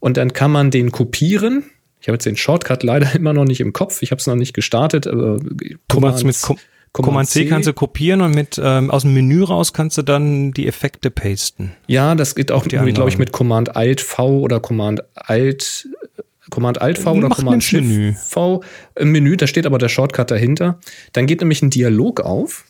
[0.00, 1.64] Und dann kann man den kopieren.
[2.00, 4.02] Ich habe jetzt den Shortcut leider immer noch nicht im Kopf.
[4.02, 5.06] Ich habe es noch nicht gestartet.
[5.06, 5.38] Aber
[6.00, 6.40] machst mit
[6.96, 10.02] Com Command C kannst du kopieren und mit ähm, aus dem Menü raus kannst du
[10.02, 11.72] dann die Effekte pasten.
[11.88, 15.88] Ja, das geht auch, glaube ich, mit Command Alt V oder Command Alt
[16.48, 18.12] Command Alt V oder Mach Command ins Menü.
[18.12, 18.62] Shift V
[18.94, 20.80] im Menü, da steht aber der Shortcut dahinter.
[21.12, 22.64] Dann geht nämlich ein Dialog auf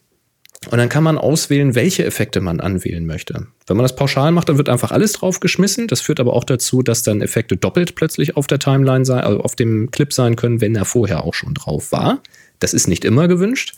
[0.71, 3.47] und dann kann man auswählen, welche Effekte man anwählen möchte.
[3.67, 5.87] Wenn man das pauschal macht, dann wird einfach alles draufgeschmissen.
[5.87, 9.41] Das führt aber auch dazu, dass dann Effekte doppelt plötzlich auf der Timeline sein, also
[9.41, 12.21] auf dem Clip sein können, wenn er vorher auch schon drauf war.
[12.59, 13.75] Das ist nicht immer gewünscht.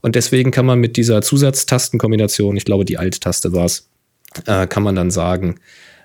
[0.00, 3.88] Und deswegen kann man mit dieser Zusatztastenkombination, ich glaube, die Alt-Taste war es,
[4.46, 5.56] äh, kann man dann sagen,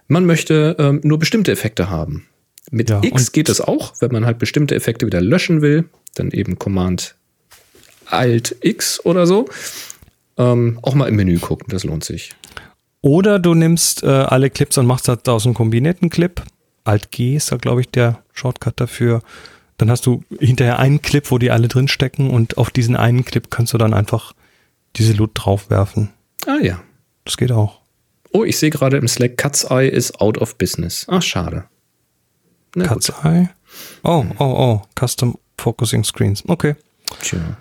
[0.07, 2.27] man möchte ähm, nur bestimmte Effekte haben.
[2.69, 5.85] Mit Ja, X geht es auch, wenn man halt bestimmte Effekte wieder löschen will,
[6.15, 7.15] dann eben Command
[8.05, 9.47] Alt X oder so.
[10.37, 12.35] Ähm, auch mal im Menü gucken, das lohnt sich.
[13.01, 16.41] Oder du nimmst äh, alle Clips und machst daraus einen kombinierten Clip.
[16.83, 19.21] Alt G ist da, glaube ich, der Shortcut dafür.
[19.77, 23.25] Dann hast du hinterher einen Clip, wo die alle drin stecken und auf diesen einen
[23.25, 24.33] Clip kannst du dann einfach
[24.95, 26.09] diese Loot draufwerfen.
[26.45, 26.81] Ah ja.
[27.25, 27.81] Das geht auch.
[28.31, 31.05] Oh, ich sehe gerade im Slack, Cat's Eye ist out of business.
[31.09, 31.65] Ach, schade.
[32.75, 33.03] Na gut.
[33.05, 33.49] Cat's Eye.
[34.03, 34.81] Oh, oh, oh.
[34.99, 36.43] Custom Focusing Screens.
[36.47, 36.75] Okay.
[37.21, 37.57] Tja.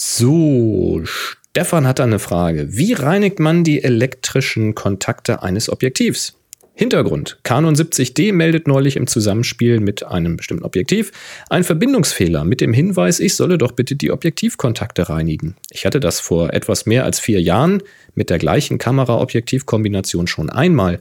[0.00, 2.68] So, Stefan hat da eine Frage.
[2.70, 6.34] Wie reinigt man die elektrischen Kontakte eines Objektivs?
[6.72, 7.40] Hintergrund.
[7.42, 11.10] Canon 70D meldet neulich im Zusammenspiel mit einem bestimmten Objektiv
[11.50, 15.56] einen Verbindungsfehler mit dem Hinweis, ich solle doch bitte die Objektivkontakte reinigen.
[15.70, 17.82] Ich hatte das vor etwas mehr als vier Jahren
[18.14, 21.00] mit der gleichen Kamera-Objektiv-Kombination schon einmal.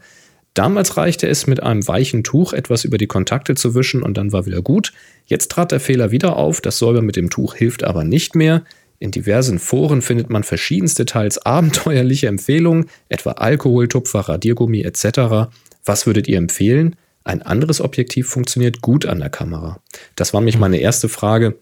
[0.56, 4.32] Damals reichte es, mit einem weichen Tuch etwas über die Kontakte zu wischen und dann
[4.34, 4.92] war wieder gut.
[5.28, 8.64] Jetzt trat der Fehler wieder auf, das Säubern mit dem Tuch hilft aber nicht mehr.
[9.00, 15.50] In diversen Foren findet man verschiedenste teils abenteuerliche Empfehlungen, etwa Alkoholtupfer, Radiergummi etc.
[15.86, 16.96] Was würdet ihr empfehlen?
[17.24, 19.82] Ein anderes Objektiv funktioniert gut an der Kamera.
[20.16, 21.58] Das war mich meine erste Frage,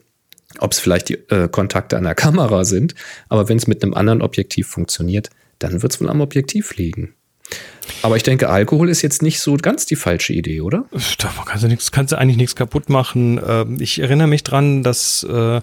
[0.59, 2.95] ob es vielleicht die äh, Kontakte an der Kamera sind.
[3.29, 5.29] Aber wenn es mit einem anderen Objektiv funktioniert,
[5.59, 7.15] dann wird es wohl am Objektiv liegen.
[8.01, 10.85] Aber ich denke, Alkohol ist jetzt nicht so ganz die falsche Idee, oder?
[11.17, 13.39] Da kannst du, nichts, kannst du eigentlich nichts kaputt machen.
[13.45, 15.61] Ähm, Ich erinnere mich dran, dass äh,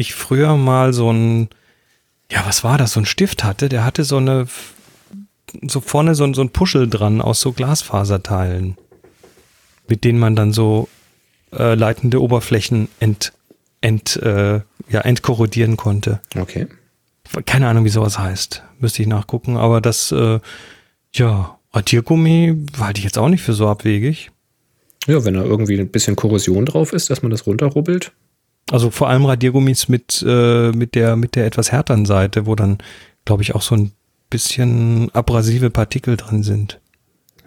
[0.00, 1.48] ich früher mal so ein,
[2.30, 4.46] ja, was war das, so ein Stift hatte, der hatte so eine,
[5.66, 8.76] so vorne so, ein- so ein Puschel dran aus so Glasfaserteilen,
[9.88, 10.88] mit denen man dann so
[11.52, 13.32] äh, leitende Oberflächen ent,
[13.80, 16.20] ent, äh, ja, entkorrodieren konnte.
[16.38, 16.68] Okay.
[17.46, 18.62] Keine Ahnung, wie sowas heißt.
[18.78, 19.56] Müsste ich nachgucken.
[19.56, 20.38] Aber das, äh,
[21.12, 24.30] ja, Radiergummi halte ich jetzt auch nicht für so abwegig.
[25.08, 28.12] Ja, wenn da irgendwie ein bisschen Korrosion drauf ist, dass man das runterrubbelt.
[28.70, 32.78] Also vor allem Radiergummis mit, äh, mit, der, mit der etwas härteren Seite, wo dann,
[33.24, 33.92] glaube ich, auch so ein
[34.30, 36.78] bisschen abrasive Partikel drin sind.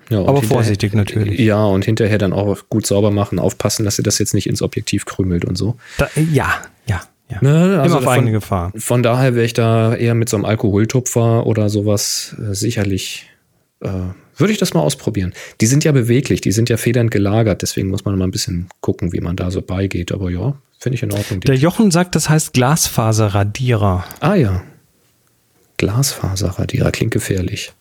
[0.10, 1.40] Ja, Aber hinterher- vorsichtig natürlich.
[1.40, 4.62] Ja, und hinterher dann auch gut sauber machen, aufpassen, dass ihr das jetzt nicht ins
[4.62, 5.78] Objektiv krümelt und so.
[5.98, 6.50] Da, ja,
[6.88, 7.02] ja,
[7.32, 7.38] ja.
[7.42, 8.74] Ne, also Immer auf von- eigene Gefahr.
[8.76, 13.30] Von daher wäre ich da eher mit so einem Alkoholtupfer oder sowas äh, sicherlich,
[13.80, 13.90] äh,
[14.36, 15.34] würde ich das mal ausprobieren.
[15.62, 18.68] Die sind ja beweglich, die sind ja federnd gelagert, deswegen muss man mal ein bisschen
[18.82, 20.12] gucken, wie man da so beigeht.
[20.12, 21.42] Aber ja, finde ich in Ordnung.
[21.42, 24.06] Der Jochen sagt, das heißt Glasfaserradierer.
[24.20, 24.64] ah ja,
[25.78, 27.74] Glasfaserradierer, klingt gefährlich.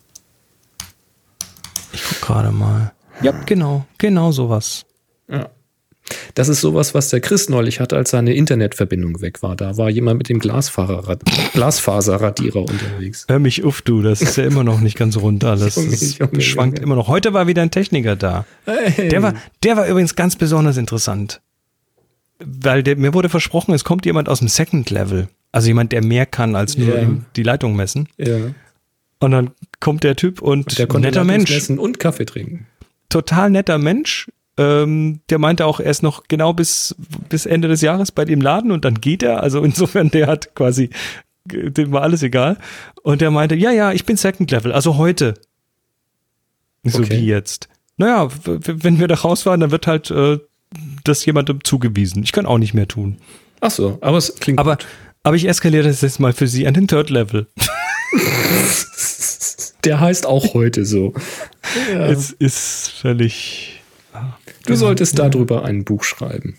[1.93, 2.93] Ich guck gerade mal.
[3.20, 4.85] Ja, genau, genau sowas.
[5.29, 5.51] Ja.
[6.34, 9.56] Das ist sowas, was der Chris neulich hatte, als seine Internetverbindung weg war.
[9.56, 13.26] Da war jemand mit dem Glasfaserradierer unterwegs.
[13.28, 15.74] Hör mich auf, du, das ist ja immer noch nicht ganz rund alles.
[15.74, 16.86] Das Junge, schwankt Junge.
[16.86, 17.09] immer noch.
[17.09, 18.44] Heute war wieder ein Techniker da.
[18.98, 21.40] Der war, der war übrigens ganz besonders interessant.
[22.44, 25.28] Weil der, mir wurde versprochen, es kommt jemand aus dem Second Level.
[25.52, 28.09] Also jemand, der mehr kann als nur im- die Leitung messen.
[28.16, 28.36] Ja.
[29.20, 32.66] Und dann kommt der Typ und, Der konnte netter Mensch, Leitungsmessen und Kaffee trinken.
[33.09, 34.28] total netter Mensch.
[34.59, 36.95] Ähm, der meinte auch, er ist noch genau bis,
[37.29, 39.43] bis Ende des Jahres bei dem Laden und dann geht er.
[39.43, 40.91] Also insofern, der hat quasi,
[41.47, 42.59] dem war alles egal.
[43.03, 45.35] Und der meinte, ja, ja, ich bin Second Level, also heute.
[46.85, 47.11] So Okay.
[47.20, 47.69] wie jetzt.
[47.97, 50.39] Naja, wenn wir da rausfahren, dann wird halt äh,
[51.05, 52.23] das jemandem zugewiesen.
[52.23, 53.19] Ich kann auch nicht mehr tun.
[53.61, 54.87] Ach so, aber es klingt Aber, gut.
[55.23, 57.47] aber ich eskaliere das jetzt mal für Sie an den Third Level.
[59.85, 61.15] Der heißt auch heute so.
[61.99, 63.81] Es ist völlig.
[64.66, 66.56] Du solltest darüber ein Buch schreiben.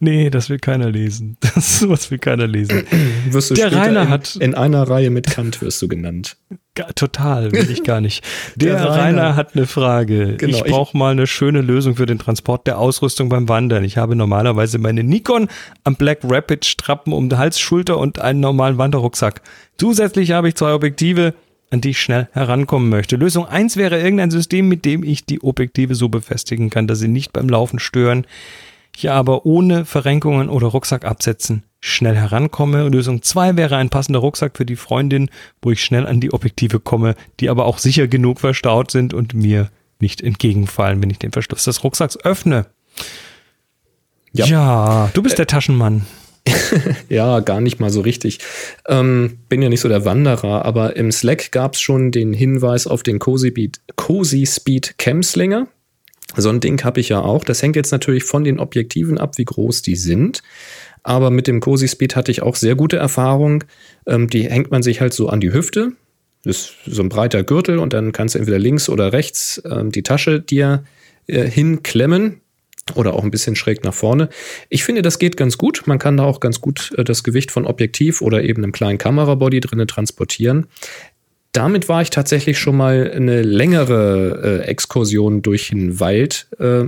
[0.00, 1.36] Nee, das will keiner lesen.
[1.54, 2.82] Das sowas will keiner lesen.
[3.30, 6.36] Wirst du Der Rainer in, hat- in einer Reihe mit Kant wirst du genannt.
[6.96, 8.24] Total, will ich gar nicht.
[8.56, 10.36] Der, Der Rainer, Rainer hat eine Frage.
[10.36, 13.84] Genau, ich ich- brauche mal eine schöne Lösung für den Transport der Ausrüstung beim Wandern.
[13.84, 15.48] Ich habe normalerweise meine Nikon
[15.84, 19.42] am Black Rapid Strappen um den Hals, Schulter und einen normalen Wanderrucksack.
[19.78, 21.34] Zusätzlich habe ich zwei Objektive,
[21.74, 23.16] an die ich schnell herankommen möchte.
[23.16, 27.08] Lösung eins wäre irgendein System, mit dem ich die Objektive so befestigen kann, dass sie
[27.08, 28.26] nicht beim Laufen stören.
[28.96, 32.88] Ich aber ohne Verrenkungen oder Rucksack absetzen schnell herankomme.
[32.88, 35.28] Lösung zwei wäre ein passender Rucksack für die Freundin,
[35.60, 39.34] wo ich schnell an die Objektive komme, die aber auch sicher genug verstaut sind und
[39.34, 39.68] mir
[40.00, 42.66] nicht entgegenfallen, wenn ich den Verschluss des Rucksacks öffne.
[44.32, 44.46] Ja.
[44.46, 46.06] Ja, du bist der Taschenmann.
[47.08, 48.38] Ja, gar nicht mal so richtig.
[48.88, 52.86] Ähm, bin ja nicht so der Wanderer, aber im Slack gab es schon den Hinweis
[52.86, 55.68] auf den Cozy, Beat, Cozy Speed Camslinger.
[56.36, 57.44] So ein Ding habe ich ja auch.
[57.44, 60.42] Das hängt jetzt natürlich von den Objektiven ab, wie groß die sind.
[61.02, 63.64] Aber mit dem Cozy Speed hatte ich auch sehr gute Erfahrung.
[64.06, 65.92] Ähm, die hängt man sich halt so an die Hüfte.
[66.44, 69.92] Das ist so ein breiter Gürtel und dann kannst du entweder links oder rechts ähm,
[69.92, 70.84] die Tasche dir
[71.26, 72.40] äh, hinklemmen.
[72.94, 74.28] Oder auch ein bisschen schräg nach vorne.
[74.68, 75.84] Ich finde, das geht ganz gut.
[75.86, 78.98] Man kann da auch ganz gut äh, das Gewicht von Objektiv oder eben einem kleinen
[78.98, 80.66] Kamerabody drinnen transportieren.
[81.52, 86.86] Damit war ich tatsächlich schon mal eine längere äh, Exkursion durch den Wald äh,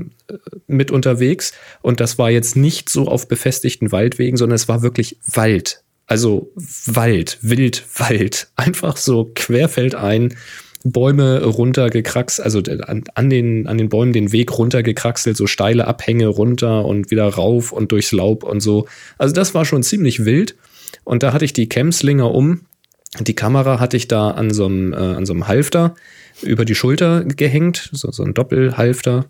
[0.67, 1.53] mit unterwegs.
[1.83, 5.83] Und das war jetzt nicht so auf befestigten Waldwegen, sondern es war wirklich Wald.
[6.07, 6.53] Also
[6.87, 8.49] Wald, wild Wald.
[8.57, 10.35] Einfach so querfeldein
[10.93, 16.29] Bäume runtergekraxt, also an, an, den, an den Bäumen den Weg runtergekraxelt, so steile Abhänge
[16.29, 18.87] runter und wieder rauf und durchs Laub und so.
[19.19, 20.57] Also das war schon ziemlich wild.
[21.05, 22.63] Und da hatte ich die Camslinger um.
[23.21, 25.95] Die Kamera hatte ich da an so einem, äh, an so einem Halfter
[26.43, 29.27] über die Schulter gehängt, so, so ein Doppelhalfter.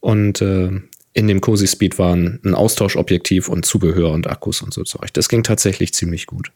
[0.00, 0.70] Und äh,
[1.12, 5.12] in dem Cozy Speed waren ein Austauschobjektiv und Zubehör und Akkus und so Zeug.
[5.12, 6.50] Das ging tatsächlich ziemlich gut.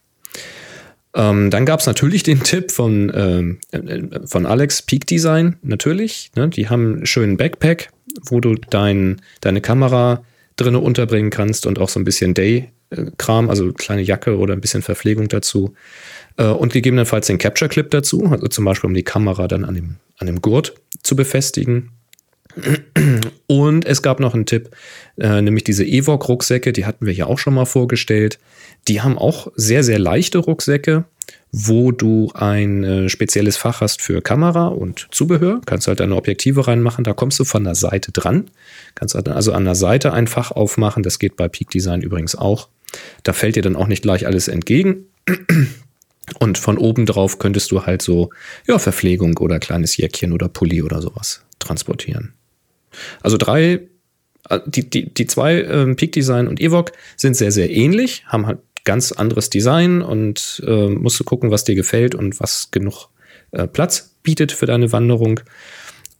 [1.17, 6.31] Ähm, dann gab es natürlich den Tipp von, ähm, äh, von Alex Peak Design, natürlich.
[6.35, 6.47] Ne?
[6.47, 7.89] Die haben einen schönen Backpack,
[8.27, 10.23] wo du dein, deine Kamera
[10.57, 14.83] drinne unterbringen kannst und auch so ein bisschen Day-Kram, also kleine Jacke oder ein bisschen
[14.83, 15.73] Verpflegung dazu.
[16.37, 19.73] Äh, und gegebenenfalls den Capture Clip dazu, also zum Beispiel um die Kamera dann an
[19.73, 21.89] dem, an dem Gurt zu befestigen.
[23.47, 24.69] Und es gab noch einen Tipp,
[25.17, 28.39] äh, nämlich diese Evok-Rucksäcke, die hatten wir ja auch schon mal vorgestellt.
[28.87, 31.05] Die haben auch sehr, sehr leichte Rucksäcke,
[31.51, 35.61] wo du ein äh, spezielles Fach hast für Kamera und Zubehör.
[35.65, 37.03] Kannst halt deine Objektive reinmachen.
[37.03, 38.49] Da kommst du von der Seite dran.
[38.95, 41.03] Kannst halt also an der Seite ein Fach aufmachen.
[41.03, 42.69] Das geht bei Peak Design übrigens auch.
[43.23, 45.05] Da fällt dir dann auch nicht gleich alles entgegen.
[46.39, 48.31] Und von oben drauf könntest du halt so,
[48.67, 52.33] ja, Verpflegung oder kleines Jäckchen oder Pulli oder sowas transportieren.
[53.21, 53.87] Also drei,
[54.49, 58.45] äh, die, die, die zwei, ähm, Peak Design und Evoque, sind sehr, sehr ähnlich, haben
[58.45, 63.09] halt ganz anderes Design und äh, musst du gucken, was dir gefällt und was genug
[63.51, 65.41] äh, Platz bietet für deine Wanderung.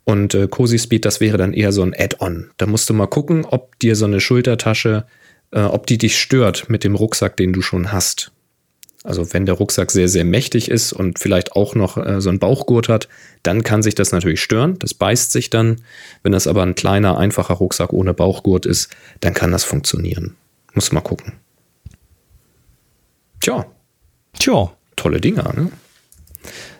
[0.03, 2.51] Und äh, Cozy Speed, das wäre dann eher so ein Add-on.
[2.57, 5.05] Da musst du mal gucken, ob dir so eine Schultertasche,
[5.51, 8.33] äh, ob die dich stört mit dem Rucksack, den du schon hast.
[9.05, 12.39] Also wenn der Rucksack sehr, sehr mächtig ist und vielleicht auch noch äh, so einen
[12.39, 13.07] Bauchgurt hat,
[13.43, 14.77] dann kann sich das natürlich stören.
[14.79, 15.77] Das beißt sich dann.
[16.21, 18.89] Wenn das aber ein kleiner, einfacher Rucksack ohne Bauchgurt ist,
[19.21, 20.35] dann kann das funktionieren.
[20.73, 21.33] Muss mal gucken.
[23.39, 23.65] Tja.
[24.33, 24.71] Tja.
[24.95, 25.71] Tolle Dinger, ne?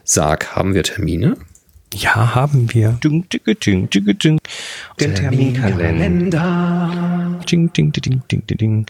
[0.04, 1.38] Sag, haben wir Termine?
[1.94, 3.00] Ja, haben wir.
[3.04, 4.40] Ding, ding, ding, ding, ding.
[5.00, 7.40] Der Terminkalender.
[7.50, 8.86] Ding, ding, ding, ding, ding, ding.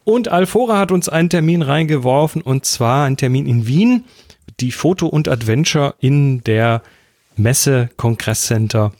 [0.05, 4.05] Und Alfora hat uns einen Termin reingeworfen und zwar einen Termin in Wien
[4.61, 6.83] die Foto und Adventure in der
[7.37, 8.93] Messe Kongresscenter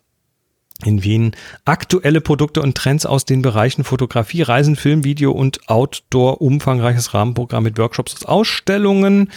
[0.85, 1.33] in Wien.
[1.65, 6.41] Aktuelle Produkte und Trends aus den Bereichen Fotografie, Reisen, Film, Video und Outdoor.
[6.41, 9.31] Umfangreiches Rahmenprogramm mit Workshops und Ausstellungen.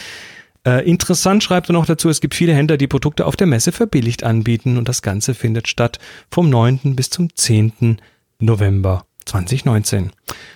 [0.65, 3.71] Äh, interessant schreibt er noch dazu, es gibt viele Händler, die Produkte auf der Messe
[3.71, 5.99] verbilligt anbieten und das Ganze findet statt
[6.31, 6.95] vom 9.
[6.95, 8.01] bis zum 10.
[8.39, 10.11] November 2019.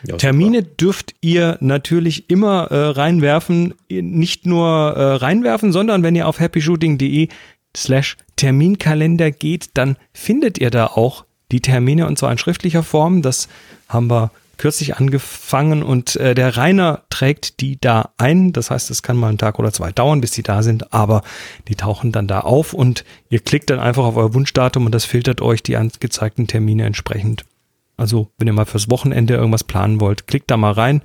[0.05, 6.27] Ja, Termine dürft ihr natürlich immer äh, reinwerfen, nicht nur äh, reinwerfen, sondern wenn ihr
[6.27, 7.29] auf happyshooting.de
[7.75, 13.21] slash Terminkalender geht, dann findet ihr da auch die Termine und zwar in schriftlicher Form.
[13.21, 13.49] Das
[13.87, 18.53] haben wir kürzlich angefangen und äh, der Rainer trägt die da ein.
[18.53, 21.23] Das heißt, es kann mal einen Tag oder zwei dauern, bis die da sind, aber
[21.67, 25.05] die tauchen dann da auf und ihr klickt dann einfach auf euer Wunschdatum und das
[25.05, 27.45] filtert euch die angezeigten Termine entsprechend
[27.99, 31.01] also, wenn ihr mal fürs Wochenende irgendwas planen wollt, klickt da mal rein.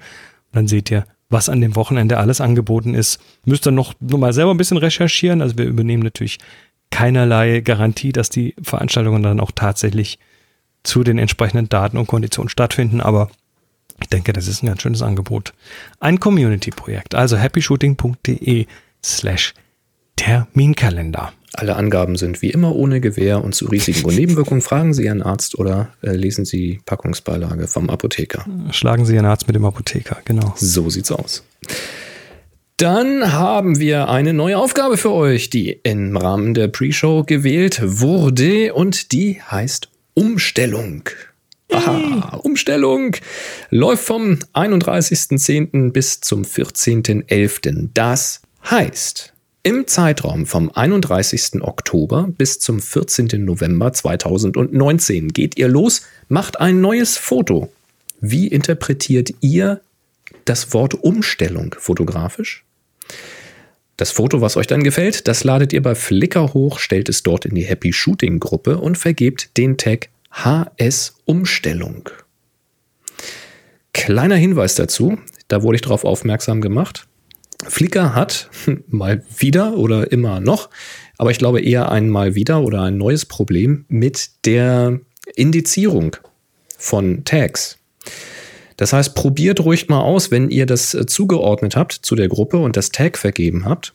[0.52, 3.20] Dann seht ihr, was an dem Wochenende alles angeboten ist.
[3.44, 5.42] Müsst ihr noch nur mal selber ein bisschen recherchieren.
[5.42, 6.38] Also, wir übernehmen natürlich
[6.90, 10.18] keinerlei Garantie, dass die Veranstaltungen dann auch tatsächlich
[10.84, 13.00] zu den entsprechenden Daten und Konditionen stattfinden.
[13.00, 13.28] Aber
[14.00, 15.54] ich denke, das ist ein ganz schönes Angebot.
[15.98, 17.14] Ein Community-Projekt.
[17.14, 18.66] Also happyshooting.de
[19.02, 19.54] slash
[20.16, 21.32] Terminkalender.
[21.56, 25.22] Alle Angaben sind wie immer ohne Gewähr und zu Risiken und Nebenwirkungen fragen Sie Ihren
[25.22, 28.44] Arzt oder äh, lesen Sie Packungsbeilage vom Apotheker.
[28.70, 30.52] Schlagen Sie Ihren Arzt mit dem Apotheker, genau.
[30.56, 31.44] So sieht's aus.
[32.76, 38.74] Dann haben wir eine neue Aufgabe für euch, die im Rahmen der Pre-Show gewählt wurde
[38.74, 41.09] und die heißt Umstellung.
[41.70, 43.16] Aha, Umstellung
[43.70, 45.93] läuft vom 31.10.
[45.93, 47.90] bis zum 14.11.
[47.94, 49.34] Das heißt,
[49.66, 51.62] Im Zeitraum vom 31.
[51.62, 53.28] Oktober bis zum 14.
[53.47, 57.73] November 2019 geht ihr los, macht ein neues Foto.
[58.20, 59.81] Wie interpretiert ihr
[60.45, 62.66] das Wort Umstellung fotografisch?
[63.97, 67.47] Das Foto, was euch dann gefällt, das ladet ihr bei Flickr hoch, stellt es dort
[67.47, 72.11] in die Happy Shooting Gruppe und vergebt den Tag HS Umstellung.
[73.95, 75.16] Kleiner Hinweis dazu,
[75.49, 77.07] da wurde ich darauf aufmerksam gemacht.
[77.66, 78.51] Flickr hat
[78.89, 80.70] mal wieder oder immer noch,
[81.18, 85.01] aber ich glaube eher einmal wieder oder ein neues Problem mit der
[85.35, 86.16] Indizierung
[86.76, 87.78] von Tags.
[88.76, 92.59] Das heißt, probiert ruhig mal aus, wenn ihr das äh, zugeordnet habt zu der Gruppe
[92.59, 93.94] und das Tag vergeben habt,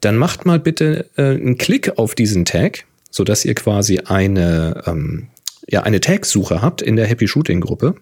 [0.00, 5.28] dann macht mal bitte äh, einen Klick auf diesen Tag, sodass ihr quasi eine, ähm,
[5.68, 7.94] ja, eine Tag-Suche habt in der Happy Shooting Gruppe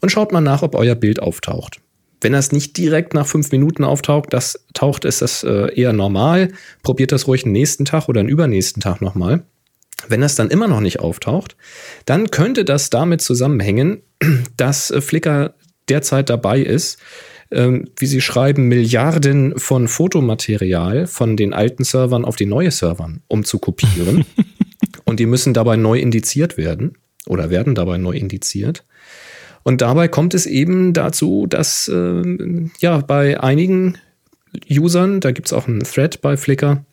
[0.00, 1.80] und schaut mal nach, ob euer Bild auftaucht.
[2.24, 6.48] Wenn das nicht direkt nach fünf Minuten auftaucht, das taucht, ist das äh, eher normal.
[6.82, 9.42] Probiert das ruhig einen nächsten Tag oder einen übernächsten Tag nochmal.
[10.08, 11.54] Wenn das dann immer noch nicht auftaucht,
[12.06, 14.00] dann könnte das damit zusammenhängen,
[14.56, 15.52] dass äh, Flickr
[15.90, 16.98] derzeit dabei ist,
[17.50, 23.20] ähm, wie sie schreiben, Milliarden von Fotomaterial von den alten Servern auf die neue Servern
[23.28, 24.24] umzukopieren.
[25.04, 26.96] und die müssen dabei neu indiziert werden
[27.26, 28.82] oder werden dabei neu indiziert.
[29.64, 32.22] Und dabei kommt es eben dazu, dass äh,
[32.78, 33.98] ja bei einigen
[34.70, 36.84] Usern, da gibt es auch einen Thread bei Flickr,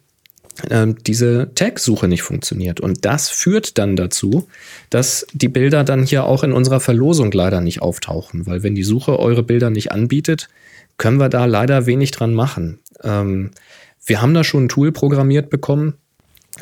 [0.69, 2.80] ähm, diese Tag-Suche nicht funktioniert.
[2.80, 4.48] Und das führt dann dazu,
[4.89, 8.84] dass die Bilder dann hier auch in unserer Verlosung leider nicht auftauchen, weil wenn die
[8.84, 10.49] Suche eure Bilder nicht anbietet,
[10.98, 12.80] können wir da leider wenig dran machen.
[13.03, 13.52] Ähm,
[14.06, 15.95] wir haben da schon ein Tool programmiert bekommen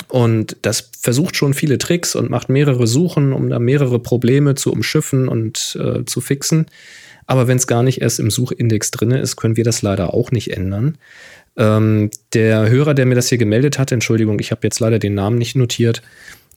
[0.08, 4.72] und das versucht schon viele Tricks und macht mehrere Suchen, um da mehrere Probleme zu
[4.72, 6.66] umschiffen und äh, zu fixen.
[7.26, 10.32] Aber wenn es gar nicht erst im Suchindex drin ist, können wir das leider auch
[10.32, 10.98] nicht ändern.
[11.56, 15.14] Ähm, der Hörer, der mir das hier gemeldet hat, Entschuldigung, ich habe jetzt leider den
[15.14, 16.02] Namen nicht notiert,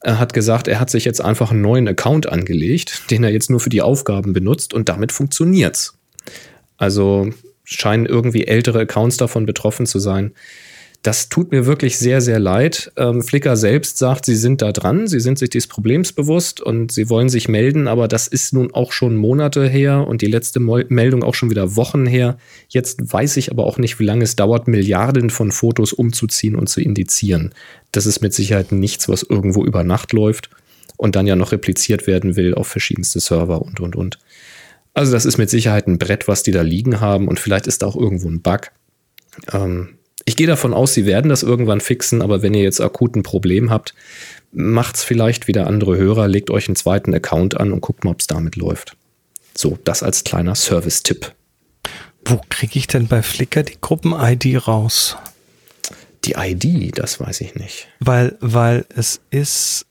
[0.00, 3.50] er hat gesagt, er hat sich jetzt einfach einen neuen Account angelegt, den er jetzt
[3.50, 5.96] nur für die Aufgaben benutzt und damit funktioniert's.
[6.76, 7.30] Also
[7.64, 10.32] scheinen irgendwie ältere Accounts davon betroffen zu sein.
[11.04, 12.90] Das tut mir wirklich sehr, sehr leid.
[12.96, 16.92] Ähm, Flickr selbst sagt, sie sind da dran, sie sind sich des Problems bewusst und
[16.92, 20.60] sie wollen sich melden, aber das ist nun auch schon Monate her und die letzte
[20.60, 22.38] Meldung auch schon wieder Wochen her.
[22.68, 26.70] Jetzt weiß ich aber auch nicht, wie lange es dauert, Milliarden von Fotos umzuziehen und
[26.70, 27.52] zu indizieren.
[27.92, 30.48] Das ist mit Sicherheit nichts, was irgendwo über Nacht läuft
[30.96, 34.18] und dann ja noch repliziert werden will auf verschiedenste Server und, und, und.
[34.94, 37.82] Also das ist mit Sicherheit ein Brett, was die da liegen haben und vielleicht ist
[37.82, 38.70] da auch irgendwo ein Bug.
[39.52, 43.14] Ähm, ich gehe davon aus, sie werden das irgendwann fixen, aber wenn ihr jetzt akut
[43.16, 43.94] ein Problem habt,
[44.52, 48.20] macht's vielleicht wieder andere Hörer, legt euch einen zweiten Account an und guckt mal, ob
[48.20, 48.96] es damit läuft.
[49.54, 51.32] So, das als kleiner Service-Tipp.
[52.24, 55.16] Wo kriege ich denn bei Flickr die Gruppen-ID raus?
[56.24, 57.88] Die ID, das weiß ich nicht.
[58.00, 59.84] Weil, weil es ist,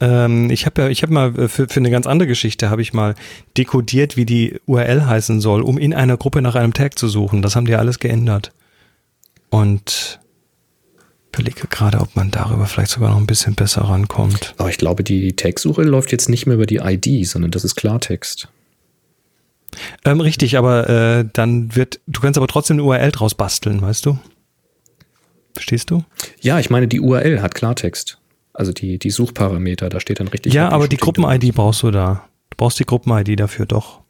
[0.00, 2.92] ähm, ich habe ja, ich habe mal für, für eine ganz andere Geschichte habe ich
[2.92, 3.16] mal
[3.58, 7.42] dekodiert, wie die URL heißen soll, um in einer Gruppe nach einem Tag zu suchen.
[7.42, 8.52] Das haben die alles geändert.
[9.52, 10.18] Und
[11.28, 14.54] überlege gerade, ob man darüber vielleicht sogar noch ein bisschen besser rankommt.
[14.56, 17.74] Aber ich glaube, die Tagsuche läuft jetzt nicht mehr über die ID, sondern das ist
[17.74, 18.48] Klartext.
[20.06, 24.06] Ähm, richtig, aber äh, dann wird, du kannst aber trotzdem eine URL draus basteln, weißt
[24.06, 24.18] du?
[25.52, 26.02] Verstehst du?
[26.40, 28.18] Ja, ich meine, die URL hat Klartext.
[28.54, 30.54] Also die, die Suchparameter, da steht dann richtig.
[30.54, 32.26] Ja, aber die Gruppen-ID brauchst du da.
[32.48, 34.00] Du brauchst die Gruppen-ID dafür doch.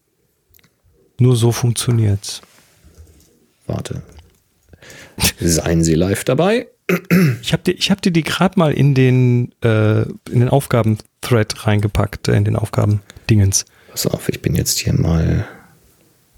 [1.19, 2.43] Nur so funktioniert's.
[3.67, 4.03] Warte,
[5.41, 6.69] Seien Sie live dabei.
[7.41, 11.67] Ich habe dir, ich hab dir die gerade mal in den, äh, in den Aufgaben-Thread
[11.67, 13.65] reingepackt, äh, in den Aufgaben-Dingens.
[13.91, 15.47] Pass auf, ich bin jetzt hier mal.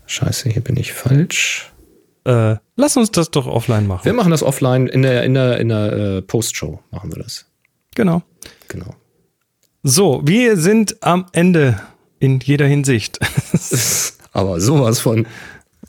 [0.06, 1.73] Scheiße, hier bin ich falsch.
[2.24, 4.05] Äh, lass uns das doch offline machen.
[4.05, 7.47] Wir machen das offline in der, in der, in der äh, Postshow machen wir das.
[7.94, 8.23] Genau.
[8.69, 8.94] Genau.
[9.82, 11.81] So, wir sind am Ende
[12.19, 13.19] in jeder Hinsicht.
[14.32, 15.27] Aber sowas von.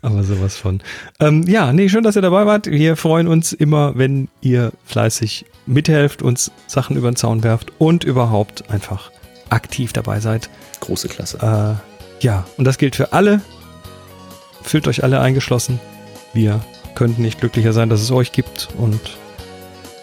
[0.06, 0.82] Aber sowas von.
[1.20, 2.68] Ähm, ja, nee, schön, dass ihr dabei wart.
[2.68, 8.04] Wir freuen uns immer, wenn ihr fleißig mithelft, uns Sachen über den Zaun werft und
[8.04, 9.12] überhaupt einfach
[9.50, 10.52] aktiv dabei seid.
[10.82, 11.40] Große Klasse.
[11.42, 13.42] Äh, ja, und das gilt für alle.
[14.62, 15.80] Fühlt euch alle eingeschlossen.
[16.34, 16.64] Wir
[16.94, 18.68] könnten nicht glücklicher sein, dass es euch gibt.
[18.78, 19.18] Und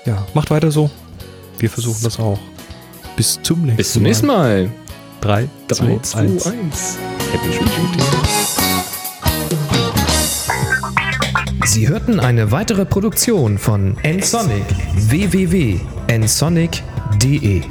[0.05, 0.91] ja, macht weiter so.
[1.59, 2.41] Wir versuchen das auch.
[3.17, 3.77] Bis zum nächsten Mal.
[3.77, 4.71] Bis zum nächsten Mal.
[5.21, 6.45] 3, 3, 2, 1.
[6.45, 8.42] Happy Shooting.
[11.65, 14.65] Sie hörten eine weitere Produktion von nsonic
[14.97, 17.63] www.nsonic.de